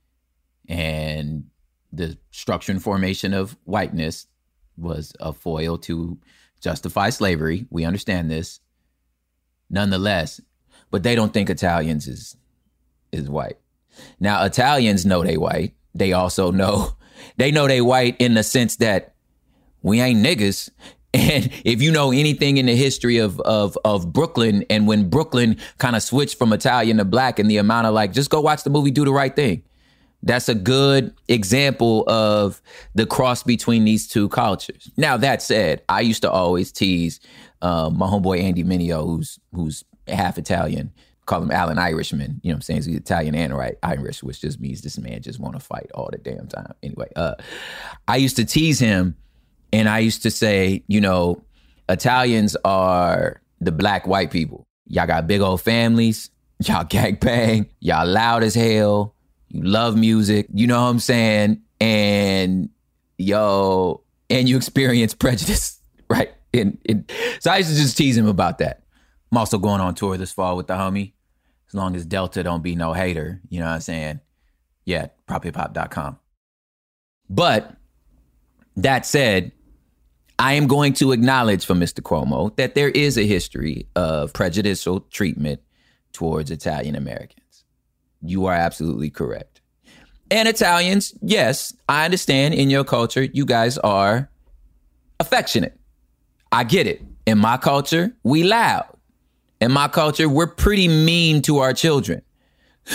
And 0.67 1.45
the 1.91 2.17
structure 2.31 2.71
and 2.71 2.81
formation 2.81 3.33
of 3.33 3.57
whiteness 3.63 4.27
was 4.75 5.13
a 5.19 5.33
foil 5.33 5.77
to 5.79 6.17
justify 6.61 7.09
slavery. 7.09 7.67
We 7.69 7.85
understand 7.85 8.29
this. 8.31 8.59
Nonetheless, 9.69 10.41
but 10.91 11.03
they 11.03 11.15
don't 11.15 11.33
think 11.33 11.49
Italians 11.49 12.07
is 12.07 12.35
is 13.11 13.29
white. 13.29 13.57
Now 14.19 14.43
Italians 14.45 15.05
know 15.05 15.23
they 15.23 15.37
white. 15.37 15.73
They 15.95 16.13
also 16.13 16.51
know 16.51 16.95
they 17.37 17.51
know 17.51 17.67
they 17.67 17.81
white 17.81 18.15
in 18.19 18.33
the 18.33 18.43
sense 18.43 18.77
that 18.77 19.15
we 19.81 20.01
ain't 20.01 20.25
niggas. 20.25 20.69
And 21.13 21.49
if 21.63 21.81
you 21.81 21.91
know 21.91 22.11
anything 22.11 22.57
in 22.57 22.65
the 22.65 22.75
history 22.75 23.17
of 23.17 23.39
of 23.39 23.77
of 23.85 24.11
Brooklyn 24.11 24.65
and 24.69 24.87
when 24.87 25.09
Brooklyn 25.09 25.57
kind 25.77 25.95
of 25.95 26.03
switched 26.03 26.37
from 26.37 26.51
Italian 26.51 26.97
to 26.97 27.05
black 27.05 27.39
and 27.39 27.49
the 27.49 27.57
amount 27.57 27.87
of 27.87 27.93
like 27.93 28.11
just 28.11 28.29
go 28.29 28.41
watch 28.41 28.63
the 28.63 28.69
movie 28.69 28.91
Do 28.91 29.05
the 29.05 29.13
Right 29.13 29.33
Thing. 29.33 29.63
That's 30.21 30.49
a 30.49 30.53
good 30.53 31.15
example 31.29 32.03
of 32.07 32.61
the 32.93 33.05
cross 33.05 33.41
between 33.41 33.85
these 33.85 34.07
two 34.07 34.27
cultures. 34.29 34.91
Now 34.97 35.15
that 35.17 35.41
said, 35.41 35.81
I 35.87 36.01
used 36.01 36.23
to 36.23 36.29
always 36.29 36.71
tease 36.71 37.19
um, 37.61 37.97
my 37.97 38.07
homeboy 38.07 38.41
Andy 38.41 38.63
Minio, 38.63 39.05
who's 39.05 39.39
who's 39.53 39.83
half 40.09 40.37
Italian, 40.37 40.91
call 41.25 41.41
him 41.41 41.51
Alan 41.51 41.77
Irishman. 41.77 42.39
You 42.41 42.49
know 42.49 42.55
what 42.55 42.57
I'm 42.57 42.61
saying? 42.61 42.83
He's 42.83 42.95
Italian 42.95 43.35
and 43.35 43.55
right 43.55 43.77
Irish, 43.83 44.23
which 44.23 44.41
just 44.41 44.59
means 44.59 44.81
this 44.81 44.97
man 44.97 45.21
just 45.21 45.39
want 45.39 45.55
to 45.55 45.59
fight 45.59 45.91
all 45.93 46.09
the 46.11 46.17
damn 46.17 46.47
time. 46.47 46.73
Anyway, 46.81 47.09
uh, 47.15 47.35
I 48.07 48.17
used 48.17 48.37
to 48.37 48.45
tease 48.45 48.79
him 48.79 49.15
and 49.71 49.89
I 49.89 49.99
used 49.99 50.23
to 50.23 50.31
say, 50.31 50.83
you 50.87 51.01
know, 51.01 51.43
Italians 51.89 52.55
are 52.65 53.41
the 53.61 53.71
black 53.71 54.07
white 54.07 54.31
people. 54.31 54.65
Y'all 54.87 55.07
got 55.07 55.27
big 55.27 55.41
old 55.41 55.61
families. 55.61 56.29
Y'all 56.63 56.83
gang 56.83 57.15
bang. 57.15 57.67
Y'all 57.79 58.07
loud 58.07 58.43
as 58.43 58.55
hell. 58.55 59.13
You 59.49 59.63
love 59.63 59.95
music. 59.95 60.47
You 60.53 60.67
know 60.67 60.81
what 60.81 60.87
I'm 60.87 60.99
saying? 60.99 61.61
And 61.79 62.69
yo, 63.17 64.01
and 64.29 64.49
you 64.49 64.57
experience 64.57 65.13
prejudice, 65.13 65.79
right? 66.09 66.31
And, 66.53 66.77
and 66.87 67.11
so 67.39 67.51
I 67.51 67.57
used 67.57 67.69
to 67.69 67.75
just 67.75 67.97
tease 67.97 68.17
him 68.17 68.27
about 68.27 68.59
that. 68.59 68.83
I'm 69.31 69.37
also 69.37 69.57
going 69.57 69.81
on 69.81 69.95
tour 69.95 70.17
this 70.17 70.31
fall 70.31 70.57
with 70.57 70.67
the 70.67 70.75
homie. 70.75 71.13
As 71.67 71.73
long 71.73 71.95
as 71.95 72.05
Delta 72.05 72.43
don't 72.43 72.63
be 72.63 72.75
no 72.75 72.93
hater, 72.93 73.41
you 73.49 73.59
know 73.59 73.65
what 73.65 73.73
I'm 73.73 73.81
saying? 73.81 74.21
Yeah, 74.85 75.07
prophiphop.com. 75.27 76.17
But 77.29 77.75
that 78.77 79.05
said, 79.05 79.51
I 80.39 80.53
am 80.53 80.67
going 80.67 80.93
to 80.93 81.11
acknowledge 81.11 81.65
for 81.65 81.73
Mr. 81.73 81.99
Cuomo 82.01 82.55
that 82.57 82.75
there 82.75 82.89
is 82.89 83.17
a 83.17 83.25
history 83.25 83.87
of 83.95 84.31
prejudicial 84.33 85.01
treatment 85.01 85.61
towards 86.13 86.51
Italian 86.51 86.95
Americans. 86.95 87.65
You 88.21 88.45
are 88.45 88.53
absolutely 88.53 89.09
correct. 89.09 89.61
And 90.29 90.47
Italians, 90.47 91.13
yes, 91.21 91.75
I 91.89 92.05
understand 92.05 92.53
in 92.53 92.69
your 92.69 92.83
culture, 92.83 93.23
you 93.23 93.45
guys 93.45 93.77
are 93.79 94.29
affectionate. 95.19 95.77
I 96.51 96.63
get 96.63 96.87
it. 96.87 97.01
In 97.25 97.37
my 97.39 97.57
culture, 97.57 98.15
we 98.23 98.43
loud. 98.43 98.85
In 99.59 99.71
my 99.71 99.87
culture, 99.87 100.29
we're 100.29 100.47
pretty 100.47 100.87
mean 100.87 101.41
to 101.43 101.59
our 101.59 101.73
children. 101.73 102.21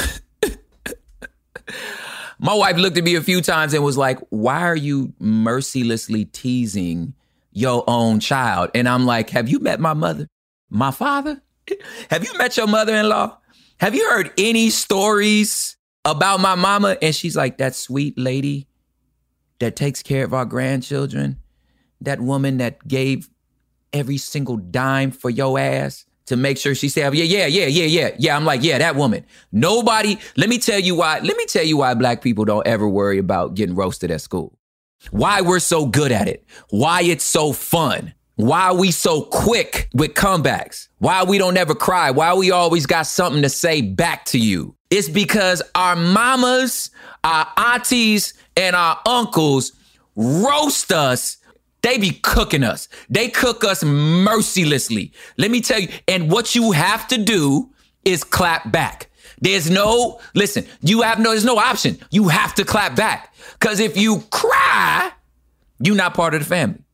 my 2.38 2.54
wife 2.54 2.76
looked 2.76 2.96
at 2.98 3.04
me 3.04 3.16
a 3.16 3.22
few 3.22 3.40
times 3.40 3.74
and 3.74 3.82
was 3.84 3.98
like, 3.98 4.18
Why 4.30 4.60
are 4.62 4.76
you 4.76 5.12
mercilessly 5.18 6.24
teasing 6.26 7.14
your 7.52 7.84
own 7.86 8.18
child. 8.20 8.70
And 8.74 8.88
I'm 8.88 9.06
like, 9.06 9.30
have 9.30 9.48
you 9.48 9.60
met 9.60 9.78
my 9.78 9.94
mother? 9.94 10.28
My 10.70 10.90
father? 10.90 11.42
Have 12.10 12.24
you 12.24 12.36
met 12.38 12.56
your 12.56 12.66
mother 12.66 12.94
in 12.94 13.08
law? 13.08 13.38
Have 13.78 13.94
you 13.94 14.08
heard 14.08 14.32
any 14.38 14.70
stories 14.70 15.76
about 16.04 16.40
my 16.40 16.54
mama? 16.54 16.96
And 17.02 17.14
she's 17.14 17.36
like, 17.36 17.58
that 17.58 17.74
sweet 17.74 18.18
lady 18.18 18.66
that 19.60 19.76
takes 19.76 20.02
care 20.02 20.24
of 20.24 20.34
our 20.34 20.44
grandchildren, 20.44 21.38
that 22.00 22.20
woman 22.20 22.58
that 22.58 22.86
gave 22.88 23.28
every 23.92 24.16
single 24.16 24.56
dime 24.56 25.10
for 25.10 25.30
your 25.30 25.58
ass 25.58 26.06
to 26.26 26.36
make 26.36 26.58
sure 26.58 26.74
she 26.74 26.88
said, 26.88 27.14
yeah, 27.14 27.24
yeah, 27.24 27.46
yeah, 27.46 27.66
yeah, 27.66 27.84
yeah. 27.84 28.16
Yeah, 28.18 28.36
I'm 28.36 28.44
like, 28.44 28.62
yeah, 28.62 28.78
that 28.78 28.96
woman. 28.96 29.24
Nobody, 29.50 30.18
let 30.36 30.48
me 30.48 30.58
tell 30.58 30.78
you 30.78 30.94
why, 30.94 31.20
let 31.20 31.36
me 31.36 31.46
tell 31.46 31.64
you 31.64 31.76
why 31.76 31.94
black 31.94 32.22
people 32.22 32.44
don't 32.44 32.66
ever 32.66 32.88
worry 32.88 33.18
about 33.18 33.54
getting 33.54 33.74
roasted 33.74 34.10
at 34.10 34.20
school 34.20 34.58
why 35.10 35.40
we're 35.40 35.58
so 35.58 35.86
good 35.86 36.12
at 36.12 36.28
it, 36.28 36.44
why 36.70 37.02
it's 37.02 37.24
so 37.24 37.52
fun, 37.52 38.14
why 38.36 38.72
we 38.72 38.90
so 38.90 39.22
quick 39.22 39.88
with 39.94 40.14
comebacks, 40.14 40.88
why 40.98 41.24
we 41.24 41.38
don't 41.38 41.56
ever 41.56 41.74
cry, 41.74 42.10
why 42.10 42.34
we 42.34 42.50
always 42.50 42.86
got 42.86 43.06
something 43.06 43.42
to 43.42 43.48
say 43.48 43.80
back 43.80 44.24
to 44.26 44.38
you. 44.38 44.74
It's 44.90 45.08
because 45.08 45.62
our 45.74 45.96
mamas, 45.96 46.90
our 47.24 47.46
aunties, 47.56 48.34
and 48.56 48.76
our 48.76 49.00
uncles 49.06 49.72
roast 50.14 50.92
us. 50.92 51.38
They 51.82 51.98
be 51.98 52.12
cooking 52.12 52.62
us. 52.62 52.88
They 53.10 53.28
cook 53.28 53.64
us 53.64 53.82
mercilessly. 53.84 55.12
Let 55.36 55.50
me 55.50 55.60
tell 55.60 55.80
you, 55.80 55.88
and 56.08 56.30
what 56.30 56.54
you 56.54 56.72
have 56.72 57.08
to 57.08 57.18
do 57.18 57.70
is 58.04 58.24
clap 58.24 58.70
back. 58.70 59.10
There's 59.40 59.68
no, 59.68 60.20
listen, 60.34 60.66
you 60.80 61.02
have 61.02 61.18
no, 61.18 61.30
there's 61.30 61.44
no 61.44 61.58
option. 61.58 61.98
You 62.10 62.28
have 62.28 62.54
to 62.54 62.64
clap 62.64 62.94
back. 62.94 63.34
Cause 63.58 63.80
if 63.80 63.96
you 63.96 64.20
cry, 64.30 65.10
you're 65.80 65.96
not 65.96 66.14
part 66.14 66.34
of 66.34 66.40
the 66.40 66.46
family. 66.46 66.84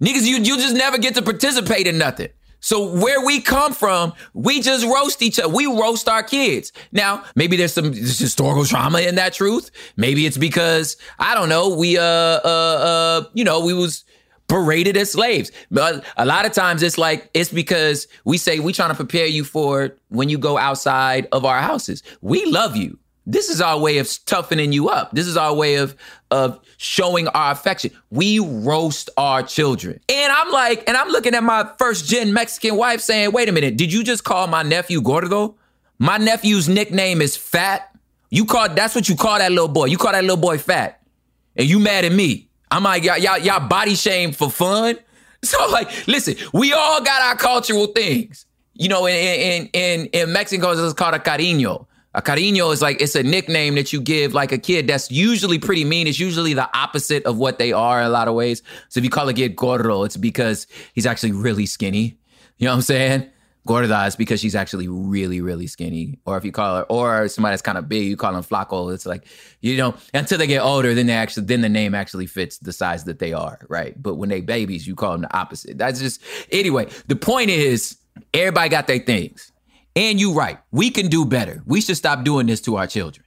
Niggas, 0.00 0.24
you, 0.24 0.36
you 0.36 0.56
just 0.56 0.76
never 0.76 0.98
get 0.98 1.16
to 1.16 1.22
participate 1.22 1.88
in 1.88 1.98
nothing. 1.98 2.28
So 2.60 2.94
where 2.94 3.24
we 3.24 3.40
come 3.40 3.72
from, 3.72 4.12
we 4.34 4.60
just 4.60 4.86
roast 4.86 5.22
each 5.22 5.38
other. 5.40 5.48
We 5.52 5.66
roast 5.66 6.08
our 6.08 6.22
kids. 6.22 6.72
Now, 6.92 7.24
maybe 7.34 7.56
there's 7.56 7.72
some 7.72 7.92
historical 7.92 8.64
trauma 8.66 9.00
in 9.00 9.14
that 9.14 9.32
truth. 9.32 9.70
Maybe 9.96 10.26
it's 10.26 10.36
because 10.36 10.96
I 11.18 11.34
don't 11.34 11.48
know. 11.48 11.74
We 11.74 11.96
uh 11.96 12.02
uh 12.02 12.38
uh 12.44 13.24
you 13.32 13.44
know 13.44 13.64
we 13.64 13.72
was 13.72 14.04
berated 14.50 14.96
as 14.96 15.12
slaves. 15.12 15.50
But 15.70 16.04
a 16.18 16.26
lot 16.26 16.44
of 16.44 16.52
times 16.52 16.82
it's 16.82 16.98
like 16.98 17.30
it's 17.32 17.50
because 17.50 18.08
we 18.24 18.36
say 18.36 18.58
we 18.58 18.74
trying 18.74 18.90
to 18.90 18.96
prepare 18.96 19.26
you 19.26 19.44
for 19.44 19.96
when 20.08 20.28
you 20.28 20.36
go 20.36 20.58
outside 20.58 21.28
of 21.32 21.46
our 21.46 21.62
houses. 21.62 22.02
We 22.20 22.44
love 22.44 22.76
you. 22.76 22.98
This 23.26 23.48
is 23.48 23.60
our 23.60 23.78
way 23.78 23.98
of 23.98 24.10
toughening 24.26 24.72
you 24.72 24.88
up. 24.88 25.12
This 25.12 25.28
is 25.28 25.36
our 25.36 25.54
way 25.54 25.76
of 25.76 25.94
of 26.32 26.60
showing 26.78 27.28
our 27.28 27.52
affection. 27.52 27.92
We 28.10 28.40
roast 28.40 29.08
our 29.16 29.42
children. 29.42 30.00
And 30.08 30.32
I'm 30.32 30.50
like, 30.50 30.82
and 30.88 30.96
I'm 30.96 31.08
looking 31.08 31.34
at 31.34 31.44
my 31.44 31.70
first 31.78 32.06
gen 32.06 32.32
Mexican 32.32 32.76
wife 32.76 33.00
saying, 33.00 33.30
wait 33.32 33.48
a 33.48 33.52
minute, 33.52 33.76
did 33.76 33.92
you 33.92 34.02
just 34.02 34.24
call 34.24 34.48
my 34.48 34.62
nephew 34.62 35.00
gordo? 35.00 35.56
My 35.98 36.16
nephew's 36.16 36.68
nickname 36.68 37.22
is 37.22 37.36
fat. 37.36 37.94
You 38.30 38.46
called 38.46 38.74
that's 38.74 38.96
what 38.96 39.08
you 39.08 39.14
call 39.14 39.38
that 39.38 39.52
little 39.52 39.68
boy. 39.68 39.86
You 39.86 39.96
call 39.98 40.12
that 40.12 40.22
little 40.22 40.36
boy 40.36 40.58
fat. 40.58 41.00
And 41.56 41.68
you 41.68 41.78
mad 41.78 42.04
at 42.04 42.12
me. 42.12 42.49
I'm 42.70 42.84
like, 42.84 43.04
y'all, 43.04 43.18
y'all, 43.18 43.38
y'all 43.38 43.66
body 43.66 43.94
shame 43.94 44.32
for 44.32 44.50
fun. 44.50 44.98
So 45.42 45.70
like, 45.70 46.06
listen, 46.06 46.34
we 46.52 46.74
all 46.74 47.00
got 47.00 47.22
our 47.22 47.34
cultural 47.34 47.86
things. 47.86 48.44
You 48.74 48.90
know, 48.90 49.06
in 49.06 49.14
in 49.14 49.70
in, 49.72 50.06
in 50.08 50.32
Mexico, 50.34 50.72
it's 50.72 50.92
called 50.92 51.14
a 51.14 51.18
cariño. 51.18 51.86
A 52.12 52.20
cariño 52.20 52.70
is 52.74 52.82
like 52.82 53.00
it's 53.00 53.14
a 53.14 53.22
nickname 53.22 53.76
that 53.76 53.90
you 53.90 54.02
give 54.02 54.34
like 54.34 54.52
a 54.52 54.58
kid 54.58 54.86
that's 54.86 55.10
usually 55.10 55.58
pretty 55.58 55.86
mean. 55.86 56.06
It's 56.06 56.18
usually 56.18 56.52
the 56.52 56.68
opposite 56.76 57.24
of 57.24 57.38
what 57.38 57.58
they 57.58 57.72
are 57.72 58.00
in 58.00 58.06
a 58.06 58.10
lot 58.10 58.28
of 58.28 58.34
ways. 58.34 58.62
So 58.90 58.98
if 58.98 59.04
you 59.04 59.08
call 59.08 59.30
a 59.30 59.32
kid 59.32 59.56
gordo, 59.56 60.04
it's 60.04 60.18
because 60.18 60.66
he's 60.92 61.06
actually 61.06 61.32
really 61.32 61.64
skinny. 61.64 62.18
You 62.58 62.66
know 62.66 62.72
what 62.72 62.76
I'm 62.76 62.82
saying? 62.82 63.30
Gorda 63.66 64.12
because 64.16 64.40
she's 64.40 64.54
actually 64.54 64.88
really, 64.88 65.40
really 65.40 65.66
skinny. 65.66 66.18
Or 66.24 66.36
if 66.36 66.44
you 66.44 66.52
call 66.52 66.76
her, 66.76 66.82
or 66.84 67.28
somebody 67.28 67.52
that's 67.52 67.62
kind 67.62 67.78
of 67.78 67.88
big, 67.88 68.04
you 68.04 68.16
call 68.16 68.32
them 68.32 68.42
flaco. 68.42 68.92
It's 68.92 69.06
like, 69.06 69.26
you 69.60 69.76
know, 69.76 69.94
until 70.14 70.38
they 70.38 70.46
get 70.46 70.60
older, 70.60 70.94
then 70.94 71.06
they 71.06 71.12
actually, 71.12 71.46
then 71.46 71.60
the 71.60 71.68
name 71.68 71.94
actually 71.94 72.26
fits 72.26 72.58
the 72.58 72.72
size 72.72 73.04
that 73.04 73.18
they 73.18 73.32
are, 73.32 73.58
right? 73.68 74.00
But 74.00 74.14
when 74.14 74.28
they 74.28 74.40
babies, 74.40 74.86
you 74.86 74.94
call 74.94 75.12
them 75.12 75.22
the 75.22 75.36
opposite. 75.36 75.76
That's 75.76 76.00
just, 76.00 76.22
anyway, 76.50 76.88
the 77.08 77.16
point 77.16 77.50
is, 77.50 77.98
everybody 78.32 78.68
got 78.70 78.86
their 78.86 78.98
things. 78.98 79.52
And 79.96 80.20
you 80.20 80.32
right, 80.32 80.58
we 80.70 80.90
can 80.90 81.08
do 81.08 81.26
better. 81.26 81.62
We 81.66 81.80
should 81.80 81.96
stop 81.96 82.24
doing 82.24 82.46
this 82.46 82.60
to 82.62 82.76
our 82.76 82.86
children. 82.86 83.24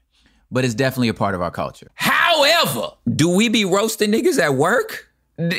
But 0.49 0.65
it's 0.65 0.75
definitely 0.75 1.09
a 1.09 1.13
part 1.13 1.35
of 1.35 1.41
our 1.41 1.51
culture. 1.51 1.91
However, 1.95 2.89
do 3.15 3.29
we 3.29 3.49
be 3.49 3.65
roasting 3.65 4.11
niggas 4.11 4.39
at 4.39 4.55
work? 4.55 5.09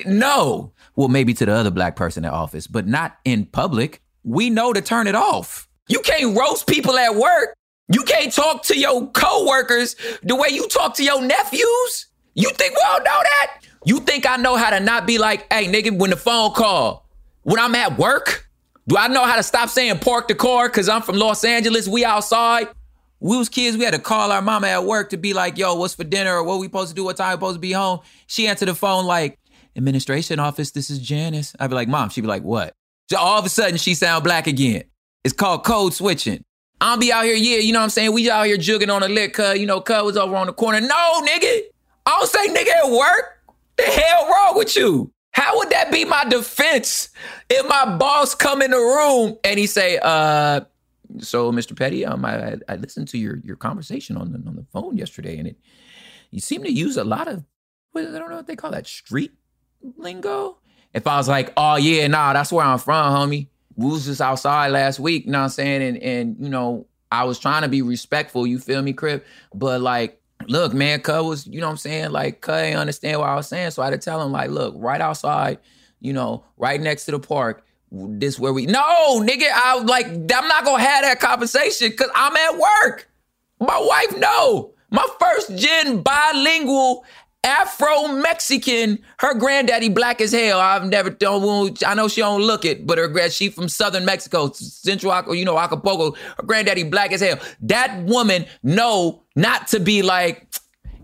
no. 0.07 0.72
Well, 0.97 1.09
maybe 1.09 1.35
to 1.35 1.47
the 1.47 1.53
other 1.53 1.70
black 1.70 1.97
person 1.97 2.22
the 2.22 2.31
office, 2.31 2.66
but 2.66 2.87
not 2.87 3.18
in 3.25 3.47
public 3.47 4.01
we 4.25 4.51
know 4.51 4.72
to 4.72 4.81
turn 4.81 5.07
it 5.07 5.14
off. 5.14 5.68
You 5.89 6.01
can't 6.01 6.37
roast 6.37 6.66
people 6.66 6.99
at 6.99 7.14
work. 7.14 7.55
You 7.89 8.03
can't 8.03 8.33
talk 8.33 8.62
to 8.64 8.79
your 8.79 9.11
coworkers 9.11 9.95
the 10.22 10.35
way 10.35 10.49
you 10.51 10.66
talk 10.68 10.95
to 10.97 11.05
your 11.05 11.20
nephews. 11.20 12.07
You 12.35 12.51
think 12.51 12.75
we 12.75 12.83
all 12.89 12.99
know 12.99 13.05
that? 13.05 13.61
You 13.85 14.01
think 14.01 14.27
I 14.27 14.37
know 14.37 14.57
how 14.57 14.70
to 14.70 14.81
not 14.81 15.07
be 15.07 15.18
like, 15.18 15.53
hey, 15.53 15.66
nigga, 15.66 15.97
when 15.97 16.11
the 16.11 16.16
phone 16.16 16.53
call, 16.53 17.07
when 17.43 17.61
I'm 17.61 17.75
at 17.75 17.99
work? 17.99 18.49
Do 18.89 18.97
I 18.97 19.09
know 19.09 19.25
how 19.25 19.37
to 19.37 19.43
stop 19.43 19.68
saying 19.68 19.99
park 19.99 20.29
the 20.29 20.35
car 20.35 20.68
because 20.68 20.89
I'm 20.89 21.03
from 21.03 21.16
Los 21.16 21.45
Angeles? 21.45 21.87
We 21.87 22.05
outside. 22.05 22.68
We 23.20 23.39
was 23.39 23.49
kids, 23.49 23.79
we 23.79 23.85
had 23.85 23.95
to 23.95 24.01
call 24.01 24.33
our 24.33 24.43
mama 24.43 24.66
at 24.66 24.85
work 24.85 25.11
to 25.11 25.16
be 25.16 25.33
like, 25.33 25.57
yo, 25.57 25.75
what's 25.77 25.95
for 25.95 26.05
dinner 26.05 26.37
or 26.37 26.43
what 26.43 26.59
we 26.61 26.66
supposed 26.66 26.91
to 26.91 26.95
do, 26.95 27.05
what 27.05 27.16
time 27.16 27.31
we 27.31 27.37
supposed 27.37 27.57
to 27.57 27.61
be 27.61 27.72
home. 27.72 28.01
She 28.27 28.47
answered 28.47 28.68
the 28.68 28.75
phone 28.75 29.07
like, 29.07 29.39
administration 29.77 30.39
office, 30.39 30.72
this 30.72 30.91
is 30.91 30.99
Janice. 30.99 31.57
I'd 31.59 31.68
be 31.68 31.75
like, 31.75 31.89
mom, 31.89 32.11
she'd 32.11 32.20
be 32.20 32.27
like, 32.27 32.43
what? 32.43 32.75
So 33.11 33.19
all 33.19 33.39
of 33.39 33.45
a 33.45 33.49
sudden 33.49 33.77
she 33.77 33.95
sound 33.95 34.25
black 34.25 34.47
again. 34.47 34.85
It's 35.25 35.35
called 35.35 35.65
code 35.65 35.95
switching. 35.95 36.45
I'll 36.81 36.99
be 36.99 37.13
out 37.13 37.25
here, 37.25 37.35
yeah, 37.35 37.59
you 37.59 37.73
know 37.73 37.79
what 37.79 37.85
I'm 37.85 37.91
saying? 37.91 38.13
We 38.13 38.31
out 38.31 38.47
here 38.47 38.59
jugging 38.59 38.93
on 38.95 39.03
a 39.03 39.09
lick, 39.09 39.35
cuz, 39.35 39.59
you 39.59 39.67
know, 39.67 39.81
cuz 39.81 40.03
was 40.03 40.17
over 40.17 40.37
on 40.37 40.47
the 40.47 40.53
corner. 40.53 40.81
No, 40.81 41.23
nigga. 41.23 41.63
I 42.07 42.19
don't 42.19 42.29
say 42.29 42.49
nigga 42.49 42.69
at 42.85 42.91
work. 42.91 43.41
The 43.77 43.85
hell 43.85 44.29
wrong 44.29 44.57
with 44.57 44.77
you? 44.77 45.11
How 45.33 45.57
would 45.59 45.71
that 45.71 45.91
be 45.91 46.05
my 46.05 46.25
defense 46.25 47.09
if 47.51 47.67
my 47.69 47.97
boss 47.97 48.35
come 48.35 48.63
in 48.63 48.71
the 48.71 48.77
room 48.77 49.37
and 49.43 49.59
he 49.59 49.67
say, 49.67 49.99
uh, 50.01 50.61
so 51.19 51.51
Mr. 51.53 51.77
Petty, 51.77 52.05
um, 52.05 52.25
I, 52.25 52.57
I 52.69 52.77
listened 52.77 53.09
to 53.09 53.19
your 53.19 53.39
your 53.45 53.57
conversation 53.57 54.17
on 54.17 54.33
the 54.33 54.39
on 54.49 54.57
the 54.57 54.65
phone 54.73 54.97
yesterday, 54.97 55.39
and 55.39 55.49
it 55.49 55.57
you 56.31 56.41
seem 56.41 56.63
to 56.65 56.73
use 56.73 56.97
a 56.97 57.05
lot 57.05 57.29
of 57.29 57.45
I 57.97 58.03
don't 58.03 58.31
know 58.31 58.37
what 58.37 58.47
they 58.47 58.57
call 58.57 58.73
that 58.73 58.87
street 58.87 59.33
lingo. 59.97 60.59
If 60.95 61.07
I 61.07 61.17
was 61.17 61.29
like, 61.29 61.53
oh 61.57 61.77
yeah, 61.77 62.07
nah, 62.07 62.33
that's 62.33 62.53
where 62.53 62.65
I'm 62.65 62.79
from, 62.79 63.13
homie. 63.13 63.49
We 63.77 63.91
was 63.91 64.05
just 64.05 64.21
outside 64.21 64.69
last 64.69 65.01
week, 65.01 65.27
you 65.27 65.33
know 65.33 65.39
what 65.39 65.45
I'm 65.45 65.51
saying? 65.51 65.83
And 65.83 65.99
and 65.99 66.37
you 66.39 66.49
know, 66.49 66.87
I 67.11 67.25
was 67.25 67.39
trying 67.39 67.63
to 67.63 67.69
be 67.69 67.83
respectful, 67.83 68.47
you 68.47 68.59
feel 68.59 68.81
me, 68.83 68.93
Crip? 68.93 69.27
But 69.53 69.81
like, 69.81 70.21
look, 70.47 70.73
man, 70.73 71.01
cuz 71.01 71.23
was, 71.23 71.47
you 71.47 71.61
know 71.61 71.67
what 71.67 71.73
I'm 71.73 71.77
saying? 71.79 72.11
Like, 72.11 72.41
cuz 72.41 72.55
ain't 72.55 72.79
understand 72.79 73.21
what 73.21 73.29
I 73.29 73.35
was 73.35 73.49
saying. 73.49 73.73
So 73.73 73.83
I 73.83 73.87
had 73.87 73.91
to 73.91 73.99
tell 73.99 74.23
him, 74.23 74.33
like, 74.33 74.51
look, 74.51 74.75
right 74.77 75.01
outside, 75.01 75.59
you 76.01 76.13
know, 76.13 76.45
right 76.57 76.81
next 76.81 77.07
to 77.07 77.11
the 77.11 77.19
park, 77.19 77.65
this 77.95 78.39
where 78.39 78.53
we 78.53 78.67
no 78.67 79.21
nigga 79.21 79.49
i 79.53 79.79
like 79.85 80.07
i'm 80.07 80.49
not 80.49 80.65
gonna 80.65 80.83
have 80.83 81.05
that 81.05 81.21
conversation 81.21 81.91
because 81.91 82.11
i'm 82.15 82.37
at 82.37 82.59
work 82.59 83.09
my 83.61 83.79
wife 83.79 84.19
no 84.19 84.73
my 84.91 85.07
first 85.21 85.57
gen 85.57 86.03
bilingual 86.03 87.05
afro 87.45 88.09
mexican 88.09 88.99
her 89.19 89.35
granddaddy 89.35 89.89
black 89.89 90.21
as 90.21 90.33
hell. 90.33 90.59
I've 90.59 90.87
never 90.87 91.11
done 91.11 91.77
i 91.87 91.95
know 91.95 92.09
she 92.09 92.21
don't 92.21 92.43
look 92.43 92.65
it 92.65 92.87
but 92.87 92.99
her 92.99 93.09
grand 93.09 93.33
she 93.33 93.51
from 93.51 93.69
southern 93.69 94.05
mexico 94.05 94.51
central 94.53 95.35
you 95.35 95.45
know 95.45 95.59
acapulco. 95.59 96.17
Her 96.37 96.43
granddaddy 96.45 96.85
black 96.85 97.13
as 97.13 97.21
hell. 97.21 97.39
That 97.61 98.03
woman 98.05 98.47
know 98.63 99.23
not 99.37 99.69
to 99.69 99.81
be 99.81 100.03
like 100.03 100.49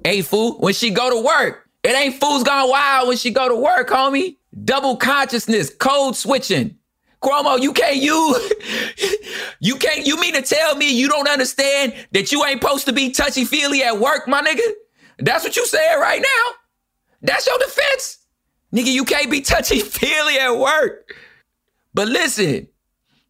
hey 0.05 0.23
fool 0.23 0.59
when 0.59 0.75
she 0.75 0.91
go 0.91 1.11
to 1.11 1.25
work. 1.25 1.69
It 1.83 1.91
ain't 1.91 2.21
fools 2.21 2.43
gone 2.43 2.69
wild 2.69 3.09
when 3.09 3.17
she 3.17 3.31
go 3.31 3.49
to 3.49 3.57
work 3.57 3.89
homie. 3.89 4.37
Double 4.65 4.97
consciousness 4.97 5.71
code 5.71 6.17
switching. 6.17 6.77
Cuomo, 7.23 7.61
you 7.61 7.73
can't 7.73 7.97
you 7.97 8.37
you 9.61 9.77
can't 9.77 10.07
you 10.07 10.19
mean 10.19 10.35
to 10.35 10.43
tell 10.43 10.75
me 10.77 10.91
you 10.91 11.09
don't 11.09 11.29
understand 11.29 11.95
that 12.13 12.33
you 12.33 12.45
ain't 12.45 12.63
supposed 12.63 12.87
to 12.87 12.93
be 12.93 13.11
touchy 13.11 13.45
feely 13.45 13.83
at 13.83 13.99
work, 13.99 14.27
my 14.27 14.41
nigga? 14.43 14.63
That's 15.21 15.45
what 15.45 15.57
you 15.57 15.67
saying 15.67 16.01
right 16.01 16.21
now. 16.21 16.53
That's 17.23 17.47
your 17.47 17.59
defense, 17.59 18.19
nigga. 18.75 18.93
You 18.93 19.05
can't 19.05 19.31
be 19.31 19.41
touchy 19.41 19.81
feely 19.81 20.39
at 20.41 20.53
work. 20.53 21.15
But 21.93 22.09
listen, 22.09 22.69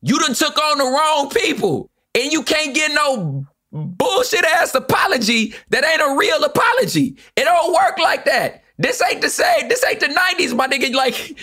you 0.03 0.19
done 0.19 0.35
took 0.35 0.57
on 0.59 0.79
the 0.79 0.85
wrong 0.85 1.31
people, 1.31 1.91
and 2.15 2.33
you 2.33 2.43
can't 2.43 2.75
get 2.75 2.93
no 2.93 3.47
bullshit 3.73 4.45
ass 4.45 4.75
apology 4.75 5.55
that 5.71 5.85
ain't 5.85 6.01
a 6.01 6.17
real 6.19 6.43
apology. 6.45 7.17
It 7.37 7.45
don't 7.45 7.73
work 7.73 7.99
like 7.99 8.25
that. 8.25 8.65
This 8.79 9.03
ain't 9.03 9.21
the 9.21 9.29
same. 9.29 9.69
This 9.69 9.85
ain't 9.85 10.01
the 10.01 10.07
90s, 10.07 10.55
my 10.55 10.67
nigga. 10.67 10.95
Like, 10.95 11.39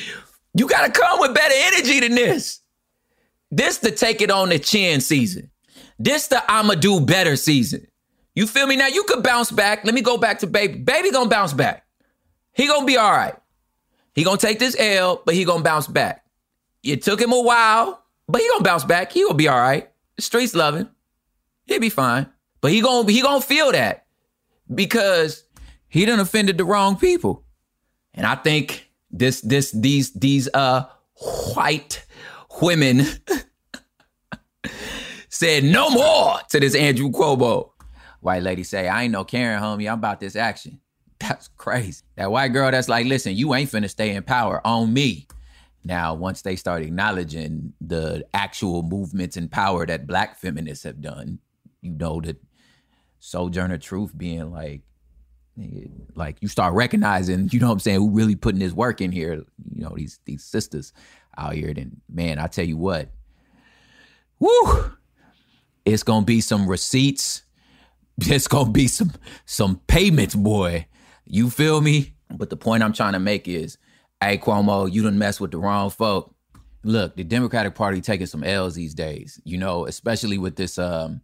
you 0.53 0.67
got 0.67 0.85
to 0.85 0.99
come 0.99 1.19
with 1.19 1.33
better 1.33 1.53
energy 1.55 1.99
than 1.99 2.15
this. 2.15 2.61
This 3.51 3.77
the 3.77 3.91
take 3.91 4.21
it 4.21 4.31
on 4.31 4.49
the 4.49 4.59
chin 4.59 5.01
season. 5.01 5.51
This 5.99 6.27
the 6.27 6.43
I'ma 6.51 6.75
do 6.75 6.99
better 6.99 7.35
season. 7.35 7.87
You 8.37 8.45
feel 8.45 8.67
me? 8.67 8.75
Now 8.75 8.85
you 8.85 9.03
could 9.05 9.23
bounce 9.23 9.49
back. 9.49 9.83
Let 9.83 9.95
me 9.95 10.03
go 10.03 10.15
back 10.15 10.37
to 10.39 10.47
baby. 10.47 10.77
Baby 10.77 11.09
gonna 11.09 11.27
bounce 11.27 11.53
back. 11.53 11.87
He 12.53 12.67
gonna 12.67 12.85
be 12.85 12.95
all 12.95 13.09
right. 13.09 13.33
He 14.13 14.23
gonna 14.23 14.37
take 14.37 14.59
this 14.59 14.75
L, 14.77 15.23
but 15.25 15.33
he 15.33 15.43
gonna 15.43 15.63
bounce 15.63 15.87
back. 15.87 16.23
It 16.83 17.01
took 17.01 17.19
him 17.19 17.33
a 17.33 17.41
while, 17.41 18.05
but 18.27 18.39
he 18.39 18.47
gonna 18.47 18.63
bounce 18.63 18.83
back. 18.83 19.11
He 19.11 19.23
gonna 19.23 19.33
be 19.33 19.47
all 19.47 19.57
right. 19.57 19.89
The 20.17 20.21
streets 20.21 20.53
him. 20.53 20.87
He'll 21.65 21.79
be 21.79 21.89
fine. 21.89 22.27
But 22.61 22.69
he 22.69 22.81
gonna 22.81 23.11
he 23.11 23.23
gonna 23.23 23.41
feel 23.41 23.71
that 23.71 24.05
because 24.71 25.43
he 25.87 26.05
done 26.05 26.19
offended 26.19 26.59
the 26.59 26.65
wrong 26.65 26.95
people. 26.95 27.43
And 28.13 28.23
I 28.23 28.35
think 28.35 28.87
this 29.09 29.41
this 29.41 29.71
these 29.71 30.13
these 30.13 30.47
uh 30.53 30.85
white 31.55 32.05
women 32.61 33.01
said 35.29 35.63
no 35.63 35.89
more 35.89 36.37
to 36.49 36.59
this 36.59 36.75
Andrew 36.75 37.09
Cuomo. 37.09 37.71
White 38.27 38.43
lady 38.43 38.63
say, 38.63 38.89
I 38.89 39.03
ain't 39.03 39.13
no 39.13 39.23
Karen, 39.23 39.61
homie. 39.61 39.89
I'm 39.89 39.99
about 39.99 40.19
this 40.19 40.35
action. 40.35 40.81
That's 41.21 41.47
crazy. 41.55 42.03
That 42.17 42.29
white 42.29 42.49
girl 42.49 42.69
that's 42.69 42.89
like, 42.89 43.05
listen, 43.05 43.37
you 43.37 43.55
ain't 43.55 43.71
finna 43.71 43.89
stay 43.89 44.13
in 44.13 44.21
power 44.21 44.59
on 44.67 44.91
me. 44.91 45.29
Now, 45.85 46.13
once 46.13 46.41
they 46.41 46.57
start 46.57 46.83
acknowledging 46.83 47.71
the 47.79 48.25
actual 48.33 48.83
movements 48.83 49.37
and 49.37 49.49
power 49.49 49.85
that 49.85 50.07
black 50.07 50.37
feminists 50.37 50.83
have 50.83 50.99
done, 50.99 51.39
you 51.81 51.91
know 51.91 52.19
that 52.19 52.35
Sojourner 53.19 53.77
Truth 53.77 54.17
being 54.17 54.51
like, 54.51 54.81
like 56.13 56.35
you 56.41 56.49
start 56.49 56.73
recognizing, 56.73 57.47
you 57.53 57.61
know 57.61 57.67
what 57.67 57.73
I'm 57.73 57.79
saying, 57.79 57.99
who 57.99 58.09
really 58.09 58.35
putting 58.35 58.59
this 58.59 58.73
work 58.73 58.99
in 58.99 59.13
here, 59.13 59.35
you 59.73 59.83
know, 59.83 59.93
these 59.95 60.19
these 60.25 60.43
sisters 60.43 60.91
out 61.37 61.53
here, 61.53 61.73
then 61.73 62.01
man, 62.09 62.39
I 62.39 62.47
tell 62.47 62.65
you 62.65 62.75
what, 62.75 63.09
whoo, 64.37 64.91
it's 65.85 66.03
gonna 66.03 66.25
be 66.25 66.41
some 66.41 66.67
receipts. 66.67 67.43
It's 68.19 68.47
gonna 68.47 68.71
be 68.71 68.87
some 68.87 69.11
some 69.45 69.81
payments, 69.87 70.35
boy. 70.35 70.87
You 71.25 71.49
feel 71.49 71.81
me? 71.81 72.13
But 72.29 72.49
the 72.49 72.57
point 72.57 72.83
I'm 72.83 72.93
trying 72.93 73.13
to 73.13 73.19
make 73.19 73.47
is, 73.47 73.77
hey 74.21 74.37
Cuomo, 74.37 74.91
you 74.91 75.03
done 75.03 75.19
mess 75.19 75.39
with 75.39 75.51
the 75.51 75.59
wrong 75.59 75.89
folk. 75.89 76.33
Look, 76.83 77.15
the 77.15 77.23
Democratic 77.23 77.75
Party 77.75 78.01
taking 78.01 78.27
some 78.27 78.43
L's 78.43 78.75
these 78.75 78.93
days, 78.93 79.39
you 79.43 79.57
know, 79.57 79.85
especially 79.85 80.37
with 80.37 80.55
this 80.55 80.77
um 80.77 81.21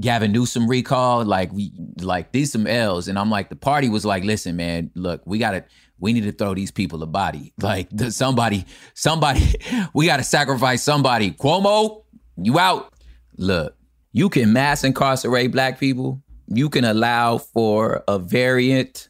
Gavin 0.00 0.32
Newsom 0.32 0.66
recall, 0.66 1.24
like 1.24 1.52
we 1.52 1.72
like 2.00 2.32
these 2.32 2.52
some 2.52 2.66
L's. 2.66 3.08
And 3.08 3.18
I'm 3.18 3.30
like, 3.30 3.50
the 3.50 3.56
party 3.56 3.88
was 3.88 4.04
like, 4.04 4.24
listen, 4.24 4.56
man, 4.56 4.90
look, 4.94 5.22
we 5.26 5.38
gotta 5.38 5.64
we 5.98 6.12
need 6.12 6.24
to 6.24 6.32
throw 6.32 6.54
these 6.54 6.70
people 6.70 7.02
a 7.02 7.06
body. 7.06 7.52
Like 7.62 7.88
somebody, 8.08 8.64
somebody, 8.94 9.54
we 9.94 10.06
gotta 10.06 10.24
sacrifice 10.24 10.82
somebody. 10.82 11.32
Cuomo, 11.32 12.04
you 12.36 12.58
out. 12.58 12.94
Look, 13.36 13.76
you 14.12 14.28
can 14.28 14.52
mass 14.52 14.84
incarcerate 14.84 15.52
black 15.52 15.78
people. 15.78 16.22
You 16.48 16.68
can 16.68 16.84
allow 16.84 17.38
for 17.38 18.02
a 18.08 18.18
variant 18.18 19.08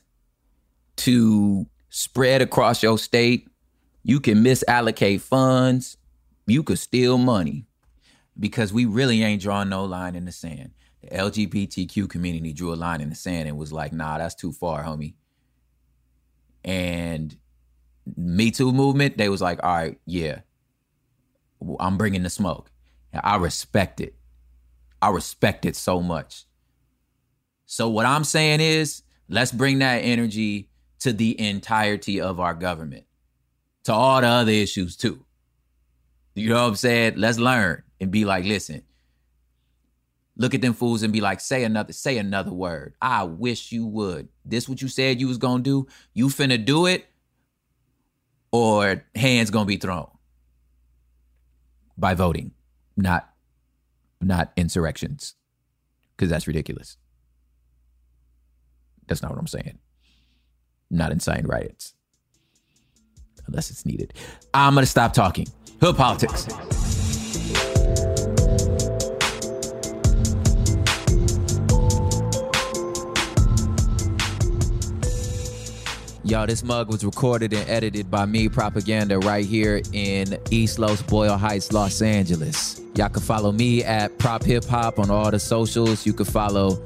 to 0.96 1.66
spread 1.88 2.42
across 2.42 2.82
your 2.82 2.98
state. 2.98 3.48
You 4.02 4.20
can 4.20 4.44
misallocate 4.44 5.20
funds. 5.22 5.96
You 6.46 6.62
could 6.62 6.78
steal 6.78 7.16
money 7.16 7.66
because 8.38 8.72
we 8.72 8.84
really 8.84 9.22
ain't 9.22 9.42
drawing 9.42 9.70
no 9.70 9.84
line 9.84 10.14
in 10.14 10.24
the 10.24 10.32
sand. 10.32 10.72
The 11.02 11.08
LGBTQ 11.08 12.08
community 12.10 12.52
drew 12.52 12.72
a 12.72 12.76
line 12.76 13.00
in 13.00 13.08
the 13.08 13.16
sand 13.16 13.48
and 13.48 13.56
was 13.56 13.72
like, 13.72 13.92
nah, 13.92 14.18
that's 14.18 14.34
too 14.34 14.52
far, 14.52 14.84
homie. 14.84 15.14
And 16.62 17.36
Me 18.16 18.50
Too 18.50 18.72
movement, 18.72 19.16
they 19.16 19.30
was 19.30 19.40
like, 19.40 19.62
all 19.62 19.74
right, 19.74 19.98
yeah, 20.04 20.40
I'm 21.78 21.96
bringing 21.96 22.22
the 22.22 22.30
smoke. 22.30 22.70
I 23.14 23.36
respect 23.36 24.00
it. 24.00 24.14
I 25.02 25.10
respect 25.10 25.64
it 25.64 25.76
so 25.76 26.00
much. 26.00 26.44
So 27.66 27.88
what 27.88 28.06
I'm 28.06 28.24
saying 28.24 28.60
is, 28.60 29.02
let's 29.28 29.52
bring 29.52 29.78
that 29.78 29.98
energy 29.98 30.68
to 31.00 31.12
the 31.12 31.40
entirety 31.40 32.20
of 32.20 32.40
our 32.40 32.54
government, 32.54 33.04
to 33.84 33.92
all 33.92 34.20
the 34.20 34.26
other 34.26 34.52
issues 34.52 34.96
too. 34.96 35.24
You 36.34 36.48
know 36.48 36.62
what 36.62 36.68
I'm 36.68 36.76
saying? 36.76 37.14
Let's 37.16 37.38
learn 37.38 37.82
and 38.00 38.10
be 38.10 38.24
like, 38.24 38.44
listen, 38.44 38.82
look 40.36 40.54
at 40.54 40.62
them 40.62 40.74
fools 40.74 41.02
and 41.02 41.12
be 41.12 41.20
like, 41.20 41.40
say 41.40 41.64
another, 41.64 41.92
say 41.92 42.18
another 42.18 42.52
word. 42.52 42.94
I 43.00 43.24
wish 43.24 43.72
you 43.72 43.86
would. 43.86 44.28
This 44.44 44.68
what 44.68 44.82
you 44.82 44.88
said 44.88 45.20
you 45.20 45.28
was 45.28 45.38
gonna 45.38 45.62
do. 45.62 45.86
You 46.12 46.28
finna 46.28 46.62
do 46.62 46.86
it, 46.86 47.06
or 48.52 49.04
hands 49.14 49.50
gonna 49.50 49.66
be 49.66 49.76
thrown 49.76 50.08
by 51.96 52.14
voting, 52.14 52.52
not 52.96 53.29
not 54.20 54.52
insurrections, 54.56 55.34
because 56.16 56.30
that's 56.30 56.46
ridiculous. 56.46 56.96
That's 59.06 59.22
not 59.22 59.30
what 59.30 59.40
I'm 59.40 59.46
saying. 59.46 59.78
Not 60.90 61.12
insane 61.12 61.46
riots, 61.46 61.94
unless 63.46 63.70
it's 63.70 63.86
needed. 63.86 64.14
I'm 64.52 64.74
gonna 64.74 64.86
stop 64.86 65.12
talking. 65.12 65.46
Hood 65.80 65.96
politics. 65.96 66.46
Y'all, 76.22 76.46
this 76.46 76.62
mug 76.62 76.88
was 76.88 77.04
recorded 77.04 77.52
and 77.52 77.68
edited 77.68 78.08
by 78.08 78.24
me, 78.24 78.48
Propaganda, 78.48 79.18
right 79.18 79.44
here 79.44 79.82
in 79.92 80.38
East 80.50 80.78
Los 80.78 81.02
Boyle 81.02 81.36
Heights, 81.36 81.72
Los 81.72 82.02
Angeles. 82.02 82.79
Y'all 82.96 83.08
can 83.08 83.22
follow 83.22 83.52
me 83.52 83.84
at 83.84 84.18
Prop 84.18 84.42
Hip 84.44 84.64
Hop 84.64 84.98
on 84.98 85.10
all 85.10 85.30
the 85.30 85.38
socials. 85.38 86.04
You 86.06 86.12
can 86.12 86.26
follow 86.26 86.82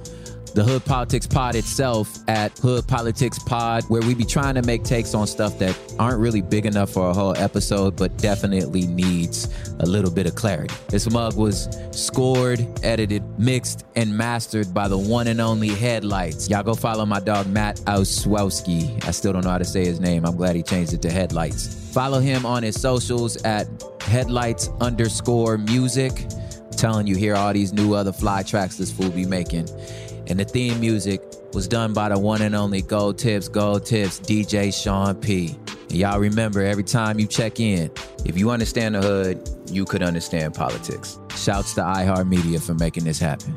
the 0.55 0.63
Hood 0.63 0.85
Politics 0.85 1.27
Pod 1.27 1.57
itself 1.57 2.17
at 2.29 2.57
Hood 2.59 2.87
Politics 2.87 3.41
Pod, 3.41 3.83
where 3.89 4.01
we 4.03 4.15
be 4.15 4.25
trying 4.25 4.55
to 4.55 4.63
make 4.63 4.85
takes 4.85 5.13
on 5.13 5.27
stuff 5.27 5.59
that 5.59 5.77
aren't 5.99 6.21
really 6.21 6.43
big 6.43 6.65
enough 6.65 6.91
for 6.91 7.11
a 7.11 7.13
whole 7.13 7.37
episode, 7.37 7.97
but 7.97 8.17
definitely 8.19 8.87
needs 8.87 9.49
a 9.81 9.87
little 9.87 10.13
bit 10.13 10.27
of 10.27 10.37
clarity. 10.37 10.73
This 10.89 11.11
mug 11.11 11.37
was 11.37 11.69
scored, 11.91 12.65
edited, 12.85 13.25
mixed, 13.37 13.85
and 13.97 14.17
mastered 14.17 14.73
by 14.73 14.87
the 14.87 14.99
one 14.99 15.27
and 15.27 15.41
only 15.41 15.69
Headlights. 15.69 16.49
Y'all 16.49 16.63
go 16.63 16.75
follow 16.75 17.05
my 17.05 17.19
dog 17.19 17.49
Matt 17.49 17.77
Auswowski. 17.87 19.05
I 19.05 19.11
still 19.11 19.33
don't 19.33 19.45
know 19.45 19.51
how 19.51 19.59
to 19.59 19.65
say 19.65 19.85
his 19.85 19.99
name. 19.99 20.25
I'm 20.25 20.37
glad 20.37 20.55
he 20.55 20.63
changed 20.63 20.93
it 20.93 21.03
to 21.03 21.11
Headlights. 21.11 21.84
Follow 21.95 22.19
him 22.19 22.45
on 22.45 22.65
his 22.65 22.81
socials 22.81 23.37
at 23.45 23.69
Headlights 24.01 24.69
underscore 24.81 25.59
music. 25.59 26.11
I'm 26.59 26.71
telling 26.73 27.07
you, 27.07 27.15
hear 27.15 27.37
all 27.37 27.53
these 27.53 27.73
new 27.73 27.95
other 27.95 28.13
fly 28.13 28.43
tracks 28.43 28.79
this 28.79 28.91
fool 28.91 29.11
be 29.11 29.25
making. 29.25 29.69
And 30.27 30.41
the 30.41 30.45
theme 30.45 30.81
music 30.81 31.23
was 31.53 31.69
done 31.69 31.93
by 31.93 32.09
the 32.09 32.19
one 32.19 32.43
and 32.43 32.57
only 32.57 32.83
Gold 32.83 33.19
Tips, 33.19 33.47
Gold 33.47 33.87
Tips, 33.87 34.19
DJ 34.19 34.75
Sean 34.75 35.15
P. 35.15 35.57
And 35.69 35.93
y'all 35.93 36.19
remember 36.19 36.63
every 36.63 36.83
time 36.83 37.21
you 37.21 37.29
check 37.29 37.61
in, 37.61 37.93
if 38.25 38.37
you 38.37 38.51
understand 38.51 38.97
the 38.97 39.01
hood, 39.01 39.49
you 39.71 39.85
could 39.85 40.03
understand 40.03 40.53
politics. 40.53 41.17
Shouts 41.37 41.75
to 41.75 41.83
iHeartMedia 41.83 42.61
for 42.61 42.75
making 42.75 43.05
this 43.05 43.21
happen. 43.21 43.57